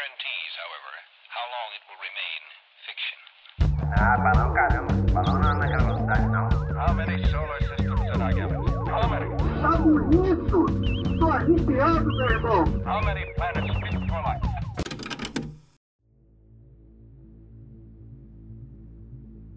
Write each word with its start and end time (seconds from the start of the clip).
guarantees, 0.00 0.52
however, 0.56 0.92
how 1.28 1.44
long 1.52 1.68
it 1.76 1.84
will 1.84 2.00
remain 2.00 2.40
fiction. 2.88 3.20
How 6.80 6.92
many 6.96 7.20
solar 7.28 7.60
systems 7.60 8.00
did 8.00 8.16
I? 8.16 8.32
How 8.88 9.04
many? 9.12 9.28
How 12.84 13.00
many 13.04 13.29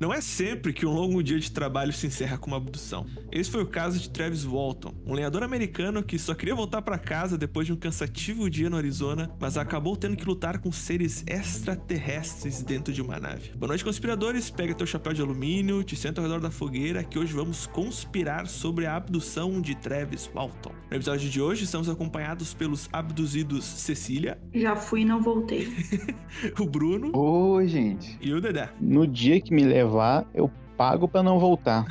Não 0.04 0.14
é 0.14 0.20
sempre 0.20 0.74
que 0.74 0.86
um 0.86 0.92
longo 0.92 1.24
dia 1.24 1.40
de 1.40 1.50
trabalho 1.50 1.94
se 1.94 2.08
encerra 2.08 2.38
com 2.38 2.48
uma 2.48 2.58
abdução. 2.58 3.06
Esse 3.32 3.50
foi 3.50 3.64
o 3.64 3.66
caso 3.66 3.98
de 3.98 4.10
Travis 4.10 4.44
Walton, 4.44 4.94
um 5.06 5.14
lenhador 5.14 5.44
americano 5.44 6.04
que 6.04 6.20
só 6.20 6.36
queria 6.36 6.54
voltar 6.54 6.82
para 6.82 6.98
casa 6.98 7.38
depois 7.38 7.66
de 7.66 7.72
um 7.72 7.78
cansativo 7.78 8.50
dia 8.50 8.70
no 8.70 8.76
Arizona, 8.76 9.32
mas 9.40 9.58
acabou 9.58 9.96
tendo 9.96 10.18
que 10.18 10.26
lutar 10.26 10.60
com 10.60 10.74
seres 10.74 11.24
extraterrestres 11.26 12.62
dentro 12.62 12.94
de 12.94 13.02
uma 13.02 13.18
nave. 13.18 13.52
Boa 13.56 13.70
noite, 13.70 13.86
conspiradores. 13.86 14.50
Pega 14.50 14.76
teu 14.76 14.86
chapéu 14.86 15.14
de 15.14 15.22
alumínio, 15.22 15.82
te 15.86 15.96
senta 15.96 16.20
ao 16.20 16.28
redor 16.28 16.42
da 16.42 16.52
fogueira 16.52 17.02
que 17.02 17.18
hoje 17.18 17.32
vamos 17.32 17.66
conspirar 17.66 18.46
sobre 18.48 18.86
a 18.86 18.98
abdução 18.98 19.62
de 19.62 19.74
Travis 19.74 20.30
Walton. 20.36 20.74
No 20.92 20.98
episódio 20.98 21.30
de 21.30 21.42
hoje, 21.42 21.64
estamos 21.64 21.88
acompanhados 21.88 22.54
pelos 22.54 22.90
abduzidos 22.92 23.64
Cecília, 23.64 24.38
Já 24.54 24.76
fui 24.76 25.04
e 25.04 25.06
não 25.06 25.22
voltei. 25.22 25.74
o 26.60 26.66
Bruno 26.66 27.18
Oi, 27.18 27.70
gente. 27.70 28.18
e 28.22 28.34
o 28.34 28.42
Dedé. 28.42 28.70
No 28.82 29.08
dia 29.08 29.40
que 29.40 29.54
me 29.54 29.64
levar, 29.94 30.28
eu 30.34 30.50
pago 30.76 31.08
pra 31.08 31.22
não 31.22 31.40
voltar. 31.40 31.86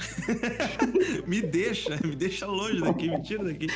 me 1.24 1.41
deixa, 1.41 1.97
me 2.05 2.16
deixa 2.16 2.47
longe 2.47 2.80
daqui, 2.80 3.09
me 3.09 3.23
tira 3.23 3.45
daqui. 3.45 3.69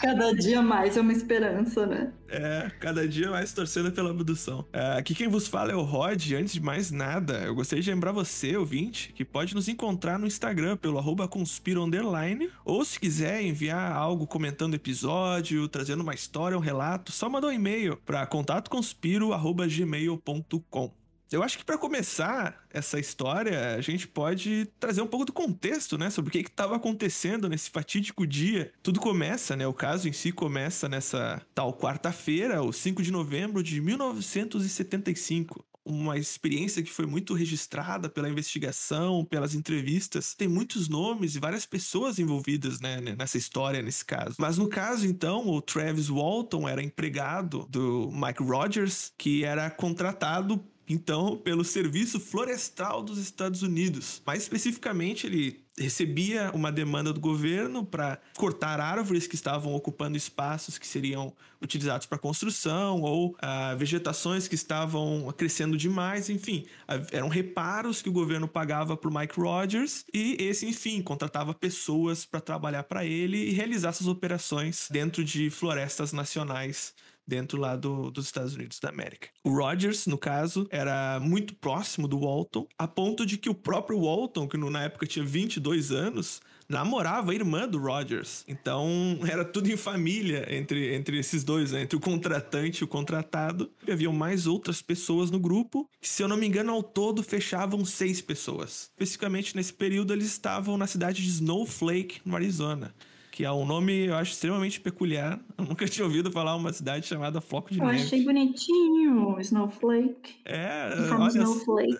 Cada 0.00 0.32
dia 0.32 0.62
mais 0.62 0.96
é 0.96 1.00
uma 1.00 1.12
esperança, 1.12 1.84
né? 1.84 2.12
É, 2.28 2.70
cada 2.78 3.08
dia 3.08 3.28
mais 3.28 3.52
torcendo 3.52 3.90
pela 3.90 4.10
abdução. 4.10 4.64
É, 4.72 4.98
aqui 4.98 5.16
quem 5.16 5.26
vos 5.26 5.48
fala 5.48 5.72
é 5.72 5.74
o 5.74 5.82
Rod. 5.82 6.30
Antes 6.32 6.52
de 6.52 6.62
mais 6.62 6.92
nada, 6.92 7.42
eu 7.44 7.56
gostaria 7.56 7.82
de 7.82 7.90
lembrar 7.90 8.12
você, 8.12 8.56
ouvinte, 8.56 9.12
que 9.12 9.24
pode 9.24 9.52
nos 9.52 9.68
encontrar 9.68 10.16
no 10.16 10.28
Instagram 10.28 10.76
pelo 10.76 10.96
arroba 10.96 11.26
conspiro 11.26 11.82
underline, 11.82 12.48
ou 12.64 12.84
se 12.84 13.00
quiser 13.00 13.42
enviar 13.42 13.90
algo 13.92 14.28
comentando 14.28 14.74
o 14.74 14.76
episódio, 14.76 15.66
trazendo 15.68 16.02
uma 16.02 16.14
história, 16.14 16.56
um 16.56 16.60
relato, 16.60 17.10
só 17.10 17.28
manda 17.28 17.48
um 17.48 17.52
e-mail 17.52 17.96
para 18.06 18.24
contatoconspiro@gmail.com. 18.26 21.01
Eu 21.32 21.42
acho 21.42 21.58
que 21.58 21.64
para 21.64 21.78
começar 21.78 22.62
essa 22.70 22.98
história, 22.98 23.74
a 23.74 23.80
gente 23.80 24.06
pode 24.06 24.66
trazer 24.78 25.00
um 25.00 25.06
pouco 25.06 25.24
do 25.24 25.32
contexto, 25.32 25.96
né, 25.96 26.10
sobre 26.10 26.28
o 26.28 26.32
que 26.32 26.38
estava 26.38 26.76
acontecendo 26.76 27.48
nesse 27.48 27.70
fatídico 27.70 28.26
dia. 28.26 28.72
Tudo 28.82 29.00
começa, 29.00 29.56
né, 29.56 29.66
o 29.66 29.72
caso 29.72 30.08
em 30.08 30.12
si 30.12 30.32
começa 30.32 30.88
nessa 30.88 31.40
tal 31.54 31.72
quarta-feira, 31.72 32.62
o 32.62 32.72
5 32.72 33.02
de 33.02 33.10
novembro 33.10 33.62
de 33.62 33.80
1975 33.80 35.64
uma 35.84 36.16
experiência 36.16 36.82
que 36.82 36.92
foi 36.92 37.06
muito 37.06 37.34
registrada 37.34 38.08
pela 38.08 38.28
investigação, 38.28 39.24
pelas 39.24 39.54
entrevistas. 39.54 40.34
Tem 40.34 40.46
muitos 40.46 40.88
nomes 40.88 41.34
e 41.34 41.40
várias 41.40 41.66
pessoas 41.66 42.18
envolvidas 42.18 42.80
né, 42.80 43.00
nessa 43.00 43.36
história, 43.36 43.82
nesse 43.82 44.04
caso. 44.04 44.36
Mas 44.38 44.56
no 44.56 44.68
caso, 44.68 45.06
então, 45.06 45.48
o 45.48 45.60
Travis 45.60 46.08
Walton 46.08 46.68
era 46.68 46.82
empregado 46.82 47.66
do 47.68 48.10
Mike 48.12 48.42
Rogers, 48.42 49.12
que 49.18 49.44
era 49.44 49.68
contratado 49.70 50.64
então, 50.88 51.36
pelo 51.36 51.64
Serviço 51.64 52.18
Florestal 52.18 53.02
dos 53.02 53.18
Estados 53.18 53.62
Unidos. 53.62 54.20
Mais 54.26 54.42
especificamente, 54.42 55.26
ele 55.26 55.62
recebia 55.78 56.50
uma 56.52 56.70
demanda 56.70 57.12
do 57.12 57.20
governo 57.20 57.84
para 57.84 58.18
cortar 58.36 58.78
árvores 58.78 59.26
que 59.26 59.34
estavam 59.34 59.74
ocupando 59.74 60.16
espaços 60.16 60.76
que 60.76 60.86
seriam 60.86 61.32
utilizados 61.62 62.06
para 62.06 62.18
construção 62.18 63.00
ou 63.00 63.34
ah, 63.40 63.74
vegetações 63.74 64.46
que 64.46 64.54
estavam 64.54 65.32
crescendo 65.36 65.76
demais, 65.76 66.28
enfim, 66.28 66.66
ah, 66.86 67.00
eram 67.10 67.28
reparos 67.28 68.02
que 68.02 68.08
o 68.08 68.12
governo 68.12 68.46
pagava 68.46 68.96
para 68.96 69.08
o 69.08 69.14
Mike 69.14 69.40
Rogers 69.40 70.04
e 70.12 70.36
esse, 70.38 70.66
enfim, 70.66 71.00
contratava 71.00 71.54
pessoas 71.54 72.26
para 72.26 72.40
trabalhar 72.40 72.82
para 72.82 73.06
ele 73.06 73.38
e 73.38 73.52
realizar 73.52 73.90
essas 73.90 74.08
operações 74.08 74.88
dentro 74.90 75.24
de 75.24 75.48
florestas 75.48 76.12
nacionais 76.12 76.92
dentro 77.32 77.58
lá 77.58 77.76
do, 77.76 78.10
dos 78.10 78.26
Estados 78.26 78.54
Unidos 78.54 78.78
da 78.78 78.90
América. 78.90 79.28
O 79.42 79.56
Rogers, 79.56 80.06
no 80.06 80.18
caso, 80.18 80.66
era 80.70 81.18
muito 81.18 81.54
próximo 81.54 82.06
do 82.06 82.18
Walton, 82.18 82.66
a 82.76 82.86
ponto 82.86 83.24
de 83.24 83.38
que 83.38 83.48
o 83.48 83.54
próprio 83.54 84.00
Walton, 84.00 84.46
que 84.46 84.58
na 84.58 84.82
época 84.82 85.06
tinha 85.06 85.24
22 85.24 85.92
anos, 85.92 86.42
namorava 86.68 87.32
a 87.32 87.34
irmã 87.34 87.66
do 87.66 87.78
Rogers. 87.78 88.44
Então, 88.46 89.18
era 89.26 89.46
tudo 89.46 89.72
em 89.72 89.78
família 89.78 90.46
entre, 90.54 90.94
entre 90.94 91.18
esses 91.18 91.42
dois, 91.42 91.72
né? 91.72 91.80
entre 91.80 91.96
o 91.96 92.00
contratante 92.00 92.82
e 92.82 92.84
o 92.84 92.88
contratado. 92.88 93.70
E 93.86 93.90
haviam 93.90 94.12
mais 94.12 94.46
outras 94.46 94.82
pessoas 94.82 95.30
no 95.30 95.40
grupo, 95.40 95.88
que, 96.02 96.08
se 96.08 96.22
eu 96.22 96.28
não 96.28 96.36
me 96.36 96.46
engano, 96.46 96.70
ao 96.70 96.82
todo 96.82 97.22
fechavam 97.22 97.82
seis 97.82 98.20
pessoas. 98.20 98.90
Especificamente 98.90 99.56
nesse 99.56 99.72
período, 99.72 100.12
eles 100.12 100.26
estavam 100.26 100.76
na 100.76 100.86
cidade 100.86 101.22
de 101.22 101.28
Snowflake, 101.30 102.20
no 102.26 102.36
Arizona 102.36 102.94
que 103.32 103.44
é 103.44 103.50
um 103.50 103.64
nome, 103.66 104.06
eu 104.06 104.14
acho, 104.14 104.32
extremamente 104.32 104.80
peculiar. 104.80 105.40
Eu 105.58 105.64
nunca 105.64 105.86
tinha 105.88 106.04
ouvido 106.04 106.30
falar 106.30 106.54
uma 106.54 106.72
cidade 106.72 107.06
chamada 107.06 107.40
Floco 107.40 107.72
de 107.72 107.80
Eu 107.80 107.86
Neve. 107.86 108.02
achei 108.04 108.22
bonitinho, 108.24 109.40
Snowflake. 109.40 110.40
É, 110.44 110.88
olha, 111.18 111.28
Snowflake. 111.30 111.98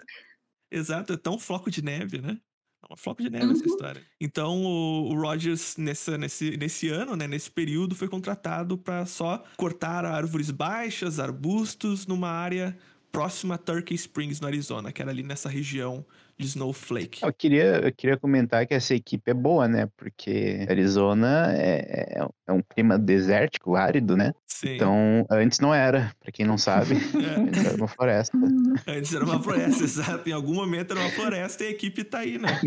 exato, 0.71 1.13
é 1.15 1.17
tão 1.17 1.39
floco 1.39 1.71
de 1.71 1.83
neve, 1.83 2.21
né? 2.21 2.39
É 2.89 2.93
um 2.93 2.97
floco 2.97 3.23
de 3.23 3.31
neve 3.31 3.53
essa 3.53 3.65
Uhum. 3.65 3.71
história. 3.71 4.07
Então, 4.21 4.63
o, 4.65 5.15
Rogers, 5.15 5.77
nessa, 5.77 6.19
nesse, 6.19 6.57
nesse 6.57 6.89
ano, 6.89 7.17
né, 7.17 7.27
nesse 7.27 7.51
período, 7.51 7.95
foi 7.95 8.09
contratado 8.09 8.77
para 8.77 9.07
só 9.07 9.43
cortar 9.57 10.05
árvores 10.05 10.51
baixas, 10.51 11.19
arbustos, 11.21 12.07
numa 12.07 12.29
área 12.29 12.77
próxima 13.13 13.55
a 13.55 13.59
Turkey 13.59 13.95
Springs, 13.95 14.41
no 14.41 14.47
Arizona, 14.49 14.91
que 14.93 15.01
era 15.03 15.11
ali 15.11 15.23
nessa 15.23 15.49
região 15.49 16.05
Snowflake. 16.47 17.23
Eu 17.25 17.33
queria, 17.33 17.65
eu 17.85 17.93
queria 17.93 18.17
comentar 18.17 18.67
que 18.67 18.75
essa 18.75 18.95
equipe 18.95 19.31
é 19.31 19.35
boa, 19.35 19.67
né? 19.69 19.89
Porque 19.97 20.67
Arizona 20.69 21.53
é, 21.57 22.17
é- 22.21 22.29
é 22.47 22.53
um 22.53 22.63
clima 22.63 22.99
desértico, 22.99 23.77
árido, 23.77 24.17
né? 24.17 24.33
Sim. 24.47 24.75
Então, 24.75 25.27
antes 25.31 25.59
não 25.61 25.75
era, 25.75 26.13
pra 26.21 26.31
quem 26.33 26.47
não 26.47 26.59
sabe, 26.59 26.95
É. 27.17 27.41
antes 27.41 27.65
era 27.65 27.77
uma 27.77 27.89
floresta. 27.89 28.39
Antes 28.87 29.15
era 29.15 29.25
uma 29.25 29.43
floresta, 29.43 29.83
exato. 29.85 30.29
Em 30.29 30.33
algum 30.33 30.55
momento 30.55 30.93
era 30.93 31.01
uma 31.01 31.11
floresta 31.11 31.65
e 31.65 31.69
a 31.69 31.71
equipe 31.71 32.05
tá 32.05 32.19
aí, 32.19 32.39
né? 32.39 32.61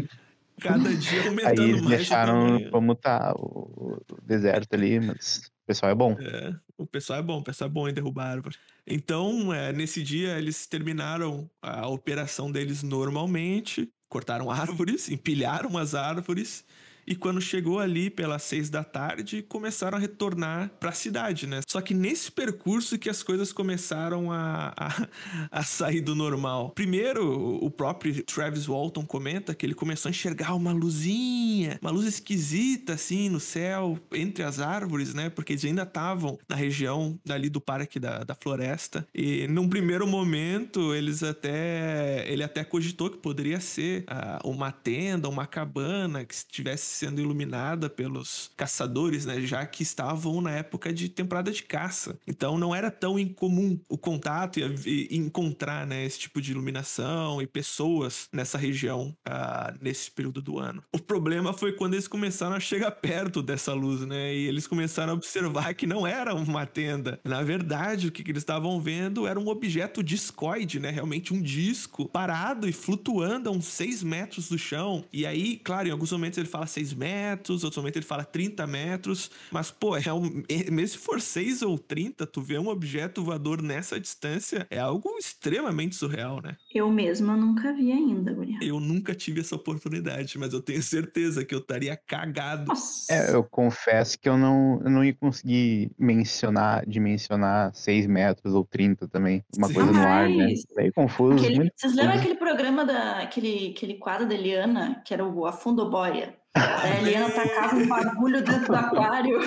Cada 0.62 0.94
dia 0.96 1.22
Aí 1.22 1.28
aumentando 1.28 1.62
eles 1.64 1.82
mais. 1.82 1.98
deixaram 1.98 2.70
como 2.72 2.96
tá 2.96 3.34
o, 3.38 4.02
o 4.12 4.22
deserto 4.24 4.74
ali, 4.74 5.00
mas 5.02 5.38
o 5.48 5.68
pessoal 5.68 5.92
é 5.92 5.96
bom. 5.96 6.16
É, 6.20 6.54
o 6.78 6.86
pessoal 6.86 7.20
é 7.20 7.22
bom, 7.22 7.40
o 7.40 7.44
pessoal 7.44 7.70
é 7.70 7.74
bom 7.74 7.90
em 7.90 7.94
derrubar 7.94 8.28
árvore. 8.32 8.56
Então, 8.88 9.54
é, 9.54 9.74
nesse 9.74 10.04
dia, 10.04 10.38
eles 10.38 10.68
terminaram 10.68 11.50
a 11.62 11.88
operação 11.88 12.52
deles 12.52 12.84
normalmente, 12.84 13.90
cortaram 14.08 14.50
árvores, 14.52 15.10
empilharam 15.10 15.78
as 15.78 15.96
árvores, 15.96 16.64
e 17.08 17.16
quando 17.16 17.40
chegou 17.40 17.80
ali 17.80 18.10
pelas 18.10 18.44
seis 18.44 18.70
da 18.70 18.84
tarde, 18.84 19.42
começaram 19.42 19.98
a 19.98 20.02
retornar 20.02 20.72
para 20.80 20.90
a 20.90 20.94
cidade, 20.94 21.48
né? 21.48 21.62
Só 21.68 21.82
que 21.82 21.94
nesse 21.94 22.32
percurso 22.32 22.98
que 22.98 23.10
as 23.10 23.22
coisas 23.22 23.52
começaram 23.54 24.32
a, 24.32 24.74
a, 24.78 25.08
a 25.52 25.64
sair 25.64 26.02
do 26.02 26.16
normal. 26.16 26.72
Primeiro, 26.72 27.64
o 27.64 27.70
próprio 27.70 28.24
Travis 28.24 28.66
Walton 28.66 29.06
comenta 29.06 29.54
que 29.54 29.66
ele 29.66 29.76
começou 29.76 30.10
a 30.10 30.12
enxergar 30.12 30.56
uma 30.56 30.72
luzinha, 30.72 31.78
uma 31.82 31.92
luz 31.92 32.06
esquisita 32.06 32.94
assim 32.94 33.30
no 33.30 33.40
céu, 33.40 34.00
entre 34.14 34.44
as 34.44 34.60
árvores, 34.60 35.14
né? 35.14 35.30
Porque 35.30 35.54
eles 35.54 35.66
ainda 35.66 35.84
estavam 35.84 36.38
na 36.48 36.56
região 36.56 37.20
dali 37.26 37.50
do 37.50 37.62
parque 37.62 38.00
da, 38.00 38.24
da 38.24 38.36
floresta. 38.36 39.08
E 39.14 39.48
num 39.48 39.70
primeiro 39.70 40.08
momento, 40.08 40.94
eles 40.94 41.24
até. 41.24 42.26
Ele 42.28 42.44
até 42.44 42.64
cogitou 42.64 43.10
que 43.10 43.18
poderia 43.18 43.60
ser 43.60 44.04
ah, 44.08 44.40
uma 44.44 44.72
tenda, 44.72 45.30
uma 45.30 45.46
cabana 45.46 46.26
que 46.26 46.34
estivesse 46.34 46.95
sendo 46.96 47.22
iluminada 47.22 47.90
pelos 47.90 48.52
caçadores, 48.56 49.26
né? 49.26 49.42
Já 49.42 49.66
que 49.66 49.84
estavam 49.84 50.42
na 50.42 50.52
época 50.52 50.94
de 50.94 51.10
temporada 51.10 51.52
de 51.52 51.64
caça. 51.64 52.18
Então 52.26 52.58
não 52.58 52.74
era 52.74 52.90
tão 52.90 53.20
incomum 53.20 53.80
o 53.90 53.98
contato 53.98 54.60
e, 54.60 55.08
e 55.12 55.18
encontrar, 55.18 55.86
né, 55.86 56.06
esse 56.06 56.20
tipo 56.20 56.42
de 56.42 56.52
iluminação 56.52 57.42
e 57.42 57.48
pessoas 57.48 58.28
nessa 58.32 58.58
região 58.58 59.16
ah, 59.26 59.74
nesse 59.82 60.10
período 60.12 60.42
do 60.42 60.60
ano. 60.60 60.84
O 60.92 61.00
problema 61.00 61.54
foi 61.54 61.74
quando 61.74 61.94
eles 61.94 62.08
começaram 62.08 62.56
a 62.56 62.60
chegar 62.60 62.92
perto 62.92 63.42
dessa 63.42 63.74
luz, 63.74 64.02
né? 64.02 64.34
E 64.34 64.48
eles 64.48 64.68
começaram 64.68 65.14
a 65.14 65.16
observar 65.16 65.74
que 65.74 65.86
não 65.86 66.06
era 66.08 66.34
uma 66.34 66.66
tenda. 66.66 67.20
Na 67.24 67.42
verdade, 67.42 68.08
o 68.08 68.12
que, 68.12 68.24
que 68.24 68.32
eles 68.32 68.44
estavam 68.44 68.80
vendo 68.80 69.28
era 69.28 69.40
um 69.40 69.48
objeto 69.48 70.04
discoide, 70.04 70.80
né? 70.80 70.90
Realmente 70.90 71.34
um 71.34 71.42
disco 71.42 72.08
parado 72.10 72.68
e 72.68 72.72
flutuando 72.72 73.50
a 73.50 73.52
uns 73.52 73.66
6 73.66 74.04
metros 74.04 74.50
do 74.50 74.58
chão. 74.58 75.04
E 75.12 75.26
aí, 75.26 75.60
claro, 75.64 75.88
em 75.88 75.92
alguns 75.92 76.12
momentos 76.12 76.38
ele 76.38 76.48
fala 76.48 76.68
6 76.68 76.85
10 76.86 76.94
metros, 76.94 77.64
outro 77.64 77.82
momento 77.82 77.96
ele 77.98 78.06
fala 78.06 78.24
30 78.24 78.68
metros, 78.68 79.32
mas, 79.52 79.72
pô, 79.72 79.98
é 79.98 80.14
um, 80.14 80.44
mesmo 80.72 80.88
se 80.88 80.98
for 80.98 81.20
6 81.20 81.62
ou 81.64 81.80
30, 81.80 82.28
tu 82.28 82.42
vê 82.42 82.60
um 82.60 82.68
objeto 82.68 83.24
voador 83.24 83.62
nessa 83.62 84.00
distância, 84.00 84.68
é 84.70 84.78
algo 84.80 85.18
extremamente 85.18 85.96
surreal, 85.96 86.42
né? 86.42 86.56
Eu 86.74 86.92
mesma 86.92 87.36
nunca 87.36 87.74
vi 87.74 87.92
ainda, 87.92 88.34
guria. 88.34 88.60
Eu 88.62 88.80
nunca 88.80 89.16
tive 89.16 89.42
essa 89.42 89.56
oportunidade, 89.56 90.38
mas 90.38 90.54
eu 90.54 90.62
tenho 90.62 90.82
certeza 90.84 91.44
que 91.44 91.56
eu 91.56 91.60
estaria 91.60 91.96
cagado. 91.98 92.66
Nossa. 92.68 93.12
É, 93.12 93.34
eu 93.34 93.44
confesso 93.44 94.20
que 94.20 94.30
eu 94.30 94.38
não, 94.38 94.82
eu 94.84 94.92
não 94.92 95.04
ia 95.04 95.14
conseguir 95.14 95.92
mencionar, 95.98 96.86
dimensionar 96.86 97.74
6 97.74 98.06
metros 98.06 98.54
ou 98.54 98.64
30 98.64 99.08
também. 99.08 99.44
Uma 99.58 99.68
Sim. 99.68 99.74
coisa 99.74 99.92
no 99.92 100.08
ar, 100.08 100.30
né? 100.30 100.54
Meio 100.76 100.94
confuso. 100.94 101.44
Aquele- 101.44 101.56
muito 101.56 101.72
vocês 101.76 101.96
lembram 101.96 102.16
aquele 102.18 102.36
programa 102.36 102.86
da 102.86 103.20
aquele, 103.20 103.74
aquele 103.76 103.96
quadro 103.96 104.28
da 104.28 104.34
Eliana, 104.34 105.02
que 105.06 105.14
era 105.14 105.26
o 105.26 105.46
A 105.46 105.52
Fundobória? 105.52 106.36
A 106.56 106.98
Eliana 107.00 107.30
tacava 107.30 107.76
um 107.76 107.86
bagulho 107.86 108.42
dentro 108.42 108.68
do 108.68 108.76
aquário 108.76 109.40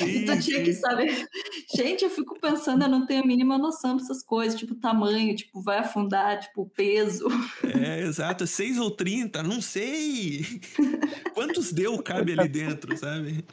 e 0.00 0.24
tu 0.26 0.40
tinha 0.40 0.62
que 0.64 0.72
saber. 0.72 1.28
Gente, 1.74 2.02
eu 2.02 2.10
fico 2.10 2.38
pensando, 2.40 2.82
eu 2.82 2.88
não 2.88 3.06
tenho 3.06 3.22
a 3.22 3.26
mínima 3.26 3.56
noção 3.56 3.96
dessas 3.96 4.24
coisas, 4.24 4.58
tipo 4.58 4.74
tamanho, 4.74 5.36
tipo, 5.36 5.62
vai 5.62 5.78
afundar, 5.78 6.40
tipo, 6.40 6.68
peso. 6.74 7.28
É, 7.80 8.00
exato. 8.00 8.44
6 8.44 8.78
ou 8.78 8.90
30, 8.90 9.42
não 9.42 9.60
sei. 9.60 10.60
Quantos 11.32 11.72
deu 11.72 12.02
cabe 12.02 12.32
ali 12.32 12.48
dentro, 12.48 12.96
sabe? 12.96 13.44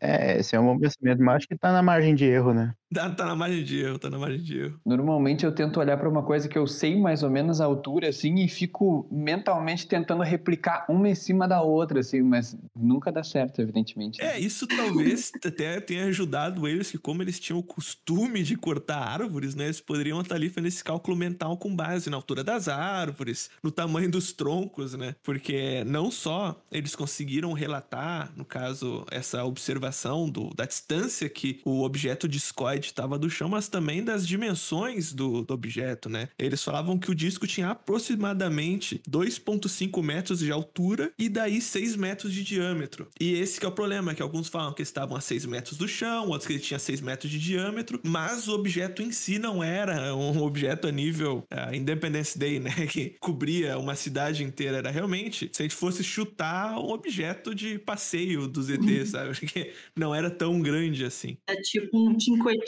É, 0.00 0.40
esse 0.40 0.56
é 0.56 0.60
um 0.60 0.66
bom 0.66 0.78
pensamento, 0.78 1.22
mas 1.22 1.36
acho 1.36 1.48
que 1.48 1.56
tá 1.56 1.72
na 1.72 1.82
margem 1.82 2.14
de 2.14 2.24
erro, 2.24 2.52
né? 2.52 2.74
Tá, 2.98 3.10
tá 3.10 3.26
na 3.26 3.36
margem 3.36 3.62
de 3.62 3.80
erro, 3.80 3.98
tá 3.98 4.08
na 4.08 4.18
margem 4.18 4.42
de 4.42 4.58
erro. 4.58 4.80
Normalmente 4.84 5.44
eu 5.44 5.54
tento 5.54 5.78
olhar 5.78 5.96
para 5.98 6.08
uma 6.08 6.22
coisa 6.22 6.48
que 6.48 6.56
eu 6.56 6.66
sei 6.66 6.98
mais 6.98 7.22
ou 7.22 7.30
menos 7.30 7.60
a 7.60 7.66
altura, 7.66 8.08
assim, 8.08 8.36
e 8.36 8.48
fico 8.48 9.06
mentalmente 9.12 9.86
tentando 9.86 10.22
replicar 10.22 10.86
uma 10.88 11.08
em 11.08 11.14
cima 11.14 11.46
da 11.46 11.60
outra, 11.60 12.00
assim, 12.00 12.22
mas 12.22 12.56
nunca 12.74 13.12
dá 13.12 13.22
certo, 13.22 13.60
evidentemente. 13.60 14.22
É, 14.22 14.38
isso 14.38 14.66
talvez 14.66 15.30
até 15.44 15.80
tenha 15.80 16.06
ajudado 16.06 16.66
eles, 16.66 16.90
que 16.90 16.98
como 16.98 17.22
eles 17.22 17.38
tinham 17.38 17.58
o 17.58 17.62
costume 17.62 18.42
de 18.42 18.56
cortar 18.56 18.98
árvores, 18.98 19.54
né? 19.54 19.64
Eles 19.64 19.80
poderiam 19.80 20.20
estar 20.20 20.36
ali 20.36 20.48
fazendo 20.48 20.68
esse 20.68 20.82
cálculo 20.82 21.16
mental 21.16 21.58
com 21.58 21.74
base 21.76 22.08
na 22.08 22.16
altura 22.16 22.42
das 22.42 22.68
árvores, 22.68 23.50
no 23.62 23.70
tamanho 23.70 24.10
dos 24.10 24.32
troncos, 24.32 24.94
né? 24.94 25.14
Porque 25.22 25.84
não 25.84 26.10
só 26.10 26.58
eles 26.72 26.96
conseguiram 26.96 27.52
relatar, 27.52 28.32
no 28.34 28.46
caso, 28.46 29.04
essa 29.10 29.44
observação 29.44 30.28
do, 30.28 30.50
da 30.54 30.64
distância 30.64 31.28
que 31.28 31.60
o 31.64 31.82
objeto 31.82 32.26
discoide 32.26 32.77
estava 32.86 33.18
do 33.18 33.28
chão, 33.28 33.48
mas 33.48 33.68
também 33.68 34.02
das 34.02 34.26
dimensões 34.26 35.12
do, 35.12 35.42
do 35.42 35.54
objeto, 35.54 36.08
né? 36.08 36.28
Eles 36.38 36.62
falavam 36.62 36.98
que 36.98 37.10
o 37.10 37.14
disco 37.14 37.46
tinha 37.46 37.70
aproximadamente 37.70 39.00
2,5 39.08 40.02
metros 40.02 40.38
de 40.40 40.50
altura 40.50 41.12
e 41.18 41.28
daí 41.28 41.60
6 41.60 41.96
metros 41.96 42.32
de 42.32 42.42
diâmetro. 42.42 43.08
E 43.20 43.34
esse 43.34 43.64
é 43.64 43.68
o 43.68 43.72
problema, 43.72 44.14
que 44.14 44.22
alguns 44.22 44.48
falam 44.48 44.72
que 44.72 44.82
estavam 44.82 45.16
a 45.16 45.20
6 45.20 45.46
metros 45.46 45.76
do 45.76 45.88
chão, 45.88 46.28
outros 46.28 46.46
que 46.46 46.52
ele 46.54 46.60
tinha 46.60 46.78
6 46.78 47.00
metros 47.00 47.30
de 47.30 47.38
diâmetro, 47.38 48.00
mas 48.04 48.48
o 48.48 48.54
objeto 48.54 49.02
em 49.02 49.10
si 49.10 49.38
não 49.38 49.62
era 49.62 50.14
um 50.14 50.40
objeto 50.42 50.86
a 50.86 50.92
nível 50.92 51.44
ah, 51.50 51.74
Independence 51.74 52.38
Day, 52.38 52.60
né? 52.60 52.70
Que 52.88 53.16
cobria 53.20 53.78
uma 53.78 53.94
cidade 53.94 54.42
inteira. 54.42 54.78
Era 54.78 54.90
realmente, 54.90 55.50
se 55.52 55.62
a 55.62 55.64
gente 55.64 55.74
fosse 55.74 56.02
chutar 56.02 56.78
um 56.78 56.90
objeto 56.90 57.54
de 57.54 57.78
passeio 57.78 58.46
dos 58.48 58.70
ETs, 58.70 59.10
sabe? 59.10 59.34
Porque 59.38 59.72
não 59.96 60.14
era 60.14 60.30
tão 60.30 60.60
grande 60.60 61.04
assim. 61.04 61.36
É 61.46 61.56
tipo 61.56 61.98
um 61.98 62.16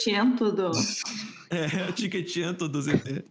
500 0.03 0.53
do. 0.53 0.71
É, 1.51 1.89
o 1.89 1.91
tiquetiento 1.91 2.69
dos 2.69 2.87
ETs. 2.87 3.23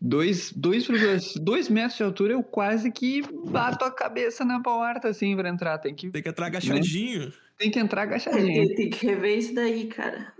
Dois, 0.00 0.52
dois, 0.52 0.88
dois 1.36 1.68
metros 1.68 1.96
de 1.96 2.02
altura, 2.02 2.32
eu 2.32 2.42
quase 2.42 2.90
que 2.90 3.22
bato 3.46 3.84
a 3.84 3.90
cabeça 3.92 4.44
na 4.44 4.60
porta, 4.60 5.06
assim, 5.06 5.36
pra 5.36 5.48
entrar. 5.48 5.78
Tem 5.78 5.94
que, 5.94 6.10
Tem 6.10 6.20
que 6.20 6.28
entrar 6.28 6.46
agachadinho. 6.46 7.32
Tem 7.58 7.70
que 7.70 7.78
entrar 7.78 8.02
agachadinho. 8.02 8.74
tem 8.74 8.88
que 8.88 9.06
rever 9.06 9.38
isso 9.38 9.54
daí, 9.54 9.86
cara. 9.86 10.32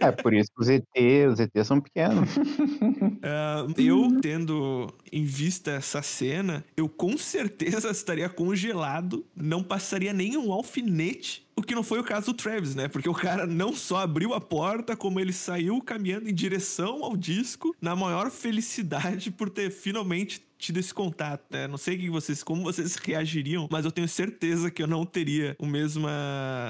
É 0.00 0.12
por 0.12 0.32
isso 0.32 0.50
que 0.54 0.60
os 0.62 0.68
ET, 0.68 0.84
os 1.32 1.40
ET 1.40 1.50
são 1.64 1.80
pequenos. 1.80 2.30
Ah, 3.28 3.66
eu, 3.76 4.20
tendo 4.20 4.86
em 5.10 5.24
vista 5.24 5.72
essa 5.72 6.00
cena, 6.00 6.64
eu 6.76 6.88
com 6.88 7.16
certeza 7.18 7.90
estaria 7.90 8.28
congelado, 8.28 9.24
não 9.34 9.64
passaria 9.64 10.12
nem 10.12 10.36
um 10.36 10.52
alfinete. 10.52 11.44
O 11.56 11.62
que 11.62 11.74
não 11.74 11.82
foi 11.82 11.98
o 11.98 12.04
caso 12.04 12.26
do 12.26 12.34
Travis, 12.34 12.74
né? 12.74 12.86
Porque 12.86 13.08
o 13.08 13.14
cara 13.14 13.46
não 13.46 13.72
só 13.72 13.98
abriu 13.98 14.34
a 14.34 14.40
porta, 14.40 14.94
como 14.94 15.18
ele 15.18 15.32
saiu 15.32 15.80
caminhando 15.80 16.28
em 16.28 16.34
direção 16.34 17.02
ao 17.02 17.16
disco, 17.16 17.74
na 17.80 17.96
maior 17.96 18.30
felicidade 18.30 19.30
por 19.30 19.48
ter 19.48 19.70
finalmente 19.70 20.45
tido 20.66 20.78
esse 20.78 20.92
contato, 20.92 21.44
né? 21.50 21.68
Não 21.68 21.78
sei 21.78 21.96
que 21.96 22.10
vocês, 22.10 22.42
como 22.42 22.62
vocês 22.62 22.96
reagiriam, 23.04 23.68
mas 23.70 23.84
eu 23.84 23.92
tenho 23.92 24.08
certeza 24.08 24.70
que 24.70 24.82
eu 24.82 24.86
não 24.86 25.06
teria 25.06 25.56
a 25.60 25.66
mesma 25.66 26.10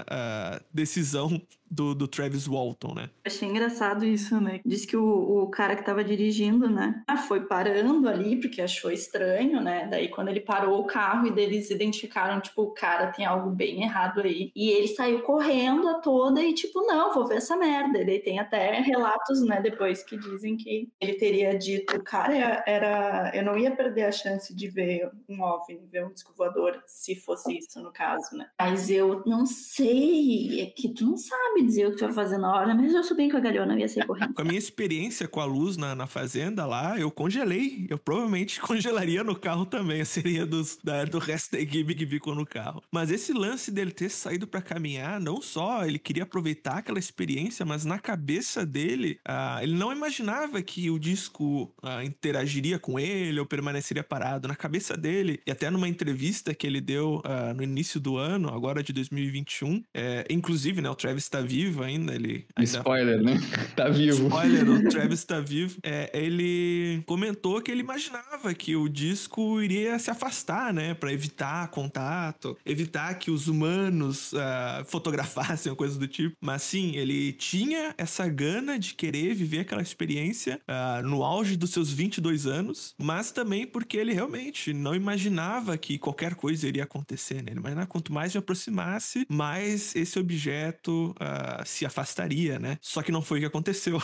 ah, 0.07 0.61
decisão 0.73 1.41
do, 1.71 1.95
do 1.95 2.09
Travis 2.09 2.47
Walton, 2.47 2.95
né? 2.95 3.11
Achei 3.25 3.49
engraçado 3.49 4.05
isso, 4.05 4.41
né? 4.41 4.61
Diz 4.65 4.85
que 4.85 4.97
o, 4.97 5.43
o 5.43 5.49
cara 5.49 5.77
que 5.77 5.85
tava 5.85 6.03
dirigindo, 6.05 6.71
né? 6.71 7.03
Ah, 7.07 7.17
foi 7.17 7.47
parando 7.47 8.09
ali 8.09 8.41
porque 8.41 8.63
achou 8.63 8.91
estranho, 8.91 9.61
né? 9.61 9.87
Daí 9.91 10.09
quando 10.09 10.29
ele 10.29 10.41
parou 10.41 10.81
o 10.81 10.87
carro 10.87 11.27
e 11.27 11.33
deles 11.33 11.71
identificaram, 11.71 12.41
tipo, 12.41 12.63
o 12.63 12.71
cara 12.73 13.09
tem 13.09 13.25
algo 13.25 13.51
bem 13.51 13.83
errado 13.83 14.21
aí. 14.21 14.51
E 14.55 14.71
ele 14.71 14.89
saiu 14.89 15.23
correndo 15.23 15.89
a 15.89 15.95
toda 15.95 16.43
e, 16.43 16.55
tipo, 16.55 16.81
não, 16.83 17.13
vou 17.13 17.27
ver 17.27 17.37
essa 17.37 17.57
merda. 17.57 18.05
Daí 18.05 18.21
tem 18.21 18.39
até 18.39 18.81
relatos, 18.81 19.43
né, 19.43 19.61
depois 19.61 20.03
que 20.03 20.17
dizem 20.17 20.57
que 20.57 20.89
ele 21.01 21.15
teria 21.15 21.57
dito, 21.57 22.03
cara, 22.03 22.62
era. 22.67 23.33
Eu 23.35 23.45
não 23.45 23.59
ia 23.59 23.75
perder 23.75 24.05
a 24.05 24.12
chance 24.12 24.55
de 24.55 24.69
ver 24.69 25.11
um 25.29 25.43
OVNI, 25.43 25.87
ver 25.91 26.07
um 26.07 26.12
disco 26.12 26.33
voador, 26.37 26.83
se 26.87 27.15
fosse 27.15 27.59
isso 27.59 27.81
no 27.81 27.93
caso, 27.93 28.37
né? 28.37 28.49
Mas 28.59 28.91
eu 28.91 29.23
não 29.27 29.47
sei, 29.47 30.61
é 30.61 30.67
que 30.67 30.93
tu 30.93 31.05
não 31.05 31.17
sabe 31.17 31.56
dizer 31.64 31.87
o 31.87 31.91
que 31.91 31.97
tu 31.97 32.05
vai 32.05 32.12
fazer 32.12 32.38
na 32.38 32.53
hora, 32.53 32.75
mas 32.75 32.93
eu 32.93 33.03
sou 33.03 33.17
bem 33.17 33.29
cagalhona, 33.29 33.75
eu 33.75 33.79
ia 33.79 33.88
sair 33.88 34.06
correndo. 34.06 34.35
Com 34.35 34.43
a 34.43 34.44
minha 34.44 34.58
experiência 34.58 35.29
com 35.29 35.41
a 35.41 35.44
luz 35.44 35.76
na, 35.76 35.94
na 35.94 36.06
fazenda 36.06 36.67
lá, 36.67 36.99
eu 36.99 37.11
congelei. 37.11 37.87
Eu 37.88 37.99
provavelmente 37.99 38.61
congelaria 38.61 39.23
no 39.23 39.35
carro 39.35 39.67
também. 39.67 40.05
Seria 40.05 40.47
dos, 40.47 40.79
da, 40.82 41.05
do 41.05 41.19
resto 41.19 41.53
da 41.53 41.61
equipe 41.61 41.94
que 41.94 42.06
ficou 42.06 42.35
no 42.35 42.47
carro. 42.47 42.82
Mas 42.91 43.11
esse 43.11 43.32
lance 43.32 43.70
dele 43.70 43.91
ter 43.91 44.11
saído 44.11 44.47
pra 44.47 44.62
caminhar, 44.62 45.20
não 45.20 45.41
só 45.41 45.85
ele 45.85 45.99
queria 45.99 46.23
aproveitar 46.25 46.79
aquela 46.79 46.99
experiência, 46.99 47.64
mas 47.64 47.85
na 47.85 47.99
cabeça 47.99 48.64
dele, 48.64 49.19
ah, 49.25 49.59
ele 49.62 49.75
não 49.75 49.93
imaginava 49.93 50.61
que 50.62 50.91
o 50.91 50.99
disco 50.99 51.73
ah, 51.82 52.05
interagiria 52.05 52.79
com 52.79 52.99
ele 52.99 53.38
ou 53.41 53.47
permaneceria 53.47 54.02
parado. 54.02 54.49
Na 54.49 54.56
cabeça 54.56 54.97
dele, 54.97 55.41
e 55.47 55.50
até 55.50 55.70
numa 55.70 55.88
entrevista 55.88 56.55
que 56.55 56.67
ele 56.67 56.81
deu 56.81 57.20
ah, 57.25 57.52
no 57.55 57.62
início 57.62 58.00
do 58.00 58.17
ano, 58.17 58.49
agora 58.49 58.82
de 58.82 58.93
2021, 58.93 59.82
é, 59.94 60.26
inclusive, 60.31 60.81
né, 60.81 60.91
o 60.91 60.94
Travis 60.94 61.29
tá 61.29 61.41
vivo 61.47 61.83
ainda, 61.83 62.15
ele 62.15 62.45
ainda 62.55 62.79
Spoiler, 62.79 63.23
né? 63.23 63.41
Tá 63.77 63.89
vivo. 63.89 64.27
Spoiler, 64.27 64.69
o 64.69 64.83
Travis 64.89 65.25
tá 65.25 65.41
vivo. 65.41 65.79
É, 65.83 66.11
ele 66.15 67.03
comentou 67.07 67.61
que 67.61 67.71
ele 67.71 67.81
imaginava 67.81 68.55
que 68.55 68.75
o 68.75 68.89
disco 68.89 69.61
iria 69.61 69.99
se 69.99 70.11
afastar, 70.11 70.73
né? 70.73 70.95
Pra 70.95 71.13
evitar 71.13 71.69
contato, 71.69 72.57
evitar 72.65 73.15
que 73.15 73.31
os 73.31 73.49
humanos 73.49 74.33
ah, 74.35 74.83
fotografassem 74.89 75.71
ou 75.71 75.77
coisa 75.77 75.99
do 75.99 76.09
tipo. 76.09 76.35
Mas 76.41 76.62
sim, 76.62 76.97
ele 76.97 77.33
tinha 77.33 77.95
essa 77.99 78.26
gana 78.29 78.79
de 78.79 78.95
querer 78.95 79.35
viver 79.35 79.61
aquela 79.61 79.83
experiência 79.83 80.61
ah, 80.67 81.03
no 81.03 81.23
auge 81.23 81.57
dos 81.57 81.71
seus 81.71 81.93
22 81.93 82.47
anos, 82.47 82.95
mas 82.99 83.31
também 83.31 83.67
porque 83.67 83.97
ele 83.97 84.12
realmente 84.12 84.73
não 84.73 84.95
imaginava 84.95 85.76
que 85.76 85.99
qualquer 85.99 86.35
coisa 86.35 86.67
iria 86.67 86.85
acontecer, 86.85 87.43
né? 87.43 87.50
Ele 87.50 87.61
imaginava 87.61 87.87
quanto 87.87 88.12
mais 88.12 88.35
me 88.35 88.38
aproximasse, 88.38 89.26
mais 89.29 89.95
esse 89.95 90.19
objeto 90.19 91.15
se 91.64 91.85
afastaria, 91.87 92.59
né? 92.59 92.78
Só 92.81 93.02
que 93.02 93.12
não 93.12 93.23
foi 93.23 93.38
o 93.38 93.40
que 93.43 93.47
aconteceu. 93.47 94.02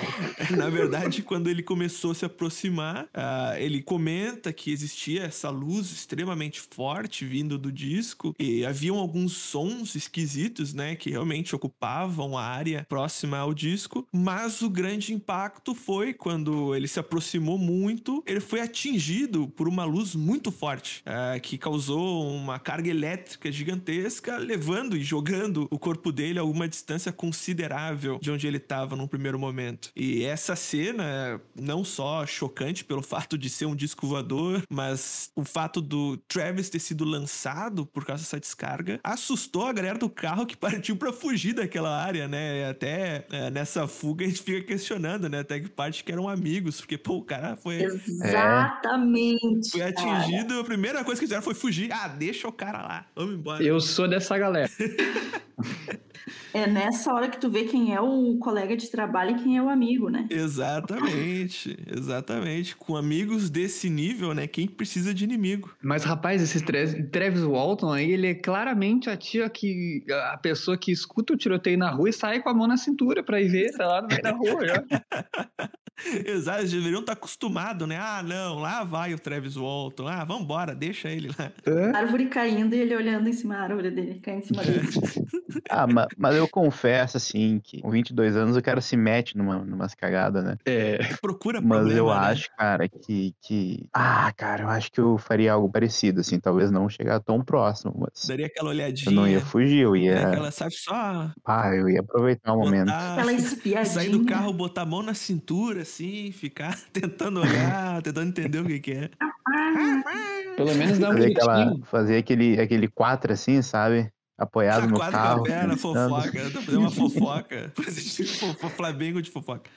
Na 0.56 0.68
verdade, 0.68 1.22
quando 1.22 1.48
ele 1.48 1.62
começou 1.62 2.12
a 2.12 2.14
se 2.14 2.24
aproximar, 2.24 3.08
ah, 3.14 3.54
ele 3.58 3.82
comenta 3.82 4.52
que 4.52 4.70
existia 4.70 5.24
essa 5.24 5.50
luz 5.50 5.90
extremamente 5.90 6.60
forte 6.60 7.24
vindo 7.24 7.58
do 7.58 7.70
disco 7.70 8.34
e 8.38 8.64
haviam 8.64 8.96
alguns 8.96 9.32
sons 9.36 9.94
esquisitos, 9.94 10.74
né, 10.74 10.94
que 10.94 11.10
realmente 11.10 11.54
ocupavam 11.54 12.36
a 12.36 12.44
área 12.44 12.86
próxima 12.88 13.38
ao 13.38 13.54
disco, 13.54 14.06
mas 14.12 14.62
o 14.62 14.70
grande 14.70 15.12
impacto 15.12 15.74
foi 15.74 16.12
quando 16.12 16.74
ele 16.74 16.88
se 16.88 16.98
aproximou 16.98 17.58
muito, 17.58 18.22
ele 18.26 18.40
foi 18.40 18.60
atingido 18.60 19.48
por 19.48 19.68
uma 19.68 19.84
luz 19.84 20.14
muito 20.14 20.50
forte, 20.50 21.02
ah, 21.06 21.38
que 21.40 21.58
causou 21.58 22.26
uma 22.34 22.58
carga 22.58 22.90
elétrica 22.90 23.50
gigantesca, 23.50 24.36
levando 24.36 24.96
e 24.96 25.02
jogando 25.02 25.66
o 25.70 25.78
corpo 25.78 26.12
dele 26.12 26.38
algumas 26.38 26.61
uma 26.62 26.68
distância 26.68 27.12
considerável 27.12 28.18
de 28.20 28.30
onde 28.30 28.46
ele 28.46 28.56
estava 28.56 28.96
num 28.96 29.06
primeiro 29.06 29.38
momento. 29.38 29.90
E 29.94 30.24
essa 30.24 30.54
cena 30.56 31.04
é 31.04 31.40
não 31.60 31.84
só 31.84 32.24
chocante 32.24 32.84
pelo 32.84 33.02
fato 33.02 33.36
de 33.36 33.50
ser 33.50 33.66
um 33.66 33.74
disco 33.74 34.06
voador, 34.06 34.62
mas 34.70 35.30
o 35.34 35.44
fato 35.44 35.80
do 35.80 36.16
Travis 36.28 36.70
ter 36.70 36.78
sido 36.78 37.04
lançado 37.04 37.84
por 37.84 38.04
causa 38.04 38.22
dessa 38.22 38.38
descarga 38.38 39.00
assustou 39.02 39.66
a 39.66 39.72
galera 39.72 39.98
do 39.98 40.08
carro 40.08 40.46
que 40.46 40.56
partiu 40.62 40.96
para 40.96 41.12
fugir 41.12 41.52
daquela 41.54 41.90
área, 41.90 42.28
né? 42.28 42.68
Até 42.68 43.26
é, 43.30 43.50
nessa 43.50 43.88
fuga 43.88 44.24
a 44.24 44.28
gente 44.28 44.42
fica 44.42 44.64
questionando, 44.66 45.28
né? 45.28 45.40
Até 45.40 45.58
que 45.58 45.68
parte 45.68 46.04
que 46.04 46.12
eram 46.12 46.28
amigos, 46.28 46.80
porque 46.80 46.96
pô, 46.96 47.16
o 47.16 47.24
cara 47.24 47.56
foi, 47.56 47.82
Exatamente. 47.82 49.70
foi 49.70 49.80
cara. 49.80 49.90
atingido, 49.90 50.60
a 50.60 50.64
primeira 50.64 51.02
coisa 51.04 51.20
que 51.20 51.26
fizeram 51.26 51.42
foi 51.42 51.54
fugir. 51.54 51.92
Ah, 51.92 52.08
deixa 52.08 52.46
o 52.46 52.52
cara 52.52 52.82
lá, 52.82 53.06
vamos 53.16 53.34
embora. 53.34 53.62
Eu 53.62 53.80
sou 53.80 54.06
dessa 54.08 54.38
galera. 54.38 54.70
É 56.54 56.66
nessa 56.66 57.12
hora 57.12 57.28
que 57.28 57.38
tu 57.40 57.50
vê 57.50 57.64
quem 57.64 57.94
é 57.94 58.00
o 58.00 58.36
colega 58.38 58.76
de 58.76 58.90
trabalho 58.90 59.36
e 59.36 59.42
quem 59.42 59.56
é 59.56 59.62
o 59.62 59.68
amigo, 59.68 60.08
né? 60.10 60.26
Exatamente, 60.30 61.76
exatamente. 61.86 62.76
Com 62.76 62.96
amigos 62.96 63.48
desse 63.50 63.88
nível, 63.88 64.34
né? 64.34 64.46
Quem 64.46 64.66
precisa 64.66 65.14
de 65.14 65.24
inimigo? 65.24 65.74
Mas, 65.82 66.04
rapaz, 66.04 66.42
esse 66.42 66.64
Tra- 66.64 66.82
Travis 67.10 67.42
Walton 67.42 67.92
aí, 67.92 68.10
ele 68.12 68.26
é 68.28 68.34
claramente 68.34 69.08
a 69.08 69.16
tia 69.16 69.48
que. 69.48 70.04
a 70.32 70.36
pessoa 70.38 70.76
que 70.76 70.92
escuta 70.92 71.32
o 71.32 71.36
tiroteio 71.36 71.78
na 71.78 71.90
rua 71.90 72.10
e 72.10 72.12
sai 72.12 72.40
com 72.42 72.48
a 72.50 72.54
mão 72.54 72.66
na 72.66 72.76
cintura 72.76 73.22
pra 73.22 73.40
ir 73.40 73.48
ver, 73.48 73.72
tá 73.76 73.86
lá 73.86 74.02
no 74.02 74.08
meio 74.08 74.22
da 74.22 74.32
rua. 74.32 74.66
Já. 74.66 74.84
Exato, 76.26 76.60
eles 76.60 76.72
deveriam 76.72 77.00
estar 77.00 77.12
acostumados, 77.12 77.86
né? 77.88 77.98
Ah, 78.00 78.22
não, 78.22 78.58
lá 78.58 78.84
vai 78.84 79.14
o 79.14 79.18
Travis 79.18 79.56
Walton. 79.56 80.06
Ah, 80.08 80.24
vambora, 80.24 80.74
deixa 80.74 81.08
ele 81.10 81.28
lá. 81.38 81.52
Hã? 81.66 81.92
Árvore 81.96 82.26
caindo 82.26 82.74
e 82.74 82.78
ele 82.80 82.94
olhando 82.94 83.28
em 83.28 83.32
cima 83.32 83.54
da 83.54 83.62
árvore 83.62 83.90
dele, 83.90 84.20
caindo 84.20 84.42
em 84.42 84.46
cima 84.46 84.62
dele. 84.62 84.88
Ah, 85.68 85.86
ma- 85.86 86.06
mas, 86.16 86.34
eu 86.36 86.48
confesso, 86.48 87.16
assim, 87.18 87.60
que 87.62 87.80
com 87.82 87.90
22 87.90 88.36
anos 88.36 88.56
o 88.56 88.62
cara 88.62 88.80
se 88.80 88.96
mete 88.96 89.36
numa, 89.36 89.58
numas 89.58 89.94
cagadas, 89.94 90.42
né? 90.44 90.56
É. 90.64 90.98
Procura 91.20 91.60
Mas 91.60 91.78
problema, 91.80 91.98
eu 91.98 92.06
né? 92.06 92.12
acho, 92.14 92.48
cara, 92.56 92.88
que, 92.88 93.34
que. 93.42 93.86
Ah, 93.92 94.32
cara, 94.34 94.64
eu 94.64 94.68
acho 94.68 94.90
que 94.90 95.00
eu 95.00 95.18
faria 95.18 95.52
algo 95.52 95.70
parecido, 95.70 96.20
assim. 96.20 96.40
Talvez 96.40 96.70
não 96.70 96.88
chegar 96.88 97.20
tão 97.20 97.42
próximo, 97.44 97.94
mas. 97.98 98.26
Daria 98.26 98.46
aquela 98.46 98.70
Eu 98.70 98.74
olhadinha. 98.74 99.10
não 99.14 99.28
ia 99.28 99.40
fugir, 99.40 99.80
eu 99.80 99.94
ia. 99.94 100.26
Aquela, 100.28 100.50
sabe, 100.50 100.74
só 100.74 101.30
Ah, 101.44 101.70
eu 101.74 101.88
ia 101.88 102.00
aproveitar 102.00 102.52
o 102.54 102.58
momento. 102.58 102.86
botar, 102.86 103.12
Aquela 103.14 103.32
espiadinha. 103.32 103.84
sair 103.92 104.08
do 104.10 104.24
carro, 104.24 104.52
botar 104.54 104.82
a 104.82 104.86
mão 104.86 105.02
na 105.02 105.14
cintura, 105.14 105.84
assim, 105.92 106.32
ficar 106.32 106.76
tentando 106.92 107.40
olhar, 107.40 108.00
tentando 108.02 108.28
entender 108.28 108.58
o 108.58 108.64
que 108.64 108.80
que 108.80 108.92
é. 108.92 109.10
Pelo 110.56 110.74
menos 110.74 110.98
dá 110.98 111.10
um 111.10 111.12
Fazer, 111.12 111.30
aquela, 111.30 111.78
fazer 111.84 112.16
aquele, 112.18 112.60
aquele 112.60 112.88
quatro 112.88 113.32
assim, 113.32 113.62
sabe? 113.62 114.10
Apoiado 114.42 114.88
no 114.88 114.98
carro. 114.98 115.42
perna, 115.44 115.76
fofoca, 115.76 116.44
dá 116.44 116.50
pra 116.50 116.62
fazer 116.62 116.76
uma 116.76 116.90
fofoca. 116.92 117.72
Fofo- 117.74 118.68
Flamengo 118.70 119.20
de 119.22 119.30
fofoca. 119.30 119.70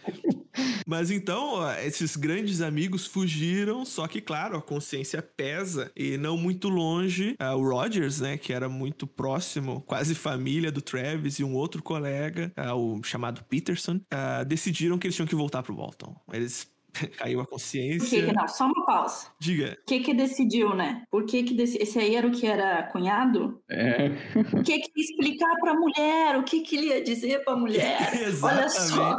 Mas 0.87 1.09
então, 1.11 1.55
ó, 1.55 1.73
esses 1.73 2.15
grandes 2.15 2.61
amigos 2.61 3.05
fugiram, 3.07 3.83
só 3.85 4.07
que, 4.07 4.21
claro, 4.21 4.57
a 4.57 4.61
consciência 4.61 5.21
pesa. 5.21 5.91
E 5.95 6.17
não 6.17 6.37
muito 6.37 6.69
longe, 6.69 7.35
ah, 7.39 7.55
o 7.55 7.67
Rogers, 7.67 8.21
né, 8.21 8.37
que 8.37 8.53
era 8.53 8.69
muito 8.69 9.07
próximo, 9.07 9.81
quase 9.87 10.13
família 10.15 10.71
do 10.71 10.81
Travis, 10.81 11.39
e 11.39 11.43
um 11.43 11.55
outro 11.55 11.81
colega, 11.81 12.51
ah, 12.55 12.75
o 12.75 13.01
chamado 13.03 13.43
Peterson, 13.49 13.99
ah, 14.11 14.43
decidiram 14.43 14.97
que 14.97 15.07
eles 15.07 15.15
tinham 15.15 15.27
que 15.27 15.35
voltar 15.35 15.63
pro 15.63 15.75
Walton. 15.75 16.15
Eles 16.31 16.67
caiu 17.17 17.39
a 17.39 17.43
Por 17.43 17.49
que 17.49 17.51
consciência. 17.53 18.25
que 18.25 18.31
não? 18.33 18.47
Só 18.47 18.65
uma 18.65 18.85
pausa. 18.85 19.27
Diga. 19.39 19.77
O 19.81 19.85
que 19.85 19.99
que 19.99 20.13
decidiu, 20.13 20.75
né? 20.75 21.03
Por 21.09 21.25
que 21.25 21.43
que. 21.43 21.61
Esse 21.61 21.99
aí 21.99 22.15
era 22.15 22.27
o 22.27 22.31
que 22.31 22.45
era 22.47 22.83
cunhado? 22.91 23.61
É. 23.69 24.11
O 24.53 24.63
que 24.63 24.79
que 24.79 24.91
ia 24.95 25.05
explicar 25.05 25.53
pra 25.59 25.73
mulher? 25.73 26.37
O 26.37 26.43
que 26.43 26.61
que 26.61 26.77
ele 26.77 26.87
ia 26.87 27.03
dizer 27.03 27.43
pra 27.43 27.55
mulher? 27.55 27.97
Olha 28.41 28.69
só. 28.69 29.17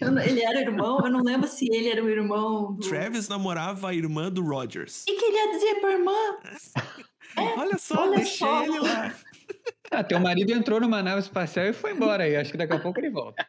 Eu 0.00 0.18
Ele 0.18 0.42
era 0.42 0.60
irmão? 0.60 1.00
Eu 1.02 1.10
não 1.10 1.22
lembro 1.22 1.48
se 1.48 1.66
ele 1.72 1.88
era 1.88 2.04
o 2.04 2.08
irmão 2.08 2.74
do... 2.74 2.86
Travis 2.86 3.28
namorava 3.28 3.88
a 3.88 3.94
irmã 3.94 4.30
do 4.30 4.42
Rogers. 4.42 5.02
O 5.02 5.06
que 5.06 5.14
que 5.14 5.24
ele 5.24 5.36
ia 5.36 5.52
dizer 5.52 5.80
pra 5.80 5.92
irmã? 5.92 6.12
Olha 7.56 7.78
só, 7.78 8.02
olha 8.02 8.16
deixei 8.16 8.38
só. 8.38 8.64
ele 8.64 8.80
lá. 8.80 9.14
Ah, 9.90 10.04
teu 10.04 10.20
marido 10.20 10.52
entrou 10.52 10.80
numa 10.80 11.02
nave 11.02 11.20
espacial 11.20 11.66
e 11.66 11.72
foi 11.72 11.92
embora 11.92 12.22
aí. 12.22 12.36
Acho 12.36 12.52
que 12.52 12.56
daqui 12.56 12.72
a 12.72 12.78
pouco 12.78 13.00
ele 13.00 13.10
volta. 13.10 13.44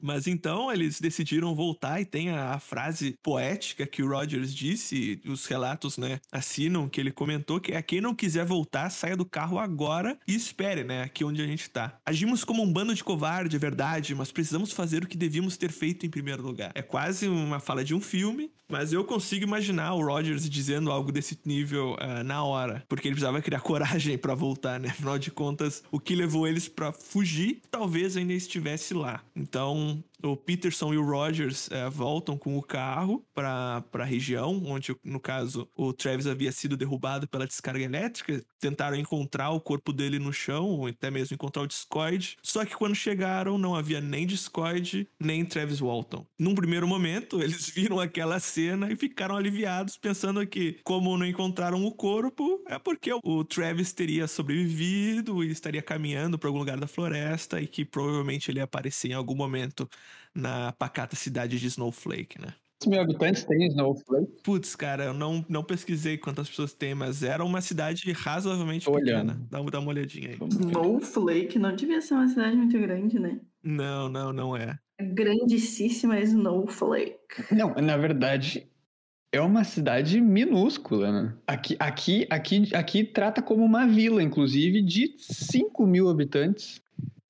Mas 0.00 0.26
então 0.26 0.70
eles 0.72 1.00
decidiram 1.00 1.54
voltar 1.54 2.00
e 2.00 2.04
tem 2.04 2.30
a, 2.30 2.52
a 2.52 2.58
frase 2.60 3.18
poética 3.22 3.86
que 3.86 4.02
o 4.02 4.08
Rogers 4.08 4.54
disse, 4.54 5.20
os 5.26 5.46
relatos, 5.46 5.98
né, 5.98 6.20
assinam 6.30 6.88
que 6.88 7.00
ele 7.00 7.10
comentou 7.10 7.60
que 7.60 7.72
é 7.72 7.82
quem 7.82 8.00
não 8.00 8.14
quiser 8.14 8.44
voltar, 8.44 8.90
saia 8.90 9.16
do 9.16 9.24
carro 9.24 9.58
agora 9.58 10.16
e 10.26 10.34
espere, 10.34 10.84
né, 10.84 11.02
aqui 11.02 11.24
onde 11.24 11.42
a 11.42 11.46
gente 11.46 11.68
tá. 11.68 11.98
Agimos 12.06 12.44
como 12.44 12.62
um 12.62 12.72
bando 12.72 12.94
de 12.94 13.02
covarde, 13.02 13.56
é 13.56 13.58
verdade, 13.58 14.14
mas 14.14 14.30
precisamos 14.30 14.72
fazer 14.72 15.02
o 15.02 15.06
que 15.06 15.16
devíamos 15.16 15.56
ter 15.56 15.72
feito 15.72 16.06
em 16.06 16.10
primeiro 16.10 16.42
lugar. 16.42 16.70
É 16.74 16.82
quase 16.82 17.26
uma 17.26 17.58
fala 17.58 17.82
de 17.82 17.94
um 17.94 18.00
filme, 18.00 18.52
mas 18.68 18.92
eu 18.92 19.02
consigo 19.02 19.44
imaginar 19.44 19.94
o 19.94 20.04
Rogers 20.04 20.48
dizendo 20.48 20.92
algo 20.92 21.10
desse 21.10 21.38
nível 21.44 21.96
ah, 21.98 22.22
na 22.22 22.44
hora, 22.44 22.84
porque 22.88 23.08
ele 23.08 23.14
precisava 23.14 23.40
criar 23.42 23.60
coragem 23.62 24.16
pra 24.18 24.34
voltar, 24.34 24.78
né? 24.78 24.90
Afinal 24.90 25.18
de 25.18 25.30
contas, 25.30 25.77
o 25.90 25.98
que 26.00 26.14
levou 26.14 26.46
eles 26.46 26.68
pra 26.68 26.92
fugir 26.92 27.60
talvez 27.70 28.16
ainda 28.16 28.32
estivesse 28.32 28.94
lá. 28.94 29.22
Então, 29.34 30.02
o 30.22 30.36
Peterson 30.36 30.92
e 30.92 30.98
o 30.98 31.04
Rogers 31.04 31.68
eh, 31.70 31.88
voltam 31.88 32.36
com 32.36 32.56
o 32.56 32.62
carro 32.62 33.24
para 33.34 33.84
a 33.92 34.04
região, 34.04 34.60
onde, 34.66 34.94
no 35.04 35.20
caso, 35.20 35.68
o 35.76 35.92
Travis 35.92 36.26
havia 36.26 36.50
sido 36.50 36.76
derrubado 36.76 37.28
pela 37.28 37.46
descarga 37.46 37.84
elétrica. 37.84 38.42
Tentaram 38.60 38.96
encontrar 38.96 39.50
o 39.50 39.60
corpo 39.60 39.92
dele 39.92 40.18
no 40.18 40.32
chão, 40.32 40.66
ou 40.66 40.86
até 40.86 41.10
mesmo 41.10 41.34
encontrar 41.34 41.62
o 41.62 41.66
Discord. 41.66 42.36
Só 42.42 42.64
que 42.64 42.76
quando 42.76 42.94
chegaram, 42.94 43.56
não 43.58 43.74
havia 43.74 44.00
nem 44.00 44.26
Discord, 44.26 45.08
nem 45.18 45.44
Travis 45.44 45.80
Walton. 45.80 46.26
Num 46.38 46.54
primeiro 46.54 46.86
momento, 46.86 47.40
eles 47.42 47.68
viram 47.70 48.00
aquela 48.00 48.40
cena 48.40 48.90
e 48.92 48.96
ficaram 48.96 49.36
aliviados, 49.36 49.96
pensando 49.96 50.46
que, 50.46 50.80
como 50.84 51.16
não 51.16 51.26
encontraram 51.26 51.84
o 51.84 51.92
corpo, 51.92 52.62
é 52.66 52.78
porque 52.78 53.10
o 53.24 53.44
Travis 53.44 53.92
teria 53.92 54.26
sobrevivido 54.26 55.42
e 55.42 55.50
estaria 55.50 55.82
caminhando 55.82 56.38
para 56.38 56.48
algum 56.48 56.58
lugar 56.58 56.78
da 56.78 56.86
floresta 56.86 57.60
e 57.60 57.66
que 57.66 57.84
provavelmente 57.84 58.50
ele 58.50 58.58
ia 58.58 58.64
aparecer 58.64 59.10
em 59.10 59.14
algum 59.14 59.34
momento 59.34 59.88
na 60.34 60.72
pacata 60.72 61.16
cidade 61.16 61.58
de 61.58 61.66
Snowflake, 61.66 62.40
né? 62.40 62.54
Quantos 62.78 62.86
mil 62.86 63.00
habitantes 63.00 63.44
tem 63.44 63.66
Snowflake? 63.66 64.32
Putz, 64.44 64.76
cara, 64.76 65.06
eu 65.06 65.12
não, 65.14 65.44
não 65.48 65.64
pesquisei 65.64 66.16
quantas 66.16 66.48
pessoas 66.48 66.72
tem, 66.72 66.94
mas 66.94 67.24
era 67.24 67.44
uma 67.44 67.60
cidade 67.60 68.12
razoavelmente 68.12 68.84
Tô 68.84 68.92
pequena. 68.92 69.18
olhando. 69.18 69.46
Dá, 69.50 69.60
dá 69.60 69.80
uma 69.80 69.88
olhadinha 69.88 70.30
aí. 70.30 70.38
Snowflake 70.48 71.58
não 71.58 71.74
devia 71.74 72.00
ser 72.00 72.14
uma 72.14 72.28
cidade 72.28 72.56
muito 72.56 72.78
grande, 72.78 73.18
né? 73.18 73.40
Não, 73.64 74.08
não, 74.08 74.32
não 74.32 74.56
é. 74.56 74.78
Grandíssima 75.00 76.20
Snowflake. 76.20 77.18
Não, 77.50 77.74
na 77.74 77.96
verdade, 77.96 78.70
é 79.32 79.40
uma 79.40 79.64
cidade 79.64 80.20
minúscula, 80.20 81.10
né? 81.10 81.34
Aqui, 81.48 81.76
aqui, 81.80 82.28
aqui, 82.30 82.72
aqui 82.72 83.02
trata 83.02 83.42
como 83.42 83.64
uma 83.64 83.88
vila, 83.88 84.22
inclusive, 84.22 84.82
de 84.82 85.16
5 85.18 85.84
mil 85.84 86.08
habitantes. 86.08 86.80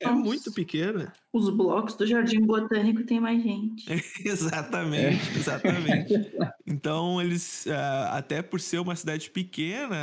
É 0.01 0.09
muito 0.11 0.53
pequena. 0.53 1.13
Os 1.33 1.51
blocos 1.51 1.95
do 1.97 2.07
Jardim 2.07 2.41
Botânico 2.43 3.05
tem 3.05 3.19
mais 3.21 3.43
gente. 3.43 3.85
exatamente, 4.25 5.31
exatamente. 5.37 6.13
Então, 6.71 7.21
eles, 7.21 7.67
ah, 7.67 8.19
até 8.19 8.43
por 8.43 8.61
ser 8.61 8.79
uma 8.79 8.95
cidade 8.95 9.31
pequena, 9.31 9.97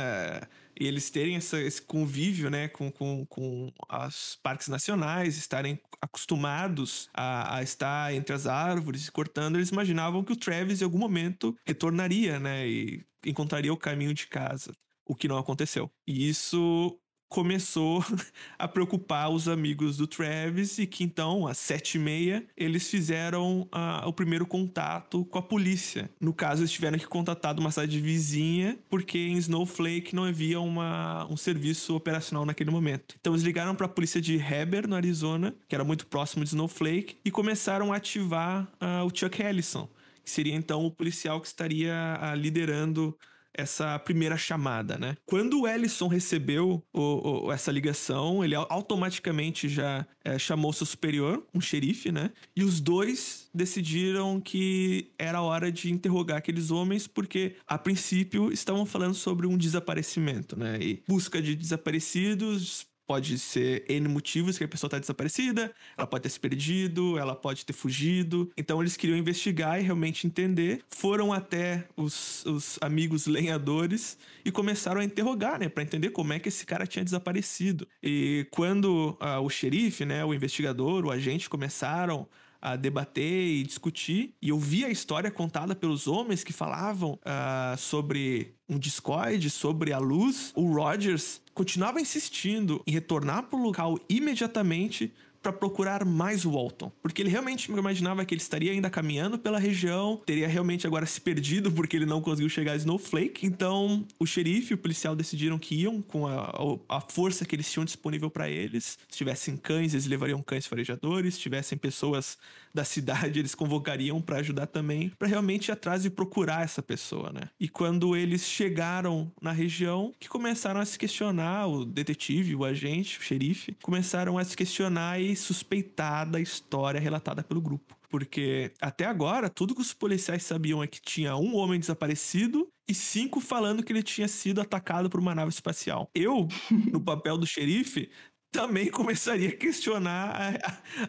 e 0.78 0.84
eles 0.86 1.08
terem 1.10 1.36
essa- 1.36 1.60
esse 1.60 1.80
convívio 1.80 2.50
né, 2.50 2.66
com, 2.68 2.90
com, 2.90 3.24
com 3.26 3.72
os 4.08 4.36
parques 4.42 4.66
nacionais, 4.68 5.36
estarem 5.38 5.80
acostumados 6.02 7.08
a, 7.14 7.56
a 7.58 7.62
estar 7.62 8.12
entre 8.12 8.34
as 8.34 8.46
árvores 8.46 9.06
e 9.06 9.12
cortando, 9.12 9.56
eles 9.56 9.70
imaginavam 9.70 10.24
que 10.24 10.32
o 10.32 10.36
Travis 10.36 10.80
em 10.80 10.84
algum 10.84 10.98
momento 10.98 11.56
retornaria 11.64 12.38
né, 12.40 12.68
e 12.68 13.04
encontraria 13.24 13.72
o 13.72 13.76
caminho 13.76 14.12
de 14.12 14.26
casa, 14.26 14.72
o 15.08 15.14
que 15.14 15.28
não 15.28 15.38
aconteceu. 15.38 15.88
E 16.06 16.28
isso 16.28 16.98
começou 17.28 18.04
a 18.58 18.68
preocupar 18.68 19.30
os 19.30 19.48
amigos 19.48 19.96
do 19.96 20.06
Travis 20.06 20.78
e 20.78 20.86
que 20.86 21.04
então, 21.04 21.46
às 21.46 21.58
sete 21.58 21.96
e 21.96 21.98
meia, 21.98 22.44
eles 22.56 22.88
fizeram 22.88 23.68
ah, 23.72 24.04
o 24.06 24.12
primeiro 24.12 24.46
contato 24.46 25.24
com 25.26 25.38
a 25.38 25.42
polícia. 25.42 26.10
No 26.20 26.32
caso, 26.32 26.62
eles 26.62 26.72
tiveram 26.72 26.98
que 26.98 27.06
contatar 27.06 27.58
uma 27.58 27.70
cidade 27.70 28.00
vizinha 28.00 28.78
porque 28.88 29.18
em 29.18 29.36
Snowflake 29.36 30.14
não 30.14 30.24
havia 30.24 30.60
uma, 30.60 31.26
um 31.30 31.36
serviço 31.36 31.94
operacional 31.94 32.44
naquele 32.44 32.70
momento. 32.70 33.16
Então 33.20 33.32
eles 33.32 33.42
ligaram 33.42 33.74
para 33.74 33.86
a 33.86 33.88
polícia 33.88 34.20
de 34.20 34.36
Heber, 34.36 34.88
no 34.88 34.94
Arizona, 34.94 35.54
que 35.68 35.74
era 35.74 35.84
muito 35.84 36.06
próximo 36.06 36.44
de 36.44 36.50
Snowflake, 36.50 37.16
e 37.24 37.30
começaram 37.30 37.92
a 37.92 37.96
ativar 37.96 38.68
ah, 38.80 39.04
o 39.04 39.10
Chuck 39.14 39.42
Ellison, 39.42 39.88
que 40.24 40.30
seria 40.30 40.54
então 40.54 40.84
o 40.84 40.90
policial 40.90 41.40
que 41.40 41.46
estaria 41.46 42.18
ah, 42.20 42.34
liderando 42.34 43.16
essa 43.56 43.98
primeira 43.98 44.36
chamada, 44.36 44.96
né? 44.98 45.16
Quando 45.26 45.60
o 45.62 45.66
Ellison 45.68 46.08
recebeu 46.08 46.82
o- 46.92 47.46
o- 47.46 47.52
essa 47.52 47.70
ligação, 47.72 48.44
ele 48.44 48.54
au- 48.54 48.66
automaticamente 48.70 49.68
já 49.68 50.06
eh, 50.24 50.38
chamou 50.40 50.72
seu 50.72 50.84
superior, 50.84 51.46
um 51.54 51.60
xerife, 51.60 52.10
né? 52.10 52.32
E 52.56 52.64
os 52.64 52.80
dois 52.80 53.48
decidiram 53.54 54.40
que 54.40 55.12
era 55.18 55.40
hora 55.40 55.70
de 55.70 55.90
interrogar 55.92 56.38
aqueles 56.38 56.70
homens, 56.72 57.06
porque 57.06 57.54
a 57.66 57.78
princípio 57.78 58.52
estavam 58.52 58.84
falando 58.84 59.14
sobre 59.14 59.46
um 59.46 59.56
desaparecimento, 59.56 60.58
né? 60.58 60.78
E 60.80 61.02
busca 61.08 61.40
de 61.40 61.54
desaparecidos 61.54 62.86
pode 63.06 63.38
ser 63.38 63.84
N 63.88 64.08
motivos 64.08 64.58
que 64.58 64.64
a 64.64 64.68
pessoa 64.68 64.90
tá 64.90 64.98
desaparecida, 64.98 65.72
ela 65.96 66.06
pode 66.06 66.22
ter 66.24 66.30
se 66.30 66.40
perdido, 66.40 67.18
ela 67.18 67.34
pode 67.34 67.64
ter 67.64 67.72
fugido. 67.72 68.50
Então 68.56 68.80
eles 68.80 68.96
queriam 68.96 69.16
investigar 69.16 69.80
e 69.80 69.82
realmente 69.82 70.26
entender. 70.26 70.82
Foram 70.88 71.32
até 71.32 71.86
os, 71.96 72.44
os 72.44 72.78
amigos 72.80 73.26
lenhadores 73.26 74.18
e 74.44 74.50
começaram 74.50 75.00
a 75.00 75.04
interrogar, 75.04 75.58
né, 75.58 75.68
para 75.68 75.82
entender 75.82 76.10
como 76.10 76.32
é 76.32 76.38
que 76.38 76.48
esse 76.48 76.66
cara 76.66 76.86
tinha 76.86 77.04
desaparecido. 77.04 77.86
E 78.02 78.46
quando 78.50 79.16
ah, 79.20 79.40
o 79.40 79.48
xerife, 79.48 80.04
né, 80.04 80.24
o 80.24 80.34
investigador, 80.34 81.04
o 81.04 81.10
agente 81.10 81.48
começaram 81.48 82.28
a 82.60 82.74
debater 82.74 83.46
e 83.46 83.62
discutir. 83.62 84.34
E 84.42 84.48
eu 84.48 84.58
vi 84.58 84.84
a 84.84 84.90
história 84.90 85.30
contada 85.30 85.74
pelos 85.74 86.08
homens 86.08 86.42
que 86.42 86.52
falavam 86.52 87.18
ah, 87.24 87.76
sobre 87.78 88.54
um 88.68 88.78
Discord, 88.78 89.48
sobre 89.50 89.92
a 89.92 89.98
luz. 89.98 90.52
O 90.56 90.72
Rogers 90.72 91.40
continuava 91.56 91.98
insistindo 92.02 92.82
em 92.86 92.92
retornar 92.92 93.44
para 93.44 93.58
o 93.58 93.62
local 93.62 93.98
imediatamente 94.10 95.10
para 95.42 95.52
procurar 95.52 96.04
mais 96.04 96.44
Walton, 96.44 96.90
porque 97.00 97.22
ele 97.22 97.30
realmente 97.30 97.70
imaginava 97.70 98.24
que 98.24 98.34
ele 98.34 98.42
estaria 98.42 98.72
ainda 98.72 98.90
caminhando 98.90 99.38
pela 99.38 99.58
região, 99.58 100.20
teria 100.26 100.48
realmente 100.48 100.86
agora 100.86 101.06
se 101.06 101.20
perdido 101.20 101.70
porque 101.70 101.96
ele 101.96 102.04
não 102.04 102.20
conseguiu 102.20 102.48
chegar 102.48 102.72
a 102.72 102.76
Snowflake. 102.76 103.46
Então, 103.46 104.04
o 104.18 104.26
xerife 104.26 104.72
e 104.72 104.74
o 104.74 104.78
policial 104.78 105.14
decidiram 105.14 105.56
que 105.56 105.76
iam 105.76 106.02
com 106.02 106.26
a, 106.26 106.52
a 106.88 107.00
força 107.00 107.46
que 107.46 107.54
eles 107.54 107.70
tinham 107.70 107.84
disponível 107.84 108.28
para 108.28 108.50
eles. 108.50 108.98
Se 109.08 109.16
tivessem 109.16 109.56
cães, 109.56 109.94
eles 109.94 110.06
levariam 110.06 110.42
cães 110.42 110.66
farejadores, 110.66 111.34
se 111.34 111.40
tivessem 111.40 111.78
pessoas 111.78 112.36
da 112.76 112.84
cidade, 112.84 113.38
eles 113.38 113.54
convocariam 113.54 114.20
para 114.20 114.36
ajudar 114.36 114.66
também, 114.66 115.10
para 115.18 115.26
realmente 115.26 115.68
ir 115.68 115.72
atrás 115.72 116.04
e 116.04 116.10
procurar 116.10 116.62
essa 116.62 116.82
pessoa, 116.82 117.32
né? 117.32 117.48
E 117.58 117.68
quando 117.68 118.14
eles 118.14 118.44
chegaram 118.44 119.32
na 119.40 119.50
região, 119.50 120.12
que 120.20 120.28
começaram 120.28 120.78
a 120.78 120.84
se 120.84 120.98
questionar, 120.98 121.66
o 121.66 121.86
detetive, 121.86 122.54
o 122.54 122.64
agente, 122.64 123.18
o 123.18 123.22
xerife, 123.22 123.74
começaram 123.82 124.36
a 124.36 124.44
se 124.44 124.54
questionar 124.54 125.18
e 125.18 125.34
suspeitar 125.34 126.30
da 126.30 126.38
história 126.38 127.00
relatada 127.00 127.42
pelo 127.42 127.62
grupo. 127.62 127.96
Porque 128.10 128.72
até 128.80 129.06
agora, 129.06 129.48
tudo 129.48 129.74
que 129.74 129.80
os 129.80 129.94
policiais 129.94 130.42
sabiam 130.42 130.82
é 130.82 130.86
que 130.86 131.00
tinha 131.00 131.34
um 131.36 131.56
homem 131.56 131.80
desaparecido 131.80 132.68
e 132.88 132.94
cinco 132.94 133.40
falando 133.40 133.82
que 133.82 133.92
ele 133.92 134.02
tinha 134.02 134.28
sido 134.28 134.60
atacado 134.60 135.10
por 135.10 135.18
uma 135.18 135.34
nave 135.34 135.50
espacial. 135.50 136.08
Eu, 136.14 136.46
no 136.92 137.00
papel 137.00 137.36
do 137.36 137.46
xerife, 137.46 138.10
também 138.50 138.90
começaria 138.90 139.50
a 139.50 139.52
questionar 139.52 140.58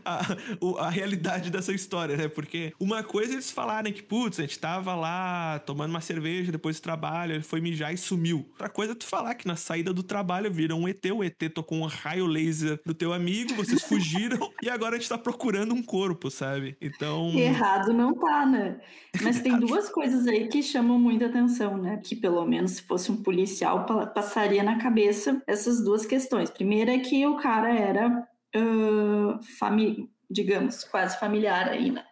a, 0.04 0.20
a, 0.20 0.22
a, 0.22 0.88
a, 0.88 0.90
realidade 0.90 1.50
dessa 1.50 1.72
história, 1.72 2.18
né? 2.18 2.28
Porque 2.28 2.74
uma 2.80 3.04
coisa 3.04 3.34
é 3.34 3.36
eles 3.36 3.52
falarem 3.52 3.94
que, 3.94 4.04
putz, 4.04 4.40
a 4.40 4.42
gente 4.42 4.60
tava 4.60 4.94
lá 4.96 5.60
tomando 5.60 5.92
uma 5.92 6.02
cerveja 6.02 6.52
depois 6.52 6.80
do 6.80 6.84
trabalho, 6.84 7.34
ele 7.34 7.44
foi 7.44 7.62
mijar 7.62 7.94
e 7.94 7.98
sumiu. 7.98 8.46
Outra 8.52 8.70
coisa 8.70 8.92
é 8.92 8.96
tu 8.96 9.06
falar 9.06 9.36
que 9.36 9.48
na 9.48 9.56
saída 9.56 9.94
do 9.94 10.04
trabalho 10.04 10.52
viram 10.52 10.82
um 10.82 10.88
ET, 10.88 11.06
o 11.06 11.24
ET 11.24 11.38
tocou 11.54 11.78
um 11.78 11.86
raio 11.86 12.26
laser 12.26 12.80
do 12.86 12.94
teu 12.94 13.14
amigo, 13.14 13.56
vocês 13.56 13.82
fugiram 13.88 14.52
e 14.62 14.70
agora 14.70 14.96
a 14.96 15.00
gente 15.00 15.10
tá 15.10 15.18
procurando 15.18 15.74
um 15.74 15.84
corpo, 15.84 16.30
sabe? 16.30 16.76
Então. 16.82 17.32
Errado 17.38 17.94
não 17.94 18.14
tá, 18.14 18.46
né? 18.46 18.80
Mas 19.22 19.40
tem 19.42 19.58
duas 19.60 19.90
coisas 19.90 20.28
aí 20.28 20.48
que 20.48 20.62
chamam 20.62 21.00
muita 21.00 21.28
atenção, 21.28 21.78
né? 21.78 22.02
Que 22.04 22.16
pelo 22.16 22.46
menos 22.46 22.72
se 22.72 22.82
fosse 22.84 23.12
um 23.12 23.18
policial 23.18 23.86
passaria 24.14 24.64
na 24.64 24.78
cabeça 24.78 25.42
essas 25.48 25.84
duas 25.84 26.06
questões. 26.06 26.50
Primeiro 26.50 26.92
é 26.92 27.00
que 27.00 27.27
o 27.28 27.38
cara 27.38 27.74
era, 27.74 28.28
uh, 28.56 29.44
fami 29.58 30.10
digamos, 30.30 30.84
quase 30.84 31.20
familiar 31.20 31.70
aí, 31.70 31.92
né? 31.92 32.04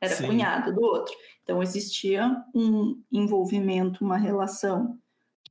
Era 0.00 0.14
Sim. 0.14 0.26
cunhado 0.26 0.74
do 0.74 0.82
outro. 0.82 1.14
Então 1.42 1.62
existia 1.62 2.36
um 2.54 3.00
envolvimento, 3.12 4.04
uma 4.04 4.16
relação, 4.16 4.98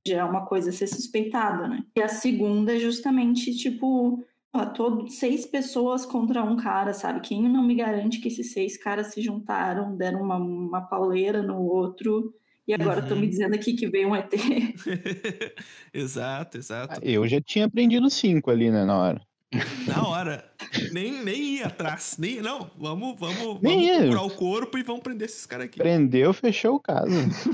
já 0.06 0.18
é 0.18 0.24
uma 0.24 0.46
coisa 0.46 0.70
a 0.70 0.74
ser 0.74 0.88
suspeitada, 0.88 1.68
né? 1.68 1.84
E 1.96 2.02
a 2.02 2.08
segunda 2.08 2.76
é 2.76 2.80
justamente, 2.80 3.56
tipo, 3.56 4.24
ó, 4.54 4.66
todo, 4.66 5.08
seis 5.10 5.46
pessoas 5.46 6.06
contra 6.06 6.44
um 6.44 6.56
cara, 6.56 6.94
sabe? 6.94 7.22
Quem 7.22 7.48
não 7.48 7.64
me 7.64 7.76
garante 7.76 8.20
que 8.20 8.28
esses 8.28 8.52
seis 8.52 8.78
caras 8.78 9.08
se 9.08 9.22
juntaram, 9.22 9.96
deram 9.96 10.22
uma, 10.22 10.38
uma 10.38 10.82
pauleira 10.82 11.42
no 11.42 11.62
outro 11.62 12.34
e 12.70 12.74
agora 12.76 13.00
estão 13.00 13.18
uhum. 13.18 13.22
me 13.22 13.28
dizendo 13.28 13.56
aqui 13.56 13.74
que 13.74 13.90
veio 13.90 14.10
um 14.10 14.16
ET. 14.16 14.32
exato, 15.92 16.56
exato. 16.56 17.02
Eu 17.04 17.28
já 17.28 17.42
tinha 17.42 17.66
aprendido 17.66 18.08
cinco 18.12 18.52
ali, 18.52 18.70
né, 18.70 18.86
na 18.86 18.96
hora. 18.96 19.22
Na 19.88 20.08
hora. 20.08 20.52
nem, 20.94 21.24
nem 21.24 21.56
ir 21.56 21.64
atrás. 21.64 22.18
Nem, 22.20 22.44
não, 22.44 22.70
vamos, 22.78 23.20
vamos, 23.20 23.60
nem 23.60 23.88
vamos 23.88 24.02
procurar 24.02 24.22
o 24.22 24.30
corpo 24.30 24.78
e 24.78 24.84
vamos 24.84 25.02
prender 25.02 25.28
esses 25.28 25.48
caras 25.48 25.66
aqui. 25.66 25.80
Prendeu, 25.80 26.32
fechou 26.32 26.76
o 26.76 26.80
caso. 26.80 27.10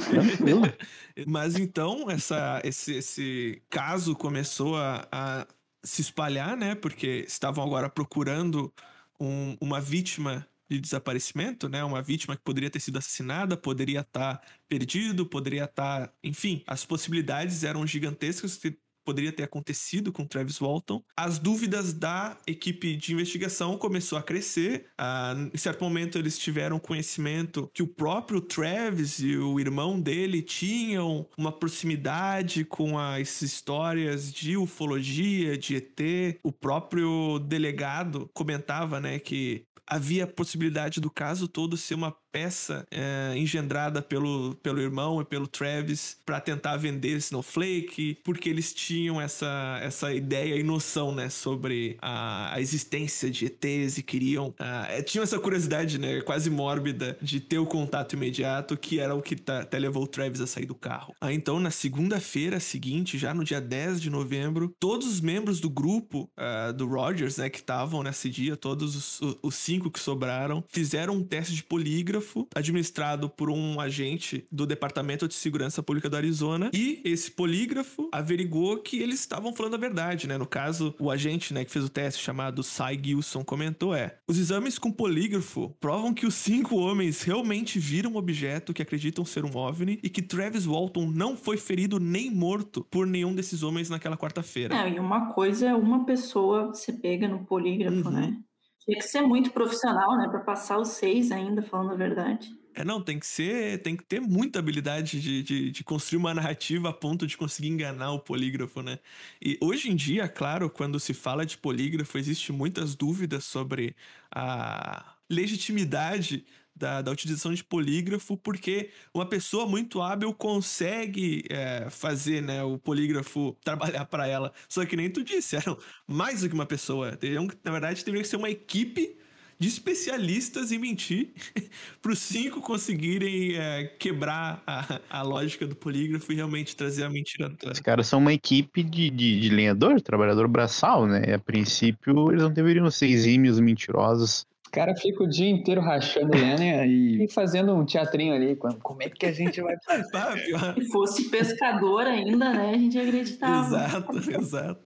Tranquilo. 0.10 0.64
Mas 1.26 1.56
então, 1.56 2.12
essa, 2.12 2.62
esse, 2.66 2.96
esse 2.96 3.62
caso 3.70 4.18
começou 4.18 4.76
a, 4.76 5.08
a 5.10 5.48
se 5.82 6.02
espalhar, 6.02 6.58
né? 6.58 6.76
Porque 6.76 7.24
estavam 7.26 7.64
agora 7.64 7.90
procurando 7.90 8.70
um, 9.18 9.56
uma 9.62 9.80
vítima 9.80 10.46
de 10.70 10.80
desaparecimento, 10.80 11.70
né? 11.70 11.84
Uma 11.84 12.02
vítima 12.02 12.36
que 12.36 12.44
poderia 12.44 12.70
ter 12.70 12.80
sido 12.80 12.98
assassinada, 12.98 13.56
poderia 13.56 14.02
estar 14.02 14.38
tá 14.38 14.48
perdido, 14.68 15.26
poderia 15.26 15.66
estar, 15.66 16.08
tá... 16.08 16.14
enfim, 16.24 16.64
as 16.66 16.86
possibilidades 16.86 17.64
eram 17.64 17.86
gigantescas 17.86 18.58
que 18.58 18.78
poderia 19.06 19.32
ter 19.32 19.44
acontecido 19.44 20.12
com 20.12 20.26
Travis 20.26 20.58
Walton. 20.58 21.02
As 21.16 21.38
dúvidas 21.38 21.94
da 21.94 22.36
equipe 22.48 22.98
de 22.98 23.14
investigação 23.14 23.78
começou 23.78 24.18
a 24.18 24.24
crescer. 24.24 24.88
Ah, 24.98 25.36
em 25.54 25.58
certo 25.58 25.84
momento 25.84 26.18
eles 26.18 26.40
tiveram 26.40 26.80
conhecimento 26.80 27.70
que 27.74 27.84
o 27.84 27.88
próprio 27.88 28.42
Travis 28.42 29.20
e 29.20 29.38
o 29.38 29.60
irmão 29.60 30.02
dele 30.02 30.42
tinham 30.42 31.28
uma 31.38 31.52
proximidade 31.52 32.66
com 32.66 32.98
as 32.98 33.44
histórias 33.44 34.34
de 34.34 34.58
ufologia, 34.58 35.56
de 35.56 35.76
ET. 35.76 36.40
O 36.42 36.52
próprio 36.52 37.38
delegado 37.40 38.28
comentava, 38.34 39.00
né, 39.00 39.20
que 39.20 39.68
havia 39.88 40.24
a 40.24 40.28
possibilidade 40.28 41.00
do 41.00 41.10
caso 41.12 41.48
todo 41.48 41.78
ser 41.78 41.96
uma 41.96 42.12
peça 42.36 42.86
é, 42.92 43.34
engendrada 43.38 44.02
pelo, 44.02 44.56
pelo 44.56 44.82
irmão 44.82 45.22
e 45.22 45.24
pelo 45.24 45.48
Travis 45.48 46.18
para 46.26 46.42
tentar 46.42 46.76
vender 46.76 47.16
Snowflake, 47.16 48.18
porque 48.26 48.50
eles 48.50 48.74
tinham 48.74 49.22
essa, 49.22 49.80
essa 49.82 50.14
ideia 50.14 50.58
e 50.58 50.62
noção, 50.62 51.16
né, 51.16 51.30
sobre 51.30 51.96
a, 52.02 52.54
a 52.54 52.60
existência 52.60 53.32
de 53.32 53.46
ETs 53.46 54.00
e 54.00 54.04
queriam. 54.04 54.50
Uh, 54.50 55.04
tinham 55.06 55.24
essa 55.24 55.40
curiosidade, 55.40 55.98
né, 55.98 56.20
quase 56.20 56.50
mórbida 56.50 57.18
de 57.22 57.40
ter 57.40 57.58
o 57.58 57.66
contato 57.66 58.18
imediato, 58.18 58.76
que 58.76 59.00
era 59.00 59.16
o 59.16 59.22
que 59.22 59.38
até 59.50 59.80
levou 59.80 60.04
o 60.04 60.08
Travis 60.08 60.42
a 60.42 60.48
sair 60.48 60.66
do 60.66 60.76
carro. 60.76 61.16
Ah, 61.22 61.32
então, 61.32 61.58
na 61.58 61.72
segunda-feira 61.72 62.60
seguinte, 62.60 63.18
já 63.18 63.34
no 63.34 63.46
dia 63.46 63.62
10 63.62 64.02
de 64.02 64.10
novembro, 64.10 64.76
todos 64.78 65.08
os 65.08 65.22
membros 65.22 65.62
do 65.62 65.70
grupo 65.70 66.30
uh, 66.38 66.74
do 66.74 66.86
Rogers, 66.86 67.38
né, 67.38 67.50
que 67.50 67.60
estavam 67.60 68.04
nesse 68.04 68.30
dia, 68.30 68.58
todos 68.58 69.22
os, 69.22 69.38
os 69.42 69.56
cinco 69.56 69.90
que 69.90 70.02
sobraram, 70.02 70.62
fizeram 70.68 71.14
um 71.14 71.24
teste 71.24 71.56
de 71.56 71.64
polígrafo 71.64 72.25
polígrafo 72.26 72.48
administrado 72.56 73.30
por 73.30 73.50
um 73.50 73.80
agente 73.80 74.48
do 74.52 74.66
Departamento 74.66 75.28
de 75.28 75.36
Segurança 75.36 75.84
Pública 75.84 76.10
do 76.10 76.18
Arizona 76.18 76.72
e 76.74 77.02
esse 77.06 77.32
polígrafo 77.32 78.10
averigou 78.12 78.78
que 78.78 79.00
eles 79.00 79.20
estavam 79.20 79.54
falando 79.54 79.76
a 79.76 79.78
verdade, 79.78 80.28
né? 80.28 80.38
No 80.38 80.48
caso, 80.48 80.96
o 81.00 81.12
agente, 81.12 81.54
né, 81.54 81.64
que 81.64 81.72
fez 81.72 81.86
o 81.86 81.90
teste 81.90 82.22
chamado 82.22 82.64
Cy 82.64 83.00
Gilson 83.02 83.44
comentou 83.44 83.94
é: 83.94 84.18
"Os 84.28 84.38
exames 84.40 84.80
com 84.80 84.92
polígrafo 84.92 85.76
provam 85.80 86.14
que 86.14 86.26
os 86.26 86.34
cinco 86.34 86.78
homens 86.78 87.22
realmente 87.22 87.80
viram 87.80 88.14
um 88.14 88.18
objeto 88.18 88.74
que 88.74 88.82
acreditam 88.82 89.24
ser 89.24 89.46
um 89.46 89.56
OVNI 89.56 90.00
e 90.02 90.10
que 90.10 90.22
Travis 90.22 90.66
Walton 90.66 91.08
não 91.08 91.38
foi 91.38 91.58
ferido 91.58 92.00
nem 92.00 92.32
morto 92.32 92.86
por 92.90 93.06
nenhum 93.06 93.36
desses 93.36 93.62
homens 93.64 93.90
naquela 93.90 94.18
quarta-feira." 94.18 94.76
É, 94.76 94.94
e 94.94 95.00
uma 95.00 95.34
coisa 95.34 95.68
é 95.68 95.76
uma 95.76 96.06
pessoa 96.06 96.74
se 96.74 96.94
pega 96.94 97.28
no 97.28 97.46
polígrafo, 97.46 98.08
uhum. 98.08 98.12
né? 98.12 98.38
Tinha 98.86 99.00
que 99.00 99.08
ser 99.08 99.22
muito 99.22 99.52
profissional, 99.52 100.18
né? 100.18 100.28
Para 100.30 100.40
passar 100.40 100.78
os 100.78 100.90
seis 100.90 101.32
ainda, 101.32 101.62
falando 101.64 101.92
a 101.92 101.96
verdade. 101.96 102.56
É, 102.76 102.84
não, 102.84 103.02
tem 103.02 103.18
que 103.18 103.26
ser, 103.26 103.82
tem 103.82 103.96
que 103.96 104.04
ter 104.04 104.20
muita 104.20 104.60
habilidade 104.60 105.20
de, 105.22 105.42
de, 105.42 105.72
de, 105.72 105.84
construir 105.84 106.18
uma 106.18 106.34
narrativa 106.34 106.90
a 106.90 106.94
ponto 106.94 107.26
de 107.26 107.38
conseguir 107.38 107.70
enganar 107.70 108.12
o 108.12 108.20
polígrafo, 108.20 108.82
né? 108.82 109.00
E 109.42 109.58
hoje 109.62 109.90
em 109.90 109.96
dia, 109.96 110.28
claro, 110.28 110.70
quando 110.70 111.00
se 111.00 111.14
fala 111.14 111.46
de 111.46 111.58
polígrafo, 111.58 112.18
existe 112.18 112.52
muitas 112.52 112.94
dúvidas 112.94 113.46
sobre 113.46 113.96
a 114.30 115.16
legitimidade 115.30 116.46
da, 116.76 117.02
da 117.02 117.12
utilização 117.12 117.54
de 117.54 117.64
polígrafo, 117.64 118.36
porque 118.36 118.90
uma 119.14 119.26
pessoa 119.26 119.66
muito 119.66 120.02
hábil 120.02 120.34
consegue 120.34 121.46
é, 121.50 121.88
fazer 121.90 122.42
né, 122.42 122.64
o 122.64 122.78
polígrafo 122.78 123.56
trabalhar 123.64 124.06
para 124.06 124.28
ela. 124.28 124.52
Só 124.68 124.86
que 124.86 124.96
nem 124.96 125.10
tu 125.10 125.24
disse, 125.24 125.56
eram 125.56 125.78
mais 126.06 126.42
do 126.42 126.50
que 126.50 126.54
uma 126.54 126.66
pessoa. 126.66 127.18
Na 127.64 127.72
verdade, 127.72 128.04
teria 128.04 128.22
que 128.22 128.28
ser 128.28 128.36
uma 128.36 128.50
equipe 128.50 129.18
de 129.58 129.70
especialistas 129.70 130.74
em 130.74 130.78
mentir 130.78 131.32
para 132.02 132.12
os 132.12 132.20
cinco 132.20 132.60
conseguirem 132.60 133.56
é, 133.56 133.86
quebrar 133.86 134.62
a, 134.68 135.00
a 135.10 135.22
lógica 135.22 135.66
do 135.66 135.76
polígrafo 135.76 136.30
e 136.34 136.36
realmente 136.36 136.76
trazer 136.76 137.04
a 137.04 137.10
mentira. 137.10 137.56
Os 137.72 137.80
caras 137.80 138.08
são 138.08 138.20
uma 138.20 138.34
equipe 138.34 138.84
de, 138.84 139.10
de, 139.10 139.40
de 139.40 139.50
lenhador, 139.50 140.02
trabalhador 140.02 140.50
braçal, 140.50 141.08
né? 141.08 141.34
A 141.34 141.40
princípio, 141.40 142.32
eles 142.32 142.44
não 142.44 142.52
deveriam 142.52 142.92
ser 142.92 143.08
exímios 143.08 143.58
mentirosos 143.58 144.46
cara 144.76 144.94
fica 144.94 145.24
o 145.24 145.28
dia 145.28 145.50
inteiro 145.50 145.80
rachando 145.80 146.38
lenha 146.38 146.84
e 146.86 147.26
fazendo 147.30 147.74
um 147.74 147.86
teatrinho 147.86 148.34
ali. 148.34 148.58
Como 148.58 149.02
é 149.02 149.10
que 149.10 149.26
a 149.26 149.32
gente 149.32 149.62
vai 149.62 149.78
fazer? 149.86 150.04
Se 150.76 150.92
fosse 150.92 151.30
pescador 151.30 152.06
ainda, 152.06 152.52
né? 152.52 152.72
A 152.72 152.78
gente 152.78 153.00
acreditava. 153.00 153.78
Exato, 153.78 154.32
exato. 154.42 154.86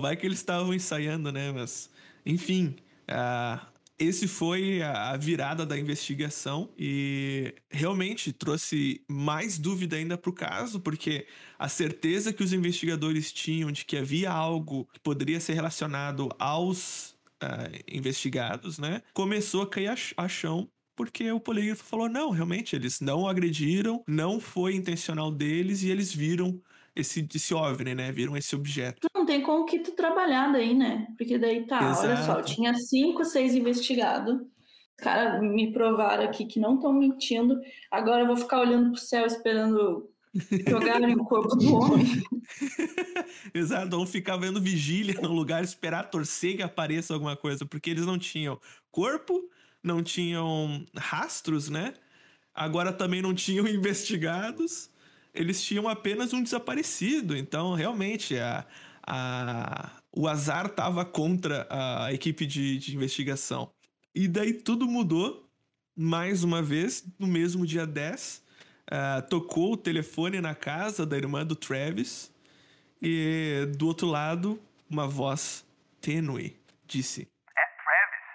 Vai 0.00 0.16
que 0.16 0.24
eles 0.24 0.38
estavam 0.38 0.72
ensaiando, 0.72 1.30
né? 1.30 1.52
Mas, 1.52 1.90
enfim, 2.24 2.76
ah, 3.08 3.66
esse 3.98 4.26
foi 4.26 4.80
a 4.80 5.10
a 5.10 5.16
virada 5.18 5.66
da 5.66 5.78
investigação 5.78 6.70
e 6.78 7.54
realmente 7.70 8.32
trouxe 8.32 9.02
mais 9.06 9.58
dúvida 9.58 9.96
ainda 9.96 10.16
pro 10.16 10.32
caso, 10.32 10.80
porque 10.80 11.26
a 11.58 11.68
certeza 11.68 12.32
que 12.32 12.42
os 12.42 12.52
investigadores 12.54 13.30
tinham 13.32 13.70
de 13.70 13.84
que 13.84 13.98
havia 13.98 14.30
algo 14.30 14.88
que 14.94 15.00
poderia 15.00 15.40
ser 15.40 15.52
relacionado 15.52 16.30
aos 16.38 17.11
ah, 17.42 17.68
investigados, 17.90 18.78
né? 18.78 19.02
Começou 19.14 19.62
a 19.62 19.68
cair 19.70 19.88
a 19.88 19.96
ch- 19.96 20.14
a 20.16 20.28
chão 20.28 20.68
porque 20.94 21.30
o 21.32 21.40
polígrafo 21.40 21.84
falou: 21.84 22.08
não, 22.08 22.30
realmente, 22.30 22.76
eles 22.76 23.00
não 23.00 23.26
agrediram, 23.26 24.02
não 24.06 24.38
foi 24.40 24.74
intencional 24.74 25.30
deles 25.30 25.82
e 25.82 25.90
eles 25.90 26.14
viram 26.14 26.60
esse, 26.94 27.26
esse 27.34 27.54
OVNI, 27.54 27.94
né? 27.94 28.12
Viram 28.12 28.36
esse 28.36 28.54
objeto. 28.54 29.08
Não 29.14 29.24
tem 29.24 29.40
como 29.42 29.64
que 29.64 29.78
tu 29.78 29.92
trabalhar 29.92 30.52
daí, 30.52 30.74
né? 30.74 31.06
Porque 31.16 31.38
daí 31.38 31.66
tá, 31.66 31.78
olha 31.80 31.94
só, 31.94 32.12
Exato. 32.12 32.54
tinha 32.54 32.74
cinco, 32.74 33.24
seis 33.24 33.54
investigados. 33.54 34.34
Os 34.34 35.04
caras 35.04 35.40
me 35.42 35.72
provaram 35.72 36.24
aqui 36.24 36.44
que 36.44 36.60
não 36.60 36.74
estão 36.76 36.92
mentindo. 36.92 37.58
Agora 37.90 38.20
eu 38.22 38.26
vou 38.26 38.36
ficar 38.36 38.60
olhando 38.60 38.92
pro 38.92 39.00
céu 39.00 39.24
esperando 39.26 40.11
jogarem 40.68 41.14
o 41.14 41.24
corpo 41.24 41.56
do 41.56 41.74
homem. 41.74 42.22
Exato, 43.52 43.90
vão 43.90 44.06
ficar 44.06 44.36
vendo 44.36 44.60
vigília 44.60 45.14
no 45.20 45.32
lugar, 45.32 45.62
esperar 45.62 46.10
torcer 46.10 46.56
que 46.56 46.62
apareça 46.62 47.12
alguma 47.12 47.36
coisa, 47.36 47.66
porque 47.66 47.90
eles 47.90 48.06
não 48.06 48.18
tinham 48.18 48.58
corpo, 48.90 49.50
não 49.82 50.02
tinham 50.02 50.86
rastros, 50.96 51.68
né? 51.68 51.94
Agora 52.54 52.92
também 52.92 53.20
não 53.20 53.34
tinham 53.34 53.66
investigados, 53.68 54.90
eles 55.34 55.62
tinham 55.62 55.88
apenas 55.88 56.32
um 56.32 56.42
desaparecido. 56.42 57.36
Então, 57.36 57.74
realmente, 57.74 58.36
a, 58.38 58.66
a, 59.06 59.90
o 60.12 60.28
azar 60.28 60.66
estava 60.66 61.04
contra 61.04 61.66
a 61.70 62.12
equipe 62.12 62.46
de, 62.46 62.78
de 62.78 62.94
investigação. 62.94 63.70
E 64.14 64.28
daí 64.28 64.52
tudo 64.52 64.86
mudou, 64.86 65.48
mais 65.96 66.44
uma 66.44 66.62
vez, 66.62 67.04
no 67.18 67.26
mesmo 67.26 67.66
dia 67.66 67.86
10. 67.86 68.41
Ah, 68.92 69.22
tocou 69.22 69.72
o 69.72 69.76
telefone 69.76 70.38
na 70.38 70.54
casa 70.54 71.06
da 71.06 71.16
irmã 71.16 71.46
do 71.46 71.56
Travis. 71.56 72.30
E 73.00 73.64
do 73.78 73.86
outro 73.86 74.06
lado, 74.06 74.60
uma 74.90 75.08
voz 75.08 75.64
tênue 75.98 76.60
disse: 76.84 77.22
É 77.56 77.66
Travis. 77.80 78.28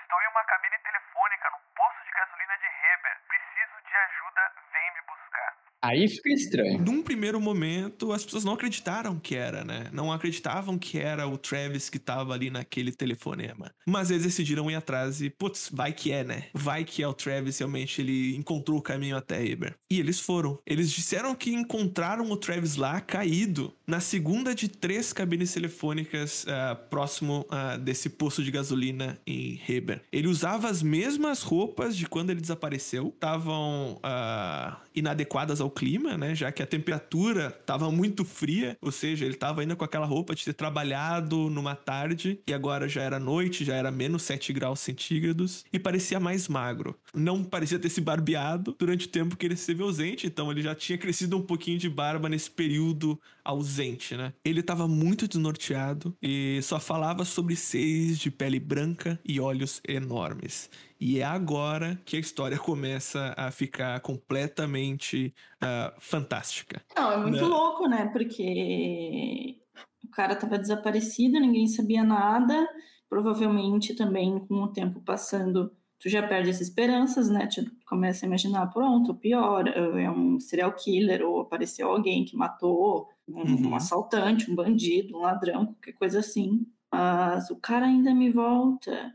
Estou 0.00 0.18
em 0.22 0.28
uma 0.30 0.44
cabine 0.44 0.78
telefônica 0.78 1.50
no 1.50 1.58
posto 1.74 2.00
de 2.06 2.12
gasolina 2.14 2.54
de 2.62 2.68
Heber. 2.70 3.16
Preciso 3.26 3.76
de 3.82 3.94
ajuda, 4.06 4.42
vem 4.70 4.94
me 4.94 5.02
buscar. 5.10 5.69
Aí 5.82 6.06
fica 6.08 6.30
estranho. 6.30 6.78
Num 6.82 7.02
primeiro 7.02 7.40
momento, 7.40 8.12
as 8.12 8.24
pessoas 8.24 8.44
não 8.44 8.52
acreditaram 8.52 9.18
que 9.18 9.34
era, 9.34 9.64
né? 9.64 9.88
Não 9.92 10.12
acreditavam 10.12 10.78
que 10.78 10.98
era 10.98 11.26
o 11.26 11.38
Travis 11.38 11.88
que 11.88 11.98
tava 11.98 12.34
ali 12.34 12.50
naquele 12.50 12.92
telefonema. 12.92 13.72
Mas 13.86 14.10
eles 14.10 14.24
decidiram 14.24 14.70
ir 14.70 14.74
atrás 14.74 15.22
e, 15.22 15.30
putz, 15.30 15.70
vai 15.72 15.92
que 15.92 16.12
é, 16.12 16.22
né? 16.22 16.44
Vai 16.52 16.84
que 16.84 17.02
é 17.02 17.08
o 17.08 17.14
Travis, 17.14 17.58
realmente 17.58 18.02
ele 18.02 18.36
encontrou 18.36 18.78
o 18.78 18.82
caminho 18.82 19.16
até 19.16 19.44
Eber. 19.44 19.74
E 19.90 19.98
eles 19.98 20.20
foram. 20.20 20.58
Eles 20.66 20.90
disseram 20.90 21.34
que 21.34 21.52
encontraram 21.52 22.30
o 22.30 22.36
Travis 22.36 22.76
lá, 22.76 23.00
caído, 23.00 23.74
na 23.86 24.00
segunda 24.00 24.54
de 24.54 24.68
três 24.68 25.12
cabines 25.12 25.52
telefônicas 25.52 26.44
ah, 26.46 26.74
próximo 26.74 27.46
ah, 27.50 27.76
desse 27.76 28.10
posto 28.10 28.42
de 28.44 28.50
gasolina 28.50 29.18
em 29.26 29.60
Heber. 29.66 30.02
Ele 30.12 30.28
usava 30.28 30.68
as 30.68 30.82
mesmas 30.82 31.42
roupas 31.42 31.96
de 31.96 32.06
quando 32.06 32.30
ele 32.30 32.40
desapareceu, 32.40 33.08
estavam 33.08 33.98
ah, 34.02 34.78
inadequadas 34.94 35.60
ao 35.60 35.70
clima, 35.70 36.16
né? 36.16 36.34
Já 36.34 36.50
que 36.52 36.62
a 36.62 36.66
temperatura 36.66 37.54
estava 37.60 37.90
muito 37.90 38.24
fria, 38.24 38.76
ou 38.80 38.90
seja, 38.90 39.24
ele 39.24 39.34
estava 39.34 39.60
ainda 39.60 39.76
com 39.76 39.84
aquela 39.84 40.06
roupa 40.06 40.34
de 40.34 40.44
ter 40.44 40.52
trabalhado 40.52 41.50
numa 41.50 41.74
tarde 41.74 42.40
e 42.46 42.52
agora 42.52 42.88
já 42.88 43.02
era 43.02 43.18
noite, 43.18 43.64
já 43.64 43.74
era 43.74 43.90
menos 43.90 44.22
7 44.22 44.52
graus 44.52 44.80
centígrados 44.80 45.64
e 45.72 45.78
parecia 45.78 46.18
mais 46.18 46.48
magro. 46.48 46.96
Não 47.14 47.42
parecia 47.44 47.78
ter 47.78 47.88
se 47.88 48.00
barbeado 48.00 48.74
durante 48.78 49.06
o 49.06 49.10
tempo 49.10 49.36
que 49.36 49.46
ele 49.46 49.54
esteve 49.54 49.82
ausente, 49.82 50.26
então 50.26 50.50
ele 50.50 50.62
já 50.62 50.74
tinha 50.74 50.98
crescido 50.98 51.36
um 51.36 51.42
pouquinho 51.42 51.78
de 51.78 51.88
barba 51.88 52.28
nesse 52.28 52.50
período 52.50 53.18
ausente, 53.44 54.16
né? 54.16 54.32
Ele 54.44 54.60
estava 54.60 54.86
muito 54.86 55.26
desnorteado 55.26 56.14
e 56.22 56.60
só 56.62 56.78
falava 56.78 57.24
sobre 57.24 57.56
seios 57.56 58.18
de 58.18 58.30
pele 58.30 58.60
branca 58.60 59.18
e 59.24 59.40
olhos 59.40 59.80
enormes. 59.86 60.70
E 61.00 61.18
é 61.18 61.24
agora 61.24 61.96
que 62.04 62.16
a 62.16 62.20
história 62.20 62.58
começa 62.58 63.34
a 63.36 63.50
ficar 63.50 64.00
completamente 64.00 65.34
ah, 65.60 65.94
fantástica. 65.98 66.84
Não, 66.96 67.12
é 67.12 67.16
muito 67.16 67.44
Não. 67.44 67.46
louco, 67.46 67.86
né? 67.88 68.06
Porque 68.12 69.60
o 70.04 70.10
cara 70.10 70.36
tava 70.36 70.58
desaparecido, 70.58 71.38
ninguém 71.40 71.66
sabia 71.68 72.02
nada. 72.02 72.68
Provavelmente 73.08 73.94
também, 73.94 74.38
com 74.46 74.54
o 74.62 74.72
tempo 74.72 75.00
passando, 75.00 75.72
tu 75.98 76.08
já 76.08 76.26
perde 76.26 76.50
as 76.50 76.60
esperanças, 76.60 77.28
né? 77.30 77.46
Tu 77.46 77.64
começa 77.86 78.24
a 78.24 78.28
imaginar, 78.28 78.66
pronto, 78.68 79.14
pior, 79.14 79.66
é 79.68 80.10
um 80.10 80.38
serial 80.40 80.72
killer, 80.74 81.22
ou 81.22 81.40
apareceu 81.40 81.88
alguém 81.90 82.24
que 82.24 82.36
matou 82.36 83.08
um, 83.28 83.70
um 83.70 83.74
Uhum. 83.74 83.74
assaltante, 83.74 84.50
um 84.50 84.54
bandido, 84.54 85.16
um 85.16 85.20
ladrão, 85.22 85.66
qualquer 85.66 85.92
coisa 85.94 86.20
assim. 86.20 86.66
Mas 86.92 87.50
o 87.50 87.56
cara 87.56 87.86
ainda 87.86 88.14
me 88.14 88.30
volta. 88.30 89.12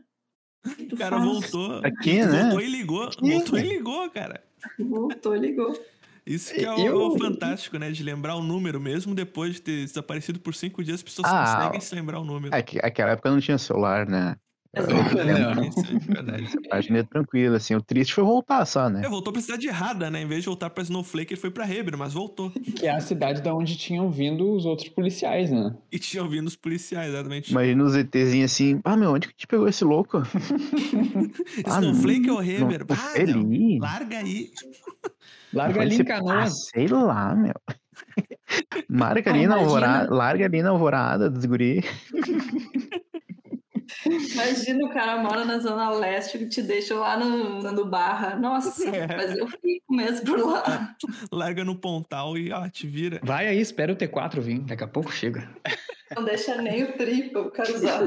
O 0.92 0.96
cara 0.96 1.16
faz? 1.18 1.24
voltou. 1.30 1.80
Aqui, 1.84 2.24
né? 2.24 2.42
Voltou 2.44 2.60
e 2.60 2.66
ligou. 2.70 3.02
Aqui. 3.04 3.30
Voltou 3.32 3.58
e 3.58 3.62
ligou, 3.62 4.10
cara. 4.10 4.42
Voltou, 4.78 5.34
ligou. 5.34 5.78
Isso 6.26 6.52
que 6.52 6.64
é 6.64 6.72
o, 6.72 6.78
Eu- 6.78 7.06
o 7.12 7.18
fantástico, 7.18 7.78
né? 7.78 7.90
De 7.92 8.02
lembrar 8.02 8.34
o 8.34 8.42
número, 8.42 8.80
mesmo 8.80 9.14
depois 9.14 9.54
de 9.54 9.62
ter 9.62 9.84
desaparecido 9.84 10.40
por 10.40 10.54
cinco 10.54 10.82
dias, 10.82 10.96
as 10.96 11.02
pessoas 11.02 11.28
Ah, 11.30 11.56
conseguem 11.56 11.80
se 11.80 11.94
lembrar 11.94 12.18
o 12.18 12.24
número. 12.24 12.52
É 12.54 12.62
que 12.62 12.78
aquela 12.82 13.12
época 13.12 13.30
não 13.30 13.38
tinha 13.40 13.56
celular, 13.58 14.08
né? 14.08 14.36
Não. 14.76 15.64
Isso 15.68 15.80
é 15.80 15.98
verdade. 16.14 16.48
A 16.66 16.68
página 16.68 16.98
é 16.98 17.02
tranquila, 17.02 17.56
assim. 17.56 17.74
O 17.74 17.80
triste 17.82 18.12
foi 18.14 18.24
voltar 18.24 18.64
só, 18.66 18.88
né? 18.88 19.02
É, 19.04 19.08
voltou 19.08 19.32
pra 19.32 19.40
cidade 19.42 19.66
errada, 19.66 20.10
né? 20.10 20.22
Em 20.22 20.26
vez 20.26 20.42
de 20.42 20.46
voltar 20.46 20.70
pra 20.70 20.82
Snowflake, 20.82 21.32
ele 21.34 21.40
foi 21.40 21.50
pra 21.50 21.68
Heber, 21.70 21.96
mas 21.96 22.12
voltou. 22.12 22.50
Que 22.50 22.86
é 22.86 22.90
a 22.90 23.00
cidade 23.00 23.40
da 23.42 23.54
onde 23.54 23.76
tinham 23.76 24.10
vindo 24.10 24.52
os 24.52 24.64
outros 24.66 24.88
policiais, 24.88 25.50
né? 25.50 25.74
E 25.90 25.98
tinha 25.98 26.22
ouvindo 26.22 26.46
os 26.46 26.56
policiais, 26.56 27.08
exatamente. 27.12 27.50
Imagina 27.50 27.84
os 27.84 27.94
ETzinhos 27.96 28.52
assim, 28.52 28.80
ah, 28.84 28.96
meu, 28.96 29.12
onde 29.12 29.28
que 29.28 29.34
te 29.36 29.46
pegou 29.46 29.68
esse 29.68 29.84
louco? 29.84 30.22
Ah, 31.64 31.80
Snowflake 31.80 32.30
ou 32.30 32.36
não- 32.36 32.42
Heber? 32.44 32.86
não 32.88 32.96
Ah, 32.96 33.12
ali. 33.20 33.78
larga 33.78 34.18
aí. 34.18 34.50
Larga 35.52 35.80
ali 35.80 35.96
em 35.96 36.04
Canoas. 36.04 36.34
Ah, 36.36 36.46
sei 36.50 36.88
lá, 36.88 37.34
meu. 37.34 37.54
Marca 38.88 39.30
ali 39.30 39.44
Ah, 39.44 39.48
na 39.48 39.54
alvorada, 39.56 40.14
larga 40.14 40.44
ali 40.44 40.62
na 40.62 40.70
alvorada 40.70 41.30
dos 41.30 41.44
guri. 41.46 41.82
Imagina 44.06 44.84
o 44.86 44.90
cara 44.90 45.22
mora 45.22 45.44
na 45.44 45.58
Zona 45.58 45.90
Leste 45.90 46.38
e 46.38 46.48
te 46.48 46.62
deixa 46.62 46.94
lá 46.94 47.18
no, 47.18 47.60
no 47.72 47.84
Barra. 47.86 48.36
Nossa, 48.36 48.88
É. 48.88 49.06
mas 49.06 49.36
eu 49.36 49.46
fico 49.48 49.94
mesmo 49.94 50.24
por 50.26 50.38
lá. 50.40 50.94
Larga 51.32 51.64
no 51.64 51.76
pontal 51.76 52.36
e, 52.38 52.52
ó, 52.52 52.68
te 52.68 52.86
vira. 52.86 53.20
Vai 53.22 53.46
aí, 53.48 53.60
espera 53.60 53.92
o 53.92 53.96
T4 53.96 54.40
vir. 54.40 54.60
Daqui 54.60 54.84
a 54.84 54.88
pouco 54.88 55.12
chega. 55.12 55.48
Não 56.14 56.24
deixa 56.24 56.60
nem 56.60 56.84
o 56.84 56.92
triplo, 56.92 57.42
eu 57.42 57.50
quero 57.50 57.74
usar. 57.74 58.00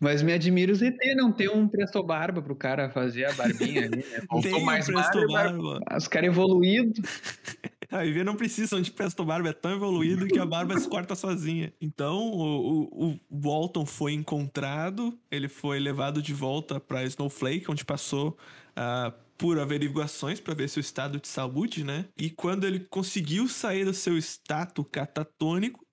Mas 0.00 0.20
me 0.22 0.32
admira 0.34 0.70
o 0.70 0.74
ZT 0.74 1.14
não 1.14 1.32
ter 1.32 1.48
um 1.48 1.66
Presto 1.66 2.02
Barba 2.02 2.42
pro 2.42 2.54
cara 2.54 2.90
fazer 2.90 3.24
a 3.24 3.32
barbinha 3.32 3.86
ali, 3.86 3.96
né? 3.96 4.20
Tem 4.42 4.62
mais 4.62 4.86
Presto 4.86 5.26
barba. 5.28 5.62
Barba. 5.80 5.96
Os 5.96 6.08
caras 6.08 6.28
evoluídos. 6.28 7.00
A 7.94 8.02
Vivi 8.02 8.24
não 8.24 8.34
precisam 8.34 8.82
de 8.82 8.90
Presto 8.90 9.24
Barba, 9.24 9.50
é 9.50 9.52
tão 9.52 9.70
evoluído 9.70 10.26
que 10.26 10.40
a 10.40 10.44
barba 10.44 10.76
se 10.80 10.88
corta 10.88 11.14
sozinha. 11.14 11.72
Então, 11.80 12.28
o, 12.32 12.82
o, 12.82 13.20
o 13.30 13.40
Walton 13.40 13.86
foi 13.86 14.14
encontrado, 14.14 15.16
ele 15.30 15.46
foi 15.46 15.78
levado 15.78 16.20
de 16.20 16.34
volta 16.34 16.80
pra 16.80 17.04
Snowflake, 17.04 17.70
onde 17.70 17.84
passou 17.84 18.36
ah, 18.74 19.14
por 19.38 19.60
averiguações 19.60 20.40
para 20.40 20.54
ver 20.54 20.68
seu 20.68 20.80
estado 20.80 21.20
de 21.20 21.28
saúde, 21.28 21.84
né? 21.84 22.06
E 22.18 22.30
quando 22.30 22.64
ele 22.64 22.80
conseguiu 22.80 23.46
sair 23.46 23.84
do 23.84 23.94
seu 23.94 24.18
estado 24.18 24.84
catatônico, 24.84 25.86